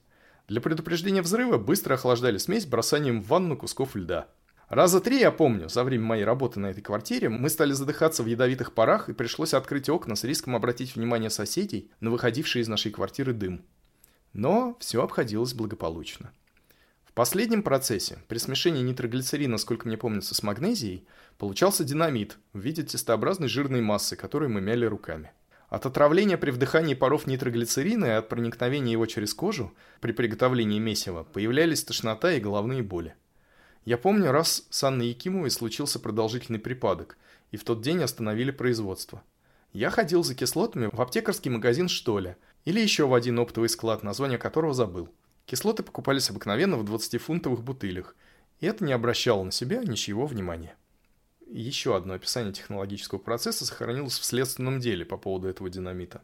Для 0.48 0.60
предупреждения 0.60 1.22
взрыва 1.22 1.56
быстро 1.56 1.94
охлаждали 1.94 2.36
смесь 2.36 2.66
бросанием 2.66 3.22
в 3.22 3.28
ванну 3.28 3.56
кусков 3.56 3.96
льда. 3.96 4.28
Раза 4.68 5.00
три, 5.00 5.20
я 5.20 5.30
помню, 5.30 5.68
за 5.68 5.84
время 5.84 6.04
моей 6.04 6.24
работы 6.24 6.58
на 6.58 6.66
этой 6.66 6.80
квартире 6.80 7.28
мы 7.28 7.48
стали 7.50 7.72
задыхаться 7.72 8.24
в 8.24 8.26
ядовитых 8.26 8.72
парах 8.72 9.08
и 9.08 9.12
пришлось 9.12 9.54
открыть 9.54 9.88
окна 9.88 10.16
с 10.16 10.24
риском 10.24 10.56
обратить 10.56 10.96
внимание 10.96 11.30
соседей 11.30 11.88
на 12.00 12.10
выходивший 12.10 12.62
из 12.62 12.68
нашей 12.68 12.90
квартиры 12.90 13.32
дым. 13.32 13.64
Но 14.32 14.76
все 14.80 15.04
обходилось 15.04 15.54
благополучно. 15.54 16.32
В 17.04 17.12
последнем 17.12 17.62
процессе, 17.62 18.18
при 18.26 18.38
смешении 18.38 18.82
нитроглицерина, 18.82 19.56
сколько 19.56 19.86
мне 19.86 19.96
помнится, 19.96 20.34
с 20.34 20.42
магнезией, 20.42 21.06
получался 21.38 21.84
динамит 21.84 22.36
в 22.52 22.58
виде 22.58 22.82
тестообразной 22.82 23.48
жирной 23.48 23.82
массы, 23.82 24.16
которую 24.16 24.50
мы 24.50 24.60
мяли 24.60 24.84
руками. 24.84 25.30
От 25.68 25.86
отравления 25.86 26.38
при 26.38 26.50
вдыхании 26.50 26.94
паров 26.94 27.28
нитроглицерина 27.28 28.06
и 28.06 28.10
от 28.10 28.28
проникновения 28.28 28.92
его 28.92 29.06
через 29.06 29.32
кожу 29.32 29.72
при 30.00 30.10
приготовлении 30.10 30.80
месива 30.80 31.22
появлялись 31.22 31.84
тошнота 31.84 32.32
и 32.32 32.40
головные 32.40 32.82
боли. 32.82 33.14
Я 33.86 33.96
помню, 33.96 34.30
раз 34.30 34.66
с 34.68 34.84
Анной 34.84 35.08
Якимовой 35.08 35.50
случился 35.50 35.98
продолжительный 35.98 36.58
припадок, 36.58 37.16
и 37.52 37.56
в 37.56 37.64
тот 37.64 37.80
день 37.80 38.02
остановили 38.02 38.50
производство. 38.50 39.22
Я 39.72 39.88
ходил 39.88 40.22
за 40.22 40.34
кислотами 40.34 40.90
в 40.92 41.00
аптекарский 41.00 41.50
магазин 41.50 41.88
«Штоля» 41.88 42.36
или 42.66 42.80
еще 42.80 43.06
в 43.06 43.14
один 43.14 43.38
оптовый 43.38 43.70
склад, 43.70 44.02
название 44.02 44.36
которого 44.36 44.74
забыл. 44.74 45.08
Кислоты 45.46 45.82
покупались 45.82 46.28
обыкновенно 46.28 46.76
в 46.76 46.84
20-фунтовых 46.84 47.62
бутылях, 47.62 48.14
и 48.60 48.66
это 48.66 48.84
не 48.84 48.92
обращало 48.92 49.42
на 49.42 49.52
себя 49.52 49.82
ничего 49.82 50.26
внимания 50.26 50.76
еще 51.46 51.96
одно 51.96 52.14
описание 52.14 52.52
технологического 52.52 53.18
процесса 53.18 53.64
сохранилось 53.64 54.18
в 54.18 54.24
следственном 54.24 54.80
деле 54.80 55.04
по 55.04 55.16
поводу 55.16 55.48
этого 55.48 55.70
динамита. 55.70 56.22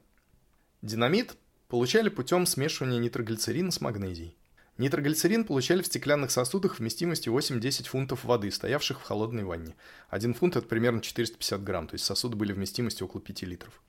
Динамит 0.83 1.37
получали 1.69 2.09
путем 2.09 2.45
смешивания 2.45 2.99
нитроглицерина 2.99 3.71
с 3.71 3.81
магнезией. 3.81 4.37
Нитроглицерин 4.83 5.45
получали 5.45 5.81
в 5.81 5.87
стеклянных 5.87 6.33
сосудах 6.33 6.81
вместимостью 6.81 7.33
8-10 7.33 7.85
фунтов 7.87 8.25
воды, 8.25 8.51
стоявших 8.51 8.99
в 8.99 9.05
холодной 9.05 9.45
ванне. 9.45 9.77
Один 10.11 10.35
фунт– 10.35 10.57
это 10.57 10.67
примерно 10.67 11.01
450 11.01 11.63
грамм, 11.63 11.87
то 11.87 11.95
есть 11.95 12.05
сосуды 12.05 12.35
были 12.35 12.53
вместимостью 12.53 13.07
около 13.07 13.23
5 13.23 13.43
литров. 13.43 13.81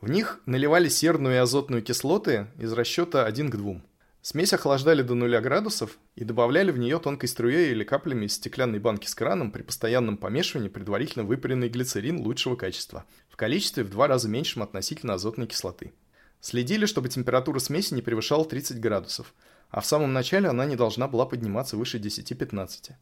В 0.00 0.10
них 0.10 0.40
наливали 0.46 0.88
серную 0.88 1.36
и 1.36 1.38
азотную 1.38 1.80
кислоты 1.80 2.48
из 2.58 2.72
расчета 2.72 3.24
1 3.24 3.50
к 3.52 3.56
2. 3.56 3.82
Смесь 4.20 4.52
охлаждали 4.52 5.02
до 5.02 5.14
0 5.14 5.38
градусов 5.38 5.96
и 6.16 6.24
добавляли 6.24 6.72
в 6.72 6.78
нее 6.78 6.98
тонкой 6.98 7.28
струей 7.28 7.70
или 7.70 7.84
каплями 7.84 8.24
из 8.24 8.32
стеклянной 8.32 8.80
банки 8.80 9.06
с 9.06 9.14
краном 9.14 9.52
при 9.52 9.62
постоянном 9.62 10.16
помешивании 10.16 10.70
предварительно 10.70 11.24
выпаренный 11.24 11.68
глицерин 11.68 12.20
лучшего 12.20 12.56
качества, 12.56 13.04
в 13.30 13.36
количестве 13.36 13.84
в 13.84 13.90
два 13.90 14.08
раза 14.08 14.28
меньшем 14.28 14.64
относительно 14.64 15.14
азотной 15.14 15.46
кислоты. 15.46 15.92
Следили, 16.40 16.86
чтобы 16.86 17.08
температура 17.08 17.60
смеси 17.60 17.94
не 17.94 18.02
превышала 18.02 18.44
30 18.44 18.80
градусов, 18.80 19.32
а 19.72 19.80
в 19.80 19.86
самом 19.86 20.12
начале 20.12 20.48
она 20.48 20.66
не 20.66 20.76
должна 20.76 21.08
была 21.08 21.24
подниматься 21.24 21.76
выше 21.76 21.98
10-15. 21.98 22.92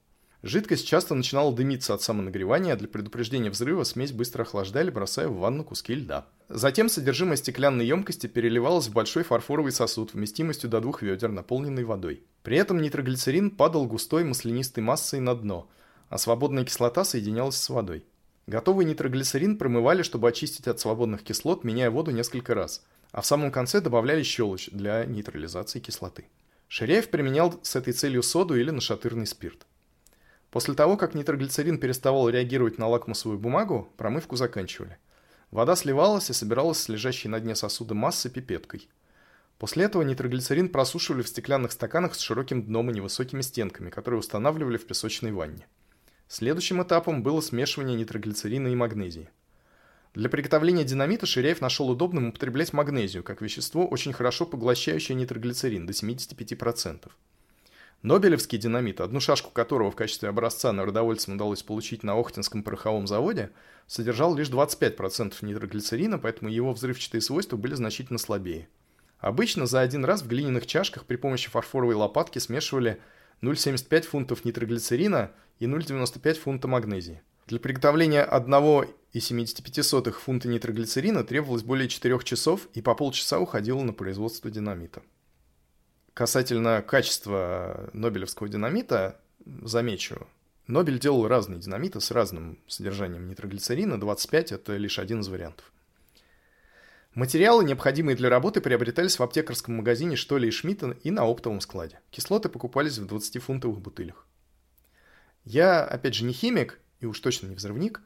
Жидкость 0.43 0.87
часто 0.87 1.14
начинала 1.14 1.53
дымиться 1.53 1.93
от 1.93 2.01
самонагревания, 2.01 2.73
а 2.73 2.77
для 2.77 2.89
предупреждения 2.89 3.51
взрыва 3.51 3.85
смесь 3.85 4.12
быстро 4.12 4.43
охлаждали, 4.43 4.89
бросая 4.89 5.29
в 5.29 5.37
ванну 5.37 5.64
куски 5.64 5.95
льда. 5.95 6.29
Затем 6.49 6.89
содержимое 6.89 7.37
стеклянной 7.37 7.85
емкости 7.85 8.27
переливалось 8.27 8.87
в 8.87 8.95
большой 8.95 9.25
фарфоровый 9.25 9.73
сосуд 9.73 10.14
вместимостью 10.14 10.71
до 10.71 10.81
двух 10.81 11.03
ведер, 11.03 11.31
наполненный 11.31 11.85
водой. 11.85 12.23
При 12.43 12.57
этом 12.57 12.81
нитроглицерин 12.81 13.51
падал 13.51 13.85
густой 13.87 14.25
маслянистой 14.25 14.83
массой 14.83 15.21
на 15.21 15.35
дно, 15.35 15.68
а 16.09 16.16
свободная 16.18 16.64
кислота 16.64 17.05
соединялась 17.05 17.57
с 17.57 17.68
водой. 17.68 18.07
Готовый 18.47 18.87
нитроглицерин 18.87 19.59
промывали, 19.59 20.03
чтобы 20.03 20.29
очистить 20.29 20.68
от 20.68 20.81
свободных 20.81 21.23
кислот, 21.23 21.64
меняя 21.64 21.91
воду 21.91 22.12
несколько 22.12 22.55
раз, 22.55 22.83
а 23.12 23.21
в 23.21 23.27
самом 23.27 23.51
конце 23.51 23.81
добавляли 23.81 24.23
щелочь 24.23 24.71
для 24.71 25.05
нейтрализации 25.05 25.81
кислоты. 25.81 26.27
Ширяев 26.73 27.11
применял 27.11 27.59
с 27.64 27.75
этой 27.75 27.93
целью 27.93 28.23
соду 28.23 28.55
или 28.55 28.71
нашатырный 28.71 29.27
спирт. 29.27 29.66
После 30.53 30.75
того, 30.75 30.97
как 30.97 31.16
нитроглицерин 31.16 31.79
переставал 31.79 32.29
реагировать 32.29 32.79
на 32.79 32.87
лакмусовую 32.87 33.41
бумагу, 33.41 33.93
промывку 33.97 34.37
заканчивали. 34.37 34.97
Вода 35.51 35.75
сливалась 35.75 36.31
и 36.31 36.33
собиралась 36.33 36.79
с 36.79 36.89
лежащей 36.89 37.29
на 37.29 37.41
дне 37.41 37.57
сосуда 37.57 37.95
массы 37.95 38.31
пипеткой. 38.31 38.89
После 39.59 39.87
этого 39.87 40.03
нитроглицерин 40.03 40.68
просушивали 40.68 41.23
в 41.23 41.29
стеклянных 41.29 41.73
стаканах 41.73 42.14
с 42.14 42.21
широким 42.21 42.62
дном 42.62 42.89
и 42.93 42.95
невысокими 42.95 43.41
стенками, 43.41 43.91
которые 43.91 44.21
устанавливали 44.21 44.77
в 44.77 44.87
песочной 44.87 45.33
ванне. 45.33 45.66
Следующим 46.29 46.81
этапом 46.85 47.25
было 47.25 47.41
смешивание 47.41 47.97
нитроглицерина 47.97 48.68
и 48.68 48.77
магнезии. 48.77 49.29
Для 50.13 50.29
приготовления 50.29 50.83
динамита 50.83 51.25
Ширяев 51.25 51.61
нашел 51.61 51.89
удобным 51.89 52.29
употреблять 52.29 52.73
магнезию, 52.73 53.23
как 53.23 53.41
вещество, 53.41 53.87
очень 53.87 54.13
хорошо 54.13 54.45
поглощающее 54.45 55.15
нитроглицерин, 55.15 55.87
до 55.87 55.93
75%. 55.93 57.09
Нобелевский 58.03 58.59
динамит, 58.59 59.01
одну 59.01 59.21
шашку 59.21 59.51
которого 59.51 59.93
в 59.93 59.97
качестве 59.97 60.29
образца 60.29 60.73
народовольцам 60.73 61.35
удалось 61.35 61.63
получить 61.63 62.03
на 62.03 62.19
Охтинском 62.19 62.65
пороховом 62.65 63.07
заводе, 63.07 63.51
содержал 63.87 64.35
лишь 64.35 64.49
25% 64.49 65.35
нитроглицерина, 65.43 66.19
поэтому 66.19 66.51
его 66.51 66.73
взрывчатые 66.73 67.21
свойства 67.21 67.57
были 67.57 67.75
значительно 67.75 68.19
слабее. 68.19 68.69
Обычно 69.19 69.67
за 69.67 69.81
один 69.81 70.05
раз 70.05 70.23
в 70.23 70.29
глиняных 70.29 70.67
чашках 70.67 71.05
при 71.05 71.17
помощи 71.17 71.51
фарфоровой 71.51 71.95
лопатки 71.95 72.39
смешивали 72.39 73.01
0,75 73.43 74.03
фунтов 74.03 74.45
нитроглицерина 74.45 75.31
и 75.61 75.67
0,95 75.67 76.35
фунта 76.35 76.67
магнезии. 76.67 77.23
Для 77.47 77.61
приготовления 77.61 78.25
1,75 79.13 80.11
фунта 80.13 80.49
нитроглицерина 80.49 81.25
требовалось 81.25 81.63
более 81.63 81.89
4 81.89 82.19
часов 82.21 82.69
и 82.75 82.83
по 82.83 82.95
полчаса 82.95 83.41
уходило 83.41 83.83
на 83.83 83.93
производство 83.93 84.51
динамита. 84.51 85.03
Касательно 86.15 86.83
качества 86.83 87.91
Нобелевского 87.93 88.49
динамита, 88.49 89.21
замечу, 89.63 90.27
Нобель 90.71 91.01
делал 91.01 91.27
разные 91.27 91.59
динамиты 91.59 92.01
с 92.01 92.11
разным 92.11 92.59
содержанием 92.69 93.27
нитроглицерина, 93.27 93.99
25– 93.99 94.53
это 94.53 94.77
лишь 94.77 94.99
один 94.99 95.21
из 95.21 95.29
вариантов. 95.29 95.73
Материалы, 97.15 97.65
необходимые 97.65 98.17
для 98.17 98.29
работы, 98.29 98.61
приобретались 98.61 99.19
в 99.19 99.23
аптекарском 99.23 99.75
магазине 99.75 100.15
Штоли 100.15 100.47
и 100.47 100.53
Шмидта 100.53 100.97
и 101.03 101.11
на 101.11 101.25
оптовом 101.25 101.61
складе. 101.61 101.99
Кислоты 102.11 102.49
покупались 102.49 102.99
в 102.99 103.07
20-фунтовых 103.13 103.81
бутылях. 103.81 104.29
Я, 105.45 105.85
опять 105.85 106.15
же, 106.15 106.25
не 106.25 106.33
химик, 106.33 106.79
и 107.01 107.07
уж 107.07 107.19
точно 107.19 107.49
не 107.49 107.57
взрывник. 107.57 108.01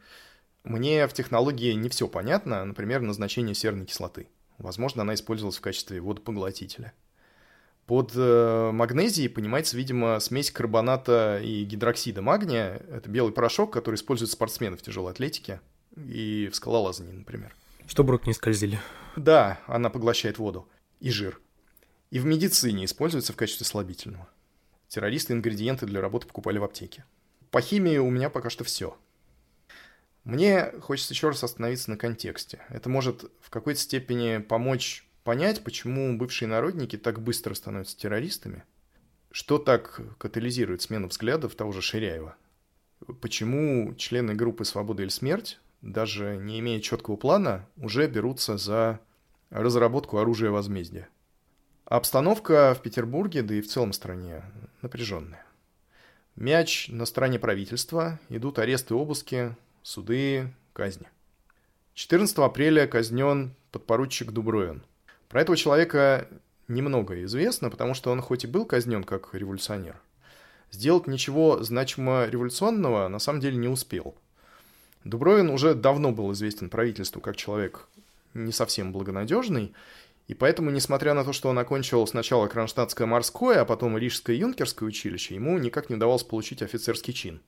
Мне 0.64 1.06
в 1.06 1.12
технологии 1.12 1.72
не 1.74 1.90
все 1.90 2.08
понятно, 2.08 2.64
например, 2.64 3.02
назначение 3.02 3.54
серной 3.54 3.84
кислоты. 3.84 4.28
Возможно, 4.58 5.02
она 5.02 5.14
использовалась 5.14 5.58
в 5.58 5.60
качестве 5.60 6.00
водопоглотителя. 6.00 6.94
Под 7.86 8.12
э, 8.14 8.70
магнезией 8.72 9.28
понимается, 9.28 9.76
видимо, 9.76 10.18
смесь 10.20 10.50
карбоната 10.50 11.38
и 11.42 11.64
гидроксида 11.64 12.22
магния. 12.22 12.82
Это 12.90 13.10
белый 13.10 13.32
порошок, 13.32 13.74
который 13.74 13.96
используют 13.96 14.30
спортсмены 14.30 14.78
в 14.78 14.82
тяжелой 14.82 15.12
атлетике 15.12 15.60
и 15.96 16.48
в 16.50 16.56
скалолазании, 16.56 17.12
например. 17.12 17.54
Чтобы 17.86 18.12
руки 18.12 18.28
не 18.28 18.32
скользили. 18.32 18.80
Да, 19.16 19.60
она 19.66 19.90
поглощает 19.90 20.38
воду 20.38 20.66
и 21.00 21.10
жир. 21.10 21.40
И 22.10 22.18
в 22.18 22.24
медицине 22.24 22.86
используется 22.86 23.34
в 23.34 23.36
качестве 23.36 23.66
слабительного. 23.66 24.28
Террористы 24.88 25.34
ингредиенты 25.34 25.84
для 25.84 26.00
работы 26.00 26.26
покупали 26.26 26.56
в 26.56 26.64
аптеке. 26.64 27.04
По 27.50 27.60
химии 27.60 27.98
у 27.98 28.08
меня 28.08 28.30
пока 28.30 28.48
что 28.48 28.64
все. 28.64 28.96
Мне 30.24 30.72
хочется 30.80 31.12
еще 31.12 31.28
раз 31.28 31.44
остановиться 31.44 31.90
на 31.90 31.96
контексте. 31.96 32.62
Это 32.68 32.88
может 32.88 33.30
в 33.40 33.50
какой-то 33.50 33.80
степени 33.80 34.38
помочь 34.38 35.06
понять, 35.22 35.62
почему 35.62 36.16
бывшие 36.16 36.48
народники 36.48 36.96
так 36.96 37.20
быстро 37.22 37.54
становятся 37.54 37.96
террористами. 37.96 38.64
Что 39.30 39.58
так 39.58 40.00
катализирует 40.18 40.82
смену 40.82 41.08
взглядов 41.08 41.54
того 41.54 41.72
же 41.72 41.82
Ширяева? 41.82 42.36
Почему 43.20 43.94
члены 43.96 44.34
группы 44.34 44.64
«Свобода 44.64 45.02
или 45.02 45.10
смерть» 45.10 45.58
даже 45.84 46.36
не 46.36 46.60
имея 46.60 46.80
четкого 46.80 47.16
плана, 47.16 47.66
уже 47.76 48.06
берутся 48.06 48.56
за 48.56 49.00
разработку 49.50 50.18
оружия 50.18 50.50
возмездия. 50.50 51.08
Обстановка 51.84 52.74
в 52.74 52.82
Петербурге, 52.82 53.42
да 53.42 53.54
и 53.54 53.60
в 53.60 53.68
целом 53.68 53.92
стране, 53.92 54.42
напряженная. 54.80 55.44
Мяч 56.34 56.88
на 56.88 57.04
стороне 57.04 57.38
правительства, 57.38 58.18
идут 58.30 58.58
аресты, 58.58 58.94
обыски, 58.94 59.54
суды, 59.84 60.52
казни. 60.72 61.06
14 61.94 62.36
апреля 62.38 62.88
казнен 62.88 63.54
подпоручик 63.70 64.32
Дубровин. 64.32 64.82
Про 65.28 65.42
этого 65.42 65.56
человека 65.56 66.26
немного 66.66 67.22
известно, 67.22 67.70
потому 67.70 67.94
что 67.94 68.10
он 68.10 68.20
хоть 68.20 68.42
и 68.42 68.48
был 68.48 68.64
казнен 68.64 69.04
как 69.04 69.32
революционер, 69.32 70.00
сделать 70.72 71.06
ничего 71.06 71.62
значимо 71.62 72.26
революционного 72.26 73.06
на 73.06 73.20
самом 73.20 73.38
деле 73.38 73.56
не 73.56 73.68
успел– 73.68 74.16
Дубровин 75.04 75.50
уже 75.50 75.74
давно 75.74 76.12
был 76.12 76.32
известен 76.32 76.70
правительству 76.70 77.20
как 77.20 77.36
человек 77.36 77.88
не 78.32 78.52
совсем 78.52 78.90
благонадежный, 78.90 79.74
и 80.28 80.34
поэтому, 80.34 80.70
несмотря 80.70 81.12
на 81.12 81.24
то, 81.24 81.34
что 81.34 81.50
он 81.50 81.58
окончил 81.58 82.06
сначала 82.06 82.48
Кронштадтское 82.48 83.06
морское, 83.06 83.60
а 83.60 83.64
потом 83.66 83.98
Рижское 83.98 84.34
юнкерское 84.34 84.88
училище, 84.88 85.34
ему 85.34 85.58
никак 85.58 85.90
не 85.90 85.96
удавалось 85.96 86.22
получить 86.22 86.62
офицерский 86.62 87.12
чин. 87.12 87.42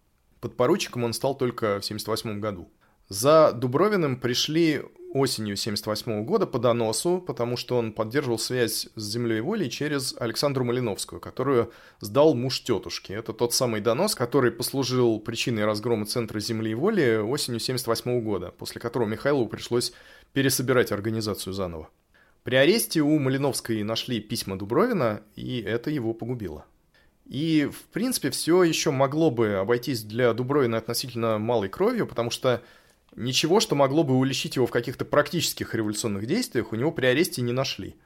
Подпоручиком 0.47 1.03
он 1.03 1.13
стал 1.13 1.37
только 1.37 1.81
в 1.81 1.85
1978 1.85 2.39
году. 2.39 2.71
За 3.09 3.51
Дубровиным 3.51 4.17
пришли 4.21 4.81
осенью 5.13 5.57
78 5.57 6.25
года 6.25 6.47
по 6.47 6.61
доносу, 6.61 7.21
потому 7.21 7.57
что 7.57 7.77
он 7.77 7.93
поддерживал 7.93 8.39
связь 8.39 8.87
с 8.95 9.03
землей 9.03 9.41
волей 9.41 9.71
через 9.71 10.15
Александру 10.17 10.65
Малиновскую, 10.65 11.21
которую 11.21 11.73
сдал 11.99 12.35
муж 12.35 12.63
тетушки. 12.63 13.13
Это 13.13 13.33
тот 13.33 13.55
самый 13.55 13.81
донос, 13.81 14.15
который 14.15 14.53
послужил 14.53 15.19
причиной 15.19 15.65
разгрома 15.65 16.07
Центра 16.07 16.39
земли 16.39 16.73
воли 16.75 17.17
осенью 17.17 17.59
78 17.59 18.21
года, 18.21 18.53
после 18.57 18.81
которого 18.81 19.09
Михайлову 19.09 19.49
пришлось 19.49 19.93
пересобирать 20.33 20.93
организацию 20.93 21.55
заново. 21.55 21.89
При 22.45 22.55
аресте 22.55 23.01
у 23.01 23.19
Малиновской 23.19 23.83
нашли 23.83 24.21
письма 24.21 24.57
Дубровина, 24.57 25.23
и 25.35 25.61
это 25.61 25.91
его 25.91 26.15
погубило. 26.15 26.67
И, 27.29 27.69
в 27.73 27.83
принципе, 27.93 28.31
все 28.31 28.63
еще 28.63 28.91
могло 28.91 29.31
бы 29.31 29.55
обойтись 29.55 30.03
для 30.03 30.33
Дубровина 30.33 30.79
относительно 30.79 31.39
малой 31.39 31.69
кровью, 31.69 32.07
потому 32.07 32.31
что 32.31 32.63
Ничего, 33.17 33.61
что 33.61 33.75
могло 33.75 34.05
бы 34.05 34.15
уличить 34.15 34.57
его 34.57 34.67
в 34.67 34.71
каких-то 34.71 35.07
практических 35.07 35.75
революционных 35.75 36.27
действиях, 36.27 36.73
у 36.73 36.77
него 36.77 36.93
при 36.93 37.07
аресте 37.07 37.41
не 37.41 37.53
нашли. 37.53 37.97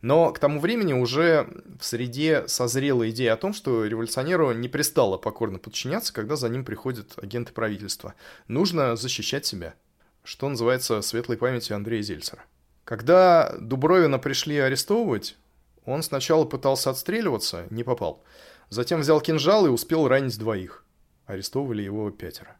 Но 0.00 0.32
к 0.32 0.38
тому 0.38 0.60
времени 0.60 0.92
уже 0.92 1.48
в 1.78 1.84
среде 1.84 2.46
созрела 2.46 3.10
идея 3.10 3.34
о 3.34 3.36
том, 3.36 3.52
что 3.52 3.84
революционеру 3.84 4.52
не 4.52 4.68
пристало 4.68 5.18
покорно 5.18 5.58
подчиняться, 5.58 6.12
когда 6.12 6.36
за 6.36 6.48
ним 6.48 6.64
приходят 6.64 7.14
агенты 7.16 7.52
правительства. 7.52 8.14
Нужно 8.46 8.94
защищать 8.94 9.44
себя. 9.44 9.74
Что 10.22 10.48
называется 10.48 11.02
светлой 11.02 11.36
памятью 11.36 11.74
Андрея 11.74 12.02
Зельцера. 12.02 12.44
Когда 12.84 13.56
Дубровина 13.60 14.20
пришли 14.20 14.56
арестовывать, 14.56 15.36
он 15.84 16.02
сначала 16.04 16.44
пытался 16.44 16.90
отстреливаться, 16.90 17.66
не 17.70 17.82
попал. 17.82 18.22
Затем 18.70 19.00
взял 19.00 19.20
кинжал 19.20 19.66
и 19.66 19.70
успел 19.70 20.08
ранить 20.08 20.38
двоих. 20.38 20.84
Арестовывали 21.26 21.82
его 21.82 22.10
пятеро. 22.10 22.56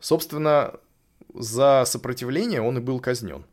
Собственно, 0.00 0.80
за 1.34 1.84
сопротивление 1.86 2.62
он 2.62 2.78
и 2.78 2.80
был 2.80 3.00
казнен. 3.00 3.44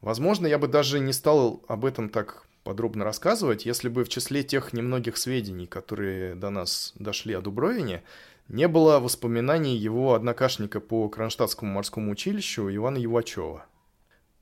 Возможно, 0.00 0.46
я 0.46 0.58
бы 0.58 0.68
даже 0.68 0.98
не 1.00 1.12
стал 1.12 1.62
об 1.68 1.84
этом 1.84 2.08
так 2.08 2.46
подробно 2.64 3.04
рассказывать, 3.04 3.66
если 3.66 3.88
бы 3.88 4.04
в 4.04 4.08
числе 4.08 4.42
тех 4.42 4.72
немногих 4.72 5.16
сведений, 5.16 5.66
которые 5.66 6.34
до 6.34 6.50
нас 6.50 6.92
дошли 6.94 7.34
о 7.34 7.40
Дубровине, 7.40 8.02
не 8.48 8.68
было 8.68 8.98
воспоминаний 8.98 9.76
его 9.76 10.14
однокашника 10.14 10.80
по 10.80 11.08
Кронштадтскому 11.08 11.72
морскому 11.72 12.12
училищу 12.12 12.74
Ивана 12.74 12.98
Евачева. 12.98 13.66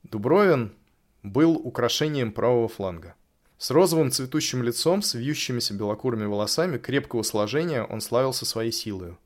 Дубровин 0.03 0.73
был 1.23 1.55
украшением 1.55 2.31
правого 2.31 2.67
фланга. 2.67 3.15
С 3.59 3.71
розовым 3.71 4.09
цветущим 4.09 4.63
лицом, 4.63 5.01
с 5.01 5.15
вьющимися 5.15 5.73
белокурыми 5.73 6.23
волосами, 6.23 6.77
крепкого 6.77 7.23
сложения 7.23 7.83
он 7.83 7.99
славился 7.99 8.45
своей 8.45 8.71
силой. 8.71 9.17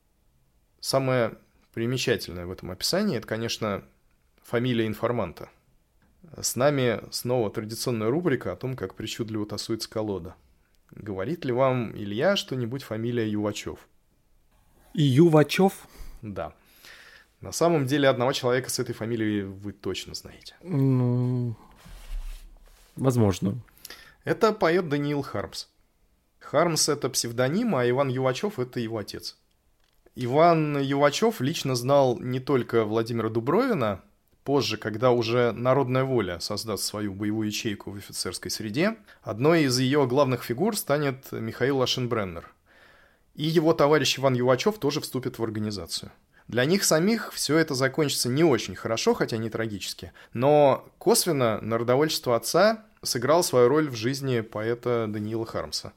Самое 0.79 1.35
примечательное 1.71 2.47
в 2.47 2.51
этом 2.51 2.71
описании, 2.71 3.17
это, 3.17 3.27
конечно, 3.27 3.83
фамилия 4.41 4.87
информанта. 4.87 5.49
С 6.41 6.55
нами 6.55 7.03
снова 7.11 7.51
традиционная 7.51 8.09
рубрика 8.09 8.51
о 8.51 8.55
том, 8.55 8.75
как 8.75 8.95
причудливо 8.95 9.45
тасуется 9.45 9.87
колода. 9.87 10.33
Говорит 10.89 11.45
ли 11.45 11.51
вам, 11.51 11.95
Илья, 11.95 12.35
что-нибудь 12.35 12.81
фамилия 12.81 13.29
Ювачев? 13.29 13.87
Ювачев? 14.95 15.73
Да. 16.23 16.55
На 17.39 17.51
самом 17.51 17.85
деле 17.85 18.09
одного 18.09 18.31
человека 18.31 18.71
с 18.71 18.79
этой 18.79 18.95
фамилией 18.95 19.43
вы 19.43 19.73
точно 19.73 20.15
знаете. 20.15 20.55
Ну, 20.63 21.55
возможно. 22.95 23.61
Это 24.23 24.53
поэт 24.53 24.87
Даниил 24.87 25.21
Хармс. 25.21 25.67
Хармс— 26.39 26.89
это 26.89 27.09
псевдоним, 27.09 27.75
а 27.75 27.87
Иван 27.89 28.09
Ювачев— 28.09 28.59
это 28.59 28.79
его 28.79 28.97
отец. 28.97 29.37
Иван 30.15 30.79
Ювачев 30.79 31.41
лично 31.41 31.75
знал 31.75 32.19
не 32.19 32.39
только 32.39 32.85
Владимира 32.85 33.29
Дубровина, 33.29 34.01
позже, 34.43 34.77
когда 34.77 35.11
уже 35.11 35.51
народная 35.51 36.03
воля 36.03 36.39
создаст 36.39 36.83
свою 36.83 37.13
боевую 37.13 37.47
ячейку 37.47 37.91
в 37.91 37.97
офицерской 37.97 38.51
среде, 38.51 38.97
одной 39.21 39.63
из 39.63 39.79
ее 39.79 40.05
главных 40.05 40.43
фигур 40.43 40.77
станет 40.77 41.31
Михаил 41.31 41.81
Ашенбреннер. 41.81 42.53
И 43.35 43.45
его 43.45 43.73
товарищ 43.73 44.19
Иван 44.19 44.35
Ювачев 44.35 44.77
тоже 44.77 45.01
вступит 45.01 45.39
в 45.39 45.43
организацию. 45.43 46.11
Для 46.47 46.65
них 46.65 46.83
самих 46.83 47.33
все 47.33 47.57
это 47.57 47.73
закончится 47.73 48.29
не 48.29 48.43
очень 48.43 48.75
хорошо, 48.75 49.13
хотя 49.13 49.37
не 49.37 49.49
трагически. 49.49 50.11
Но 50.33 50.87
косвенно 50.97 51.59
народовольчество 51.61 52.35
отца 52.35 52.85
сыграло 53.03 53.41
свою 53.41 53.67
роль 53.67 53.89
в 53.89 53.95
жизни 53.95 54.41
поэта 54.41 55.07
Даниила 55.07 55.45
Хармса. 55.45 55.93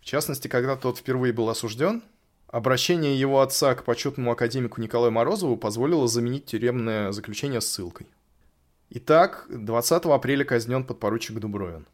В 0.00 0.04
частности, 0.04 0.48
когда 0.48 0.76
тот 0.76 0.98
впервые 0.98 1.32
был 1.32 1.48
осужден, 1.48 2.02
Обращение 2.48 3.18
его 3.18 3.40
отца 3.40 3.74
к 3.74 3.84
почетному 3.84 4.30
академику 4.30 4.80
Николаю 4.80 5.10
Морозову 5.10 5.56
позволило 5.56 6.06
заменить 6.06 6.46
тюремное 6.46 7.10
заключение 7.10 7.60
ссылкой. 7.60 8.06
Итак, 8.90 9.46
20 9.48 10.04
апреля 10.04 10.44
казнен 10.44 10.84
подпоручик 10.84 11.38
Дубровин. 11.40 11.86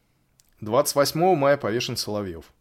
28 0.61 1.35
мая 1.35 1.57
повешен 1.57 1.97
Соловьев. 1.97 2.53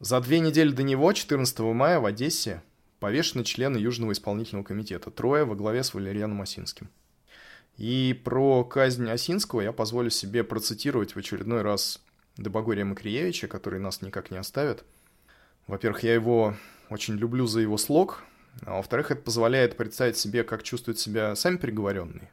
За 0.00 0.20
две 0.20 0.40
недели 0.40 0.72
до 0.72 0.82
него, 0.82 1.12
14 1.12 1.60
мая, 1.60 2.00
в 2.00 2.06
Одессе, 2.06 2.62
повешены 2.98 3.44
члены 3.44 3.78
Южного 3.78 4.12
исполнительного 4.12 4.64
комитета, 4.64 5.10
трое 5.10 5.44
во 5.44 5.54
главе 5.54 5.84
с 5.84 5.94
Валерианом 5.94 6.42
Осинским. 6.42 6.90
И 7.78 8.20
про 8.24 8.64
казнь 8.64 9.08
Осинского 9.08 9.60
я 9.60 9.72
позволю 9.72 10.10
себе 10.10 10.42
процитировать 10.42 11.14
в 11.14 11.18
очередной 11.18 11.62
раз 11.62 12.02
Добогория 12.36 12.84
Макриевича, 12.84 13.46
который 13.48 13.80
нас 13.80 14.02
никак 14.02 14.30
не 14.30 14.36
оставит. 14.36 14.84
Во-первых, 15.68 16.02
я 16.02 16.14
его 16.14 16.54
очень 16.90 17.14
люблю 17.14 17.46
за 17.46 17.60
его 17.60 17.76
слог, 17.78 18.24
а 18.64 18.76
во-вторых, 18.76 19.12
это 19.12 19.22
позволяет 19.22 19.76
представить 19.76 20.16
себе, 20.16 20.42
как 20.42 20.64
чувствуют 20.64 20.98
себя 20.98 21.34
сами 21.36 21.56
приговоренные 21.56 22.30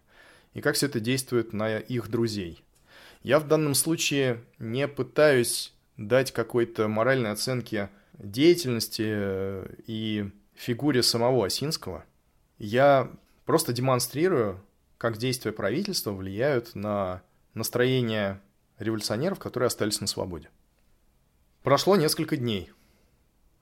и 0.54 0.62
как 0.62 0.76
все 0.76 0.88
это 0.88 1.00
действует 1.00 1.54
на 1.54 1.78
их 1.78 2.10
друзей. 2.10 2.64
Я 3.22 3.39
в 3.39 3.48
данном 3.48 3.76
случае 3.76 4.43
не 4.58 4.88
пытаюсь 4.88 5.74
дать 5.98 6.32
какой-то 6.32 6.88
моральной 6.88 7.32
оценки 7.32 7.89
деятельности 8.14 9.04
э, 9.06 9.76
и 9.86 10.30
фигуре 10.54 11.04
самого 11.04 11.46
Осинского. 11.46 12.06
Я 12.58 13.12
просто 13.46 13.74
демонстрирую, 13.74 14.62
как 14.98 15.18
действия 15.18 15.52
правительства 15.52 16.12
влияют 16.12 16.76
на 16.76 17.22
настроение 17.54 18.41
революционеров, 18.80 19.39
которые 19.39 19.68
остались 19.68 20.02
на 20.02 20.08
свободе. 20.08 20.50
Прошло 21.64 21.96
несколько 21.96 22.38
дней. 22.38 22.72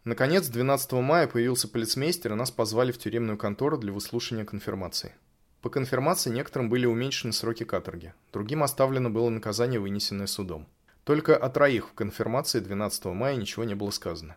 Наконец, 0.04 0.48
12 0.48 0.92
мая 0.94 1.28
появился 1.28 1.68
полицмейстер, 1.68 2.34
и 2.34 2.36
нас 2.36 2.52
позвали 2.52 2.92
в 2.92 2.98
тюремную 2.98 3.38
контору 3.38 3.78
для 3.78 3.94
выслушивания 3.94 4.44
конфирмации. 4.44 5.14
По 5.62 5.70
конфирмации 5.70 6.30
некоторым 6.30 6.70
были 6.70 6.86
уменьшены 6.86 7.32
сроки 7.32 7.64
каторги, 7.64 8.14
другим 8.34 8.64
оставлено 8.64 9.10
было 9.10 9.30
наказание, 9.30 9.80
вынесенное 9.80 10.28
судом. 10.28 10.68
Только 11.06 11.38
о 11.38 11.50
троих 11.50 11.88
в 11.88 11.94
конфирмации 11.94 12.60
12 12.60 13.06
мая 13.06 13.38
ничего 13.38 13.64
не 13.64 13.74
было 13.74 13.90
сказано. 13.92 14.36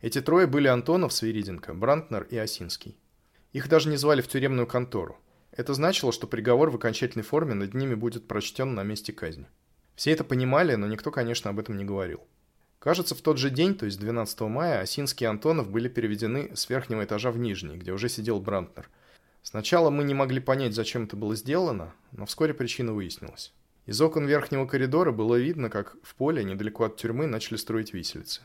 Эти 0.00 0.22
трое 0.22 0.46
были 0.46 0.68
Антонов, 0.68 1.12
Свириденко, 1.12 1.74
Брантнер 1.74 2.22
и 2.24 2.38
Осинский. 2.38 2.96
Их 3.52 3.68
даже 3.68 3.90
не 3.90 3.98
звали 3.98 4.22
в 4.22 4.28
тюремную 4.28 4.66
контору. 4.66 5.18
Это 5.52 5.74
значило, 5.74 6.12
что 6.12 6.26
приговор 6.26 6.70
в 6.70 6.76
окончательной 6.76 7.24
форме 7.24 7.54
над 7.54 7.74
ними 7.74 7.94
будет 7.94 8.26
прочтен 8.26 8.74
на 8.74 8.82
месте 8.82 9.12
казни. 9.12 9.46
Все 9.94 10.10
это 10.10 10.24
понимали, 10.24 10.74
но 10.74 10.86
никто, 10.86 11.10
конечно, 11.10 11.50
об 11.50 11.58
этом 11.58 11.76
не 11.76 11.84
говорил. 11.84 12.20
Кажется, 12.78 13.14
в 13.14 13.20
тот 13.20 13.38
же 13.38 13.50
день, 13.50 13.74
то 13.74 13.86
есть 13.86 14.00
12 14.00 14.40
мая, 14.42 14.80
Осинский 14.80 15.24
и 15.24 15.28
Антонов 15.28 15.70
были 15.70 15.88
переведены 15.88 16.50
с 16.54 16.68
верхнего 16.68 17.04
этажа 17.04 17.30
в 17.30 17.38
нижний, 17.38 17.76
где 17.76 17.92
уже 17.92 18.08
сидел 18.08 18.40
Брантнер– 18.40 18.88
Сначала 19.42 19.90
мы 19.90 20.04
не 20.04 20.14
могли 20.14 20.40
понять, 20.40 20.74
зачем 20.74 21.04
это 21.04 21.16
было 21.16 21.34
сделано, 21.34 21.92
но 22.12 22.26
вскоре 22.26 22.54
причина 22.54 22.92
выяснилась. 22.92 23.52
Из 23.86 24.00
окон 24.00 24.24
верхнего 24.26 24.66
коридора 24.66 25.10
было 25.10 25.34
видно, 25.34 25.68
как 25.68 25.96
в 26.04 26.14
поле, 26.14 26.44
недалеко 26.44 26.84
от 26.84 26.96
тюрьмы, 26.96 27.26
начали 27.26 27.56
строить 27.56 27.92
виселицы. 27.92 28.42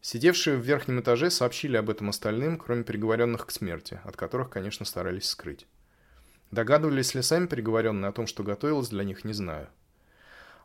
Сидевшие 0.00 0.56
в 0.56 0.62
верхнем 0.62 1.00
этаже 1.00 1.30
сообщили 1.30 1.76
об 1.76 1.90
этом 1.90 2.08
остальным, 2.08 2.58
кроме 2.58 2.84
приговоренных 2.84 3.46
к 3.46 3.50
смерти, 3.50 4.00
от 4.04 4.16
которых, 4.16 4.48
конечно, 4.48 4.86
старались 4.86 5.28
скрыть. 5.28 5.66
Догадывались 6.54 7.16
ли 7.16 7.22
сами 7.22 7.46
приговоренные 7.46 8.10
о 8.10 8.12
том, 8.12 8.28
что 8.28 8.44
готовилось 8.44 8.88
для 8.88 9.02
них, 9.02 9.24
не 9.24 9.32
знаю. 9.32 9.66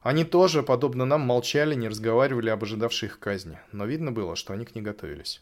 Они 0.03 0.23
тоже, 0.23 0.61
подобно 0.61 1.03
нам, 1.03 1.21
молчали, 1.21 1.73
не 1.73 1.87
разговаривали 1.87 2.51
об 2.51 2.63
ожидавшей 2.63 3.07
их 3.07 3.17
казни, 3.17 3.59
но 3.71 3.85
видно 3.85 4.11
было, 4.11 4.35
что 4.35 4.53
они 4.53 4.65
к 4.65 4.75
ней 4.75 4.81
готовились. 4.81 5.41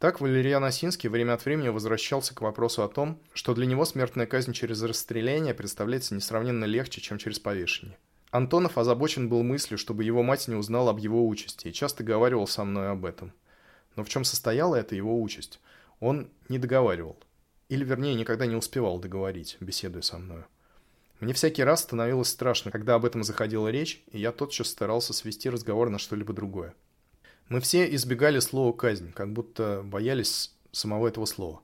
Так 0.00 0.20
Валериан 0.20 0.64
Осинский 0.64 1.08
время 1.08 1.34
от 1.34 1.44
времени 1.44 1.68
возвращался 1.68 2.34
к 2.34 2.40
вопросу 2.40 2.82
о 2.82 2.88
том, 2.88 3.20
что 3.34 3.54
для 3.54 3.66
него 3.66 3.84
смертная 3.84 4.26
казнь 4.26 4.52
через 4.52 4.82
расстреляние 4.82 5.54
представляется 5.54 6.16
несравненно 6.16 6.64
легче, 6.64 7.00
чем 7.00 7.18
через 7.18 7.38
повешение. 7.38 7.96
Антонов 8.32 8.78
озабочен 8.78 9.28
был 9.28 9.44
мыслью, 9.44 9.78
чтобы 9.78 10.02
его 10.02 10.24
мать 10.24 10.48
не 10.48 10.56
узнала 10.56 10.90
об 10.90 10.98
его 10.98 11.24
участи, 11.24 11.68
и 11.68 11.72
часто 11.72 12.02
говаривал 12.02 12.48
со 12.48 12.64
мной 12.64 12.90
об 12.90 13.04
этом. 13.04 13.32
Но 13.94 14.02
в 14.02 14.08
чем 14.08 14.24
состояла 14.24 14.74
эта 14.74 14.96
его 14.96 15.22
участь? 15.22 15.60
Он 16.00 16.30
не 16.48 16.58
договаривал. 16.58 17.16
Или, 17.68 17.84
вернее, 17.84 18.14
никогда 18.14 18.46
не 18.46 18.56
успевал 18.56 18.98
договорить, 18.98 19.56
беседуя 19.60 20.02
со 20.02 20.18
мною. 20.18 20.46
Мне 21.20 21.32
всякий 21.32 21.64
раз 21.64 21.82
становилось 21.82 22.28
страшно, 22.28 22.70
когда 22.70 22.96
об 22.96 23.04
этом 23.04 23.24
заходила 23.24 23.68
речь, 23.68 24.02
и 24.12 24.18
я 24.18 24.32
тотчас 24.32 24.68
старался 24.68 25.12
свести 25.12 25.48
разговор 25.48 25.88
на 25.88 25.98
что-либо 25.98 26.32
другое. 26.32 26.74
Мы 27.48 27.60
все 27.60 27.92
избегали 27.94 28.40
слова 28.40 28.72
«казнь», 28.72 29.12
как 29.12 29.32
будто 29.32 29.82
боялись 29.84 30.54
самого 30.72 31.08
этого 31.08 31.24
слова. 31.24 31.62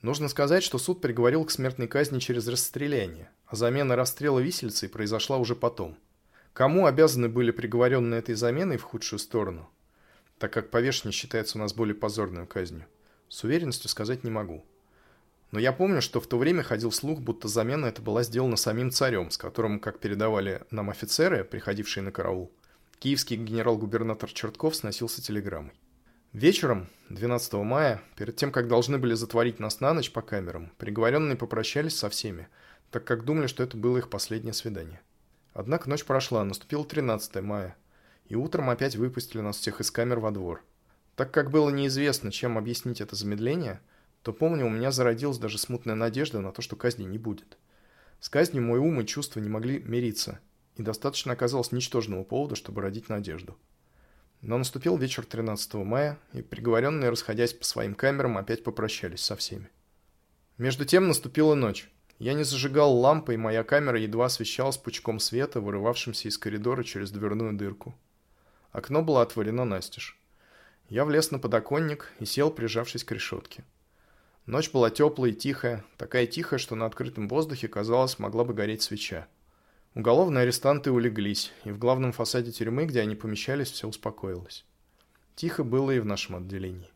Нужно 0.00 0.28
сказать, 0.28 0.62
что 0.62 0.78
суд 0.78 1.00
приговорил 1.00 1.44
к 1.44 1.50
смертной 1.50 1.88
казни 1.88 2.20
через 2.20 2.46
расстреляние, 2.46 3.30
а 3.46 3.56
замена 3.56 3.96
расстрела 3.96 4.38
висельцей 4.38 4.88
произошла 4.88 5.38
уже 5.38 5.56
потом. 5.56 5.96
Кому 6.52 6.86
обязаны 6.86 7.28
были 7.28 7.50
приговоренные 7.50 8.20
этой 8.20 8.36
заменой 8.36 8.78
в 8.78 8.82
худшую 8.82 9.18
сторону, 9.18 9.68
так 10.38 10.52
как 10.52 10.70
повешение 10.70 11.12
считается 11.12 11.58
у 11.58 11.60
нас 11.60 11.74
более 11.74 11.94
позорной 11.94 12.46
казнью, 12.46 12.86
с 13.28 13.42
уверенностью 13.42 13.90
сказать 13.90 14.22
не 14.24 14.30
могу. 14.30 14.64
Но 15.50 15.58
я 15.58 15.72
помню, 15.72 16.02
что 16.02 16.20
в 16.20 16.26
то 16.26 16.36
время 16.36 16.62
ходил 16.62 16.92
слух, 16.92 17.20
будто 17.20 17.48
замена 17.48 17.86
эта 17.86 18.02
была 18.02 18.22
сделана 18.22 18.56
самим 18.56 18.90
царем, 18.90 19.30
с 19.30 19.38
которым, 19.38 19.80
как 19.80 19.98
передавали 19.98 20.62
нам 20.70 20.90
офицеры, 20.90 21.44
приходившие 21.44 22.04
на 22.04 22.12
караул, 22.12 22.52
Киевский 22.98 23.36
генерал-губернатор 23.36 24.30
Чертков 24.30 24.74
сносился 24.74 25.22
телеграммой. 25.22 25.72
Вечером, 26.32 26.88
12 27.08 27.54
мая, 27.54 28.02
перед 28.16 28.36
тем, 28.36 28.52
как 28.52 28.68
должны 28.68 28.98
были 28.98 29.14
затворить 29.14 29.60
нас 29.60 29.80
на 29.80 29.94
ночь 29.94 30.10
по 30.10 30.20
камерам, 30.20 30.72
приговоренные 30.76 31.36
попрощались 31.36 31.96
со 31.96 32.10
всеми, 32.10 32.48
так 32.90 33.04
как 33.04 33.24
думали, 33.24 33.46
что 33.46 33.62
это 33.62 33.76
было 33.76 33.98
их 33.98 34.10
последнее 34.10 34.52
свидание. 34.52 35.00
Однако 35.54 35.88
ночь 35.88 36.04
прошла, 36.04 36.44
наступил 36.44 36.84
13 36.84 37.40
мая, 37.42 37.76
и 38.26 38.34
утром 38.34 38.68
опять 38.68 38.96
выпустили 38.96 39.40
нас 39.40 39.56
всех 39.56 39.80
из 39.80 39.90
камер 39.90 40.20
во 40.20 40.30
двор. 40.30 40.62
Так 41.16 41.30
как 41.30 41.50
было 41.50 41.70
неизвестно, 41.70 42.30
чем 42.30 42.58
объяснить 42.58 43.00
это 43.00 43.16
замедление, 43.16 43.80
то 44.28 44.34
помню, 44.34 44.66
у 44.66 44.68
меня 44.68 44.90
зародилась 44.90 45.38
даже 45.38 45.56
смутная 45.56 45.94
надежда 45.94 46.40
на 46.40 46.52
то, 46.52 46.60
что 46.60 46.76
казни 46.76 47.04
не 47.04 47.16
будет. 47.16 47.56
С 48.20 48.28
казнью 48.28 48.62
мой 48.62 48.78
ум 48.78 49.00
и 49.00 49.06
чувства 49.06 49.40
не 49.40 49.48
могли 49.48 49.78
мириться, 49.78 50.38
и 50.76 50.82
достаточно 50.82 51.32
оказалось 51.32 51.72
ничтожного 51.72 52.24
повода, 52.24 52.54
чтобы 52.54 52.82
родить 52.82 53.08
надежду. 53.08 53.56
Но 54.42 54.58
наступил 54.58 54.98
вечер 54.98 55.24
13 55.24 55.72
мая, 55.76 56.18
и 56.34 56.42
приговоренные, 56.42 57.08
расходясь 57.08 57.54
по 57.54 57.64
своим 57.64 57.94
камерам, 57.94 58.36
опять 58.36 58.64
попрощались 58.64 59.22
со 59.22 59.34
всеми. 59.34 59.70
Между 60.58 60.84
тем 60.84 61.08
наступила 61.08 61.54
ночь. 61.54 61.88
Я 62.18 62.34
не 62.34 62.44
зажигал 62.44 62.94
лампы, 62.98 63.32
и 63.32 63.38
моя 63.38 63.64
камера 63.64 63.98
едва 63.98 64.26
освещалась 64.26 64.76
пучком 64.76 65.20
света, 65.20 65.62
вырывавшимся 65.62 66.28
из 66.28 66.36
коридора 66.36 66.84
через 66.84 67.10
дверную 67.12 67.54
дырку. 67.54 67.94
Окно 68.72 69.00
было 69.00 69.22
отворено 69.22 69.64
настежь. 69.64 70.20
Я 70.90 71.06
влез 71.06 71.30
на 71.30 71.38
подоконник 71.38 72.12
и 72.20 72.26
сел, 72.26 72.50
прижавшись 72.50 73.04
к 73.04 73.12
решетке. 73.12 73.64
Ночь 74.48 74.70
была 74.70 74.88
теплая 74.88 75.32
и 75.32 75.34
тихая, 75.34 75.84
такая 75.98 76.26
тихая, 76.26 76.58
что 76.58 76.74
на 76.74 76.86
открытом 76.86 77.28
воздухе, 77.28 77.68
казалось, 77.68 78.18
могла 78.18 78.44
бы 78.44 78.54
гореть 78.54 78.80
свеча. 78.80 79.28
Уголовные 79.94 80.44
арестанты 80.44 80.90
улеглись, 80.90 81.52
и 81.64 81.70
в 81.70 81.78
главном 81.78 82.12
фасаде 82.12 82.50
тюрьмы, 82.50 82.86
где 82.86 83.02
они 83.02 83.14
помещались, 83.14 83.70
все 83.70 83.86
успокоилось. 83.86 84.64
Тихо 85.34 85.64
было 85.64 85.90
и 85.90 85.98
в 85.98 86.06
нашем 86.06 86.36
отделении. 86.36 86.88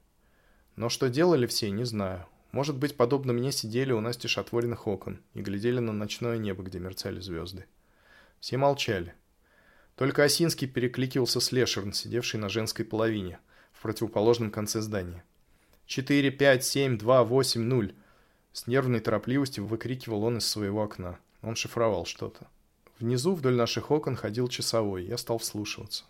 Но 0.76 0.88
что 0.88 1.11
делали 1.11 1.46
все, 1.46 1.70
не 1.70 1.84
знаю. 1.84 2.26
Может 2.53 2.78
быть, 2.78 2.96
подобно 2.96 3.34
мне 3.34 3.53
сидели 3.53 3.92
у 3.92 4.00
настежь 4.00 4.38
отворенных 4.38 4.86
окон 4.86 5.20
и 5.34 5.42
глядели 5.42 5.78
на 5.78 5.92
ночное 5.92 6.38
небо, 6.38 6.62
где 6.62 6.78
мерцали 6.78 7.20
звезды. 7.20 7.66
Все 8.40 8.57
молчали. 8.57 9.12
Только 9.96 10.24
Осинский 10.24 10.68
перекликивался 10.68 11.38
с 11.38 11.53
Лешерн, 11.53 11.92
сидевший 11.92 12.40
на 12.40 12.48
женской 12.48 12.86
половине, 12.86 13.40
в 13.74 13.82
противоположном 13.82 14.50
конце 14.50 14.80
здания. 14.80 15.22
«Четыре, 15.95 16.30
пять, 16.30 16.64
семь, 16.64 16.97
два, 16.97 17.22
восемь, 17.22 17.64
нуль!» 17.64 17.93
С 18.55 18.66
нервной 18.66 19.01
торопливостью 19.01 19.66
выкрикивал 19.66 20.24
он 20.24 20.38
из 20.38 20.49
своего 20.49 20.82
окна. 20.82 21.18
Он 21.43 21.55
шифровал 21.55 22.07
что-то. 22.07 22.47
Внизу 22.99 23.34
вдоль 23.34 23.57
наших 23.57 23.90
окон 23.90 24.16
ходил 24.16 24.49
часовой, 24.49 25.05
я 25.05 25.18
стал 25.18 25.36
вслушиваться. 25.36 26.05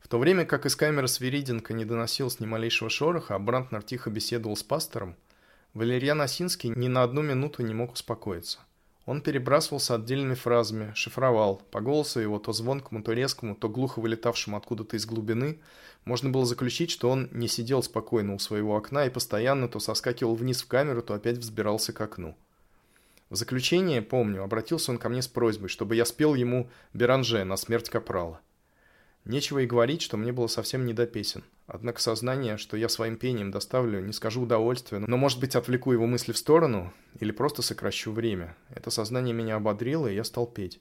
В 0.00 0.08
то 0.08 0.18
время 0.18 0.44
как 0.44 0.66
из 0.66 0.76
камеры 0.76 1.08
Свириденко 1.08 1.72
не 1.72 1.86
доносилось 1.86 2.40
ни 2.40 2.44
малейшего 2.44 2.90
шороха, 2.90 3.36
а 3.36 3.38
Брантнер 3.38 3.82
тихо 3.82 4.10
беседовал 4.10 4.54
с 4.54 4.62
пастором, 4.62 5.16
Валерьян 5.72 6.20
Осинский 6.20 6.68
ни 6.68 6.88
на 6.88 7.04
одну 7.04 7.22
минуту 7.22 7.62
не 7.62 7.72
мог 7.72 7.94
успокоиться. 7.94 8.58
Он 9.06 9.20
перебрасывался 9.20 9.96
отдельными 9.96 10.34
фразами, 10.34 10.92
шифровал. 10.94 11.60
По 11.70 11.80
голосу 11.80 12.20
его, 12.20 12.38
то 12.38 12.52
звонкому, 12.52 13.02
то 13.02 13.12
резкому, 13.12 13.54
то 13.54 13.68
глухо 13.68 14.00
вылетавшему 14.00 14.56
откуда-то 14.56 14.96
из 14.96 15.04
глубины, 15.04 15.60
можно 16.04 16.30
было 16.30 16.46
заключить, 16.46 16.90
что 16.90 17.10
он 17.10 17.28
не 17.32 17.48
сидел 17.48 17.82
спокойно 17.82 18.34
у 18.34 18.38
своего 18.38 18.76
окна 18.76 19.06
и 19.06 19.10
постоянно 19.10 19.68
то 19.68 19.78
соскакивал 19.78 20.34
вниз 20.34 20.62
в 20.62 20.68
камеру, 20.68 21.02
то 21.02 21.14
опять 21.14 21.38
взбирался 21.38 21.92
к 21.92 22.00
окну. 22.00 22.34
В 23.28 23.36
заключение, 23.36 24.00
помню, 24.00 24.42
обратился 24.42 24.90
он 24.90 24.98
ко 24.98 25.08
мне 25.08 25.20
с 25.20 25.28
просьбой, 25.28 25.68
чтобы 25.68 25.96
я 25.96 26.04
спел 26.04 26.34
ему 26.34 26.70
«Беранже» 26.92 27.44
на 27.44 27.56
смерть 27.56 27.90
Капрала. 27.90 28.40
Нечего 29.24 29.60
и 29.60 29.66
говорить, 29.66 30.02
что 30.02 30.16
мне 30.16 30.32
было 30.32 30.46
совсем 30.46 30.84
не 30.86 30.92
до 30.92 31.06
песен. 31.06 31.42
Однако 31.66 32.00
сознание, 32.00 32.58
что 32.58 32.76
я 32.76 32.88
своим 32.88 33.16
пением 33.16 33.50
доставлю, 33.50 34.00
не 34.04 34.12
скажу 34.12 34.42
удовольствия, 34.42 34.98
но, 34.98 35.16
может 35.16 35.40
быть, 35.40 35.56
отвлеку 35.56 35.92
его 35.92 36.06
мысли 36.06 36.32
в 36.32 36.38
сторону 36.38 36.92
или 37.20 37.32
просто 37.32 37.62
сокращу 37.62 38.12
время. 38.12 38.54
Это 38.68 38.90
сознание 38.90 39.34
меня 39.34 39.56
ободрило, 39.56 40.06
и 40.06 40.14
я 40.14 40.24
стал 40.24 40.46
петь. 40.46 40.80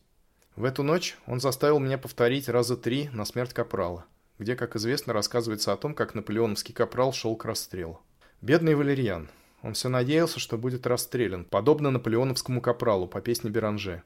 В 0.56 0.66
эту 0.66 0.84
ночь 0.84 1.18
он 1.26 1.40
заставил 1.40 1.80
меня 1.80 1.98
повторить 1.98 2.50
раза 2.50 2.76
три 2.76 3.10
на 3.14 3.24
смерть 3.24 3.54
Капрала, 3.54 4.06
где, 4.40 4.56
как 4.56 4.76
известно, 4.76 5.14
рассказывается 5.14 5.72
о 5.72 5.78
том, 5.78 5.96
как 5.96 6.16
наполеоновский 6.16 6.74
Капрал 6.74 7.14
шел 7.14 7.36
к 7.38 7.46
расстрелу. 7.46 8.02
Бедный 8.42 8.76
Валерьян. 8.76 9.30
Он 9.62 9.74
все 9.74 9.88
надеялся, 9.88 10.40
что 10.42 10.58
будет 10.58 10.86
расстрелян, 10.86 11.46
подобно 11.46 11.90
наполеоновскому 11.92 12.60
капралу 12.60 13.08
по 13.08 13.22
песне 13.22 13.50
Беранже. 13.50 14.04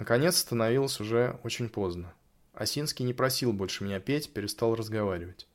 Наконец 0.00 0.38
становилось 0.38 0.98
уже 0.98 1.38
очень 1.44 1.68
поздно. 1.68 2.12
Осинский 2.52 3.04
не 3.04 3.14
просил 3.14 3.52
больше 3.52 3.84
меня 3.84 4.00
петь, 4.00 4.32
перестал 4.32 4.74
разговаривать. 4.74 5.46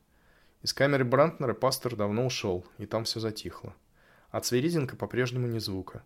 Из 0.66 0.74
камеры 0.74 1.06
Брантнера 1.06 1.54
пастор 1.54 1.96
давно 1.96 2.26
ушел, 2.26 2.66
и 2.80 2.88
там 2.88 3.04
все 3.04 3.20
затихло. 3.20 3.76
От 4.32 4.48
Свериденко 4.48 4.96
по-прежнему 4.96 5.46
ни 5.46 5.60
звука. 5.60 6.02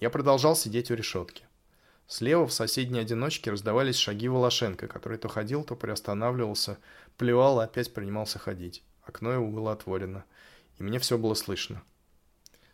Я 0.00 0.10
продолжал 0.10 0.56
сидеть 0.56 0.90
у 0.90 0.96
решетки. 0.96 1.44
Слева 2.08 2.44
в 2.48 2.52
соседней 2.52 2.98
одиночке 2.98 3.52
раздавались 3.52 3.94
шаги 3.94 4.26
Волошенко, 4.26 4.88
который 4.88 5.16
то 5.16 5.28
ходил, 5.28 5.62
то 5.62 5.76
приостанавливался, 5.76 6.78
плевал 7.18 7.60
и 7.60 7.64
опять 7.66 7.94
принимался 7.94 8.40
ходить. 8.40 8.82
Окно 9.04 9.30
его 9.30 9.46
было 9.46 9.70
отворено, 9.70 10.24
и 10.80 10.82
мне 10.82 10.98
все 10.98 11.16
было 11.16 11.34
слышно. 11.34 11.80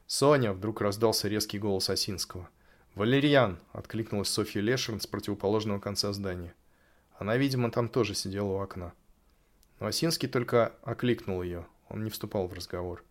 «Соня!»— 0.06 0.52
вдруг 0.54 0.80
раздался 0.80 1.28
резкий 1.28 1.58
голос 1.58 1.90
Осинского. 1.90 2.48
«Валерьян!»— 2.94 3.58
откликнулась 3.74 4.30
Софья 4.30 4.62
Лешин 4.62 5.02
с 5.02 5.06
противоположного 5.06 5.80
конца 5.80 6.14
здания. 6.14 6.54
Она, 7.18 7.36
видимо, 7.36 7.70
там 7.70 7.90
тоже 7.90 8.14
сидела 8.14 8.46
у 8.46 8.60
окна. 8.60 8.94
Но 9.80 9.90
только 10.30 10.74
окликнул 10.82 11.42
ее, 11.42 11.66
он 11.88 12.04
не 12.04 12.10
вступал 12.10 12.46
в 12.46 12.52
разговор. 12.52 13.02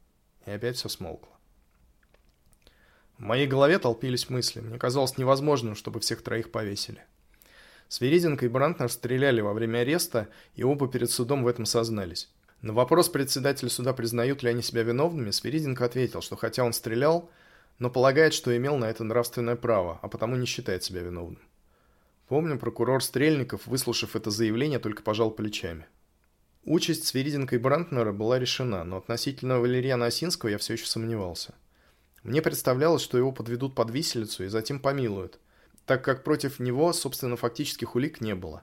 И 0.45 0.51
опять 0.51 0.77
все 0.77 0.87
смолкло. 0.87 1.31
В 3.17 3.21
моей 3.23 3.47
голове 3.47 3.79
толпились 3.79 4.29
мысли. 4.29 4.61
Мне 4.61 4.77
казалось 4.77 5.17
невозможным, 5.17 5.75
чтобы 5.75 5.99
всех 5.99 6.21
троих 6.21 6.51
повесили. 6.51 7.03
Свериденко 7.89 8.45
и 8.45 8.49
Брантнер 8.49 8.89
стреляли 8.89 9.41
во 9.41 9.53
время 9.53 9.79
ареста, 9.79 10.29
и 10.55 10.63
оба 10.63 10.87
перед 10.87 11.09
судом 11.09 11.43
в 11.43 11.47
этом 11.47 11.65
сознались. 11.65 12.31
На 12.61 12.71
вопрос 12.71 13.09
председателя 13.09 13.69
суда, 13.69 13.93
признают 13.93 14.43
ли 14.43 14.49
они 14.49 14.61
себя 14.61 14.83
виновными, 14.83 15.31
Свериденко 15.31 15.83
ответил, 15.85 16.21
что 16.21 16.35
хотя 16.35 16.63
он 16.63 16.73
стрелял, 16.73 17.29
но 17.79 17.89
полагает, 17.89 18.33
что 18.33 18.55
имел 18.55 18.77
на 18.77 18.85
это 18.85 19.03
нравственное 19.03 19.55
право, 19.55 19.97
а 20.01 20.07
потому 20.07 20.35
не 20.35 20.45
считает 20.45 20.83
себя 20.83 21.01
виновным. 21.01 21.41
Помню, 22.27 22.59
прокурор 22.59 23.03
Стрельников, 23.03 23.65
выслушав 23.65 24.15
это 24.15 24.29
заявление, 24.29 24.79
только 24.79 25.01
пожал 25.01 25.31
плечами. 25.31 25.87
Участь 26.69 27.07
Свериденко 27.07 27.55
и 27.55 27.57
Брантнера 27.57 28.11
была 28.11 28.37
решена, 28.37 28.83
но 28.83 28.97
относительно 28.97 29.59
Валерьяна 29.59 30.05
Осинского 30.05 30.49
я 30.49 30.59
все 30.59 30.73
еще 30.73 30.85
сомневался. 30.85 31.55
Мне 32.21 32.43
представлялось, 32.43 33.01
что 33.01 33.17
его 33.17 33.31
подведут 33.31 33.73
под 33.73 33.89
виселицу 33.89 34.43
и 34.43 34.49
затем 34.49 34.79
помилуют, 34.79 35.39
так 35.87 36.03
как 36.03 36.23
против 36.23 36.59
него, 36.59 36.93
собственно, 36.93 37.37
фактических 37.37 37.95
улик 37.95 38.21
не 38.21 38.35
было. 38.35 38.61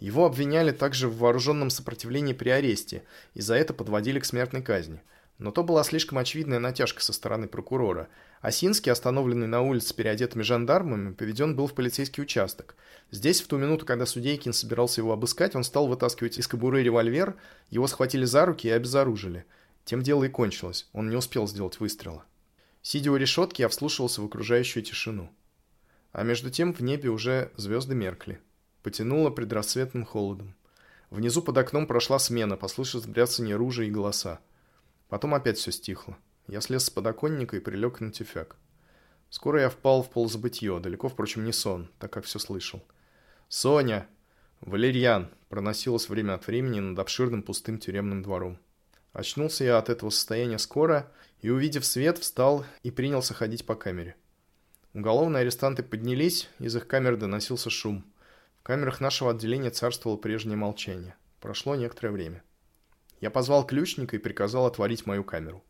Его 0.00 0.26
обвиняли 0.26 0.70
также 0.70 1.08
в 1.08 1.16
вооруженном 1.16 1.70
сопротивлении 1.70 2.34
при 2.34 2.50
аресте, 2.50 3.04
и 3.32 3.40
за 3.40 3.54
это 3.54 3.72
подводили 3.72 4.18
к 4.20 4.26
смертной 4.26 4.60
казни. 4.60 5.00
Но 5.38 5.50
то 5.50 5.64
была 5.64 5.82
слишком 5.82 6.18
очевидная 6.18 6.58
натяжка 6.58 7.00
со 7.00 7.14
стороны 7.14 7.48
прокурора. 7.48 8.08
Осинский, 8.46 8.92
остановленный 8.92 9.48
на 9.48 9.60
улице 9.60 9.92
переодетыми 9.92 10.44
жандармами, 10.44 11.12
поведен 11.12 11.56
был 11.56 11.66
в 11.66 11.74
полицейский 11.74 12.22
участок. 12.22 12.76
Здесь, 13.10 13.40
в 13.40 13.48
ту 13.48 13.56
минуту, 13.56 13.84
когда 13.84 14.06
Судейкин 14.06 14.52
собирался 14.52 15.00
его 15.00 15.12
обыскать, 15.12 15.56
он 15.56 15.64
стал 15.64 15.88
вытаскивать 15.88 16.38
из 16.38 16.46
кобуры 16.46 16.84
револьвер, 16.84 17.34
его 17.70 17.88
схватили 17.88 18.24
за 18.24 18.46
руки 18.46 18.68
и 18.68 18.70
обезоружили. 18.70 19.46
Тем 19.84 20.00
дело 20.00 20.22
и 20.22 20.28
кончилось, 20.28 20.88
он 20.92 21.10
не 21.10 21.16
успел 21.16 21.48
сделать 21.48 21.80
выстрела. 21.80 22.24
Сидя 22.82 23.10
у 23.10 23.16
решетки, 23.16 23.62
я 23.62 23.68
вслушивался 23.68 24.22
в 24.22 24.26
окружающую 24.26 24.84
тишину. 24.84 25.28
А 26.12 26.22
между 26.22 26.48
тем 26.48 26.72
в 26.72 26.78
небе 26.82 27.08
уже 27.08 27.50
звезды 27.56 27.96
меркли 27.96 28.38
потянуло 28.84 29.30
предрассветным 29.30 30.04
холодом. 30.04 30.54
Внизу 31.10 31.42
под 31.42 31.58
окном 31.58 31.88
прошла 31.88 32.20
смена, 32.20 32.56
послышалось 32.56 33.08
бряцание 33.08 33.56
ружей 33.56 33.88
и 33.88 33.90
голоса. 33.90 34.38
Потом 35.08 35.34
опять 35.34 35.58
все 35.58 35.72
стихло. 35.72 36.16
Я 36.48 36.60
слез 36.60 36.84
с 36.84 36.90
подоконника 36.90 37.56
и 37.56 37.60
прилег 37.60 38.00
на 38.00 38.12
тюфяк. 38.12 38.56
Скоро 39.30 39.60
я 39.60 39.68
впал 39.68 40.02
в 40.02 40.10
ползабытье, 40.10 40.78
далеко, 40.80 41.08
впрочем, 41.08 41.44
не 41.44 41.52
сон, 41.52 41.90
так 41.98 42.12
как 42.12 42.24
все 42.24 42.38
слышал. 42.38 42.82
«Соня!» 43.48 44.06
«Валерьян!» 44.60 45.30
проносилось 45.48 46.08
время 46.08 46.34
от 46.34 46.46
времени 46.46 46.80
над 46.80 46.98
обширным 46.98 47.42
пустым 47.42 47.78
тюремным 47.78 48.22
двором. 48.22 48.58
Очнулся 49.12 49.64
я 49.64 49.78
от 49.78 49.90
этого 49.90 50.10
состояния 50.10 50.58
скоро 50.58 51.12
и, 51.40 51.50
увидев 51.50 51.84
свет, 51.84 52.18
встал 52.18 52.64
и 52.82 52.90
принялся 52.90 53.34
ходить 53.34 53.66
по 53.66 53.74
камере. 53.74 54.16
Уголовные 54.94 55.42
арестанты 55.42 55.82
поднялись, 55.82 56.48
из 56.58 56.74
их 56.74 56.86
камер 56.86 57.16
доносился 57.16 57.70
шум– 57.70 58.04
камерах 58.66 59.00
нашего 59.00 59.30
отделения 59.30 59.70
царствовало 59.70 60.16
прежнее 60.16 60.56
молчание. 60.56 61.14
Прошло 61.40 61.76
некоторое 61.76 62.10
время. 62.10 62.42
Я 63.20 63.30
позвал 63.30 63.64
ключника 63.64 64.16
и 64.16 64.18
приказал 64.18 64.66
отворить 64.66 65.06
мою 65.06 65.22
камеру. 65.22 65.62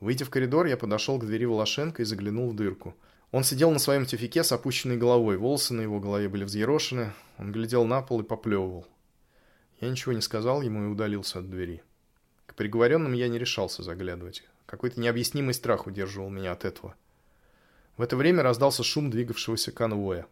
Выйдя 0.00 0.24
в 0.24 0.30
коридор, 0.30 0.66
я 0.66 0.78
подошел 0.78 1.18
к 1.18 1.26
двери 1.26 1.44
Волошенко 1.44 2.02
и 2.02 2.06
заглянул 2.06 2.50
в 2.50 2.56
дырку. 2.56 2.96
Он 3.32 3.44
сидел 3.44 3.70
на 3.70 3.78
своем 3.78 4.06
тюфике 4.06 4.42
с 4.42 4.50
опущенной 4.50 4.96
головой, 4.96 5.36
волосы 5.36 5.74
на 5.74 5.82
его 5.82 6.00
голове 6.00 6.28
были 6.28 6.44
взъерошены, 6.44 7.12
он 7.38 7.52
глядел 7.52 7.84
на 7.84 8.00
пол 8.02 8.20
и 8.20 8.24
поплевывал. 8.24 8.86
Я 9.80 9.90
ничего 9.90 10.12
не 10.12 10.22
сказал 10.22 10.62
ему 10.62 10.84
и 10.84 10.88
удалился 10.88 11.38
от 11.38 11.50
двери. 11.50 11.82
К 12.46 12.54
приговоренным 12.54 13.12
я 13.12 13.28
не 13.28 13.38
решался 13.38 13.82
заглядывать. 13.82 14.42
Какой-то 14.66 15.00
необъяснимый 15.00 15.54
страх 15.54 15.86
удерживал 15.86 16.30
меня 16.30 16.52
от 16.52 16.64
этого. 16.64 16.94
В 17.96 18.02
это 18.02 18.16
время 18.16 18.42
раздался 18.42 18.82
шум 18.82 19.10
двигавшегося 19.10 19.70
конвоя. 19.70 20.26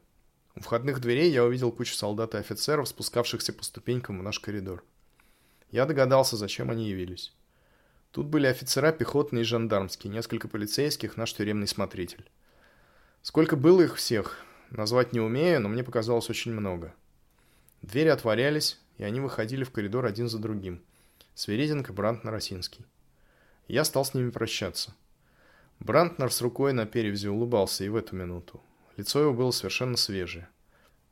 У 0.56 0.60
входных 0.60 1.00
дверей 1.00 1.30
я 1.30 1.44
увидел 1.44 1.70
кучу 1.70 1.94
солдат 1.94 2.34
и 2.34 2.38
офицеров, 2.38 2.88
спускавшихся 2.88 3.52
по 3.52 3.62
ступенькам 3.62 4.18
в 4.18 4.22
наш 4.22 4.40
коридор. 4.40 4.82
Я 5.70 5.84
догадался, 5.84 6.36
зачем 6.36 6.70
они 6.70 6.88
явились. 6.88 7.32
Тут 8.18 8.26
были 8.26 8.48
офицера 8.48 8.90
пехотные 8.90 9.42
и 9.42 9.44
жандармские, 9.44 10.12
несколько 10.12 10.48
полицейских, 10.48 11.16
наш 11.16 11.34
тюремный 11.34 11.68
смотритель. 11.68 12.28
Сколько 13.22 13.54
было 13.54 13.82
их 13.82 13.94
всех, 13.94 14.44
назвать 14.70 15.12
не 15.12 15.20
умею, 15.20 15.60
но 15.60 15.68
мне 15.68 15.84
показалось 15.84 16.28
очень 16.28 16.52
много. 16.52 16.92
Двери 17.80 18.08
отворялись, 18.08 18.80
и 18.96 19.04
они 19.04 19.20
выходили 19.20 19.62
в 19.62 19.70
коридор 19.70 20.04
один 20.04 20.28
за 20.28 20.40
другим. 20.40 20.82
Свериденко, 21.36 21.92
Брантнер, 21.92 22.34
Осинский. 22.34 22.84
Я 23.68 23.84
стал 23.84 24.04
с 24.04 24.14
ними 24.14 24.30
прощаться. 24.30 24.96
Брантнер 25.78 26.32
с 26.32 26.42
рукой 26.42 26.72
на 26.72 26.86
перевязи 26.86 27.28
улыбался 27.28 27.84
и 27.84 27.88
в 27.88 27.94
эту 27.94 28.16
минуту. 28.16 28.60
Лицо 28.96 29.20
его 29.20 29.32
было 29.32 29.52
совершенно 29.52 29.96
свежее. 29.96 30.48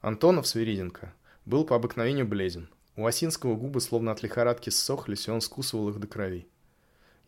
Антонов 0.00 0.48
Свириденко 0.48 1.14
был 1.44 1.64
по 1.64 1.76
обыкновению 1.76 2.26
бледен. 2.26 2.68
У 2.96 3.06
Осинского 3.06 3.54
губы 3.54 3.80
словно 3.80 4.10
от 4.10 4.24
лихорадки 4.24 4.70
ссохлись, 4.70 5.28
и 5.28 5.30
он 5.30 5.40
скусывал 5.40 5.90
их 5.90 6.00
до 6.00 6.08
крови. 6.08 6.48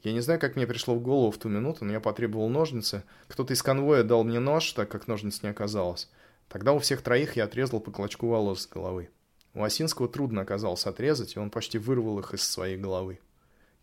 Я 0.03 0.13
не 0.13 0.21
знаю, 0.21 0.39
как 0.39 0.55
мне 0.55 0.67
пришло 0.67 0.95
в 0.95 1.03
голову 1.03 1.31
в 1.31 1.39
ту 1.39 1.49
минуту, 1.49 1.85
но 1.85 1.93
я 1.93 2.01
потребовал 2.01 2.49
ножницы. 2.49 3.03
Кто-то 3.27 3.53
из 3.53 3.63
конвоя 3.63 4.05
дал 4.05 4.23
мне 4.23 4.39
нож, 4.39 4.73
так 4.73 4.89
как 4.89 5.09
ножниц 5.09 5.43
не 5.43 5.49
оказалось. 5.49 6.09
Тогда 6.49 6.73
у 6.73 6.79
всех 6.79 7.03
троих 7.03 7.37
я 7.37 7.45
отрезал 7.45 7.81
по 7.81 7.91
клочку 7.91 8.29
волос 8.29 8.63
с 8.63 8.69
головы. 8.69 9.11
У 9.55 9.63
Осинского 9.63 10.09
трудно 10.09 10.43
оказалось 10.43 10.87
отрезать, 10.87 11.35
и 11.35 11.39
он 11.39 11.51
почти 11.51 11.79
вырвал 11.79 12.21
их 12.21 12.33
из 12.33 12.45
своей 12.45 12.77
головы. 12.77 13.19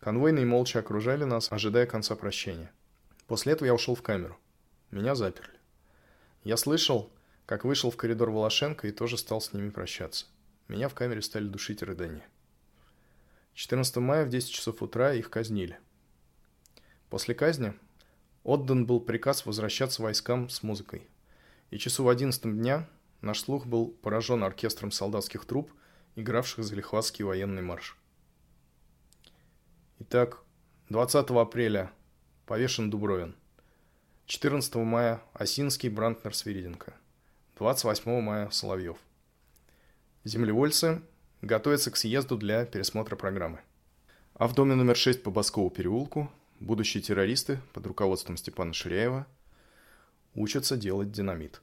Конвойные 0.00 0.46
молча 0.46 0.78
окружали 0.78 1.24
нас, 1.24 1.52
ожидая 1.52 1.86
конца 1.86 2.16
прощения. 2.16 2.72
После 3.26 3.52
этого 3.52 3.66
я 3.66 3.74
ушел 3.74 3.94
в 3.94 4.02
камеру. 4.02 4.38
Меня 4.90 5.14
заперли. 5.14 5.58
Я 6.44 6.56
слышал, 6.56 7.10
как 7.44 7.64
вышел 7.64 7.90
в 7.90 7.96
коридор 7.96 8.30
Волошенко 8.30 8.88
и 8.88 8.92
тоже 8.92 9.18
стал 9.18 9.40
с 9.40 9.52
ними 9.52 9.70
прощаться. 9.70 10.26
Меня 10.68 10.88
в 10.88 10.94
камере 10.94 11.22
стали 11.22 11.46
душить 11.46 11.82
рыдания. 11.82 12.26
14 13.54 13.96
мая 13.96 14.24
в 14.24 14.28
10 14.28 14.50
часов 14.50 14.82
утра 14.82 15.12
их 15.12 15.28
казнили. 15.30 15.78
После 17.10 17.34
казни 17.34 17.72
отдан 18.44 18.86
был 18.86 19.00
приказ 19.00 19.46
возвращаться 19.46 20.02
войскам 20.02 20.48
с 20.48 20.62
музыкой. 20.62 21.06
И 21.70 21.78
часу 21.78 22.04
в 22.04 22.08
11 22.08 22.42
дня 22.42 22.88
наш 23.20 23.40
слух 23.40 23.66
был 23.66 23.88
поражен 23.88 24.44
оркестром 24.44 24.90
солдатских 24.90 25.44
труп, 25.44 25.72
игравших 26.14 26.64
залихватский 26.64 27.24
военный 27.24 27.62
марш. 27.62 27.96
Итак, 30.00 30.42
20 30.88 31.30
апреля 31.30 31.90
повешен 32.46 32.90
Дубровин– 32.90 33.34
14 34.26 34.74
мая 34.74 35.22
Осинский, 35.34 35.88
Брантнер, 35.88 36.34
Свириденко. 36.34 36.94
28 37.58 38.20
мая 38.20 38.50
Соловьев. 38.50 38.96
Землевольцы 40.24 41.00
готовятся 41.42 41.92
к 41.92 41.96
съезду 41.96 42.36
для 42.36 42.64
пересмотра 42.66 43.14
программы. 43.14 43.60
А 44.34 44.48
в 44.48 44.54
доме 44.54 44.74
номер 44.74 44.96
6 44.96 45.22
по 45.22 45.30
Баскову 45.30 45.70
переулку 45.70 46.28
будущие 46.60 47.02
террористы 47.02 47.60
под 47.72 47.86
руководством 47.86 48.36
Степана 48.36 48.72
Ширяева 48.72 49.26
учатся 50.34 50.76
делать 50.76 51.10
динамит. 51.10 51.60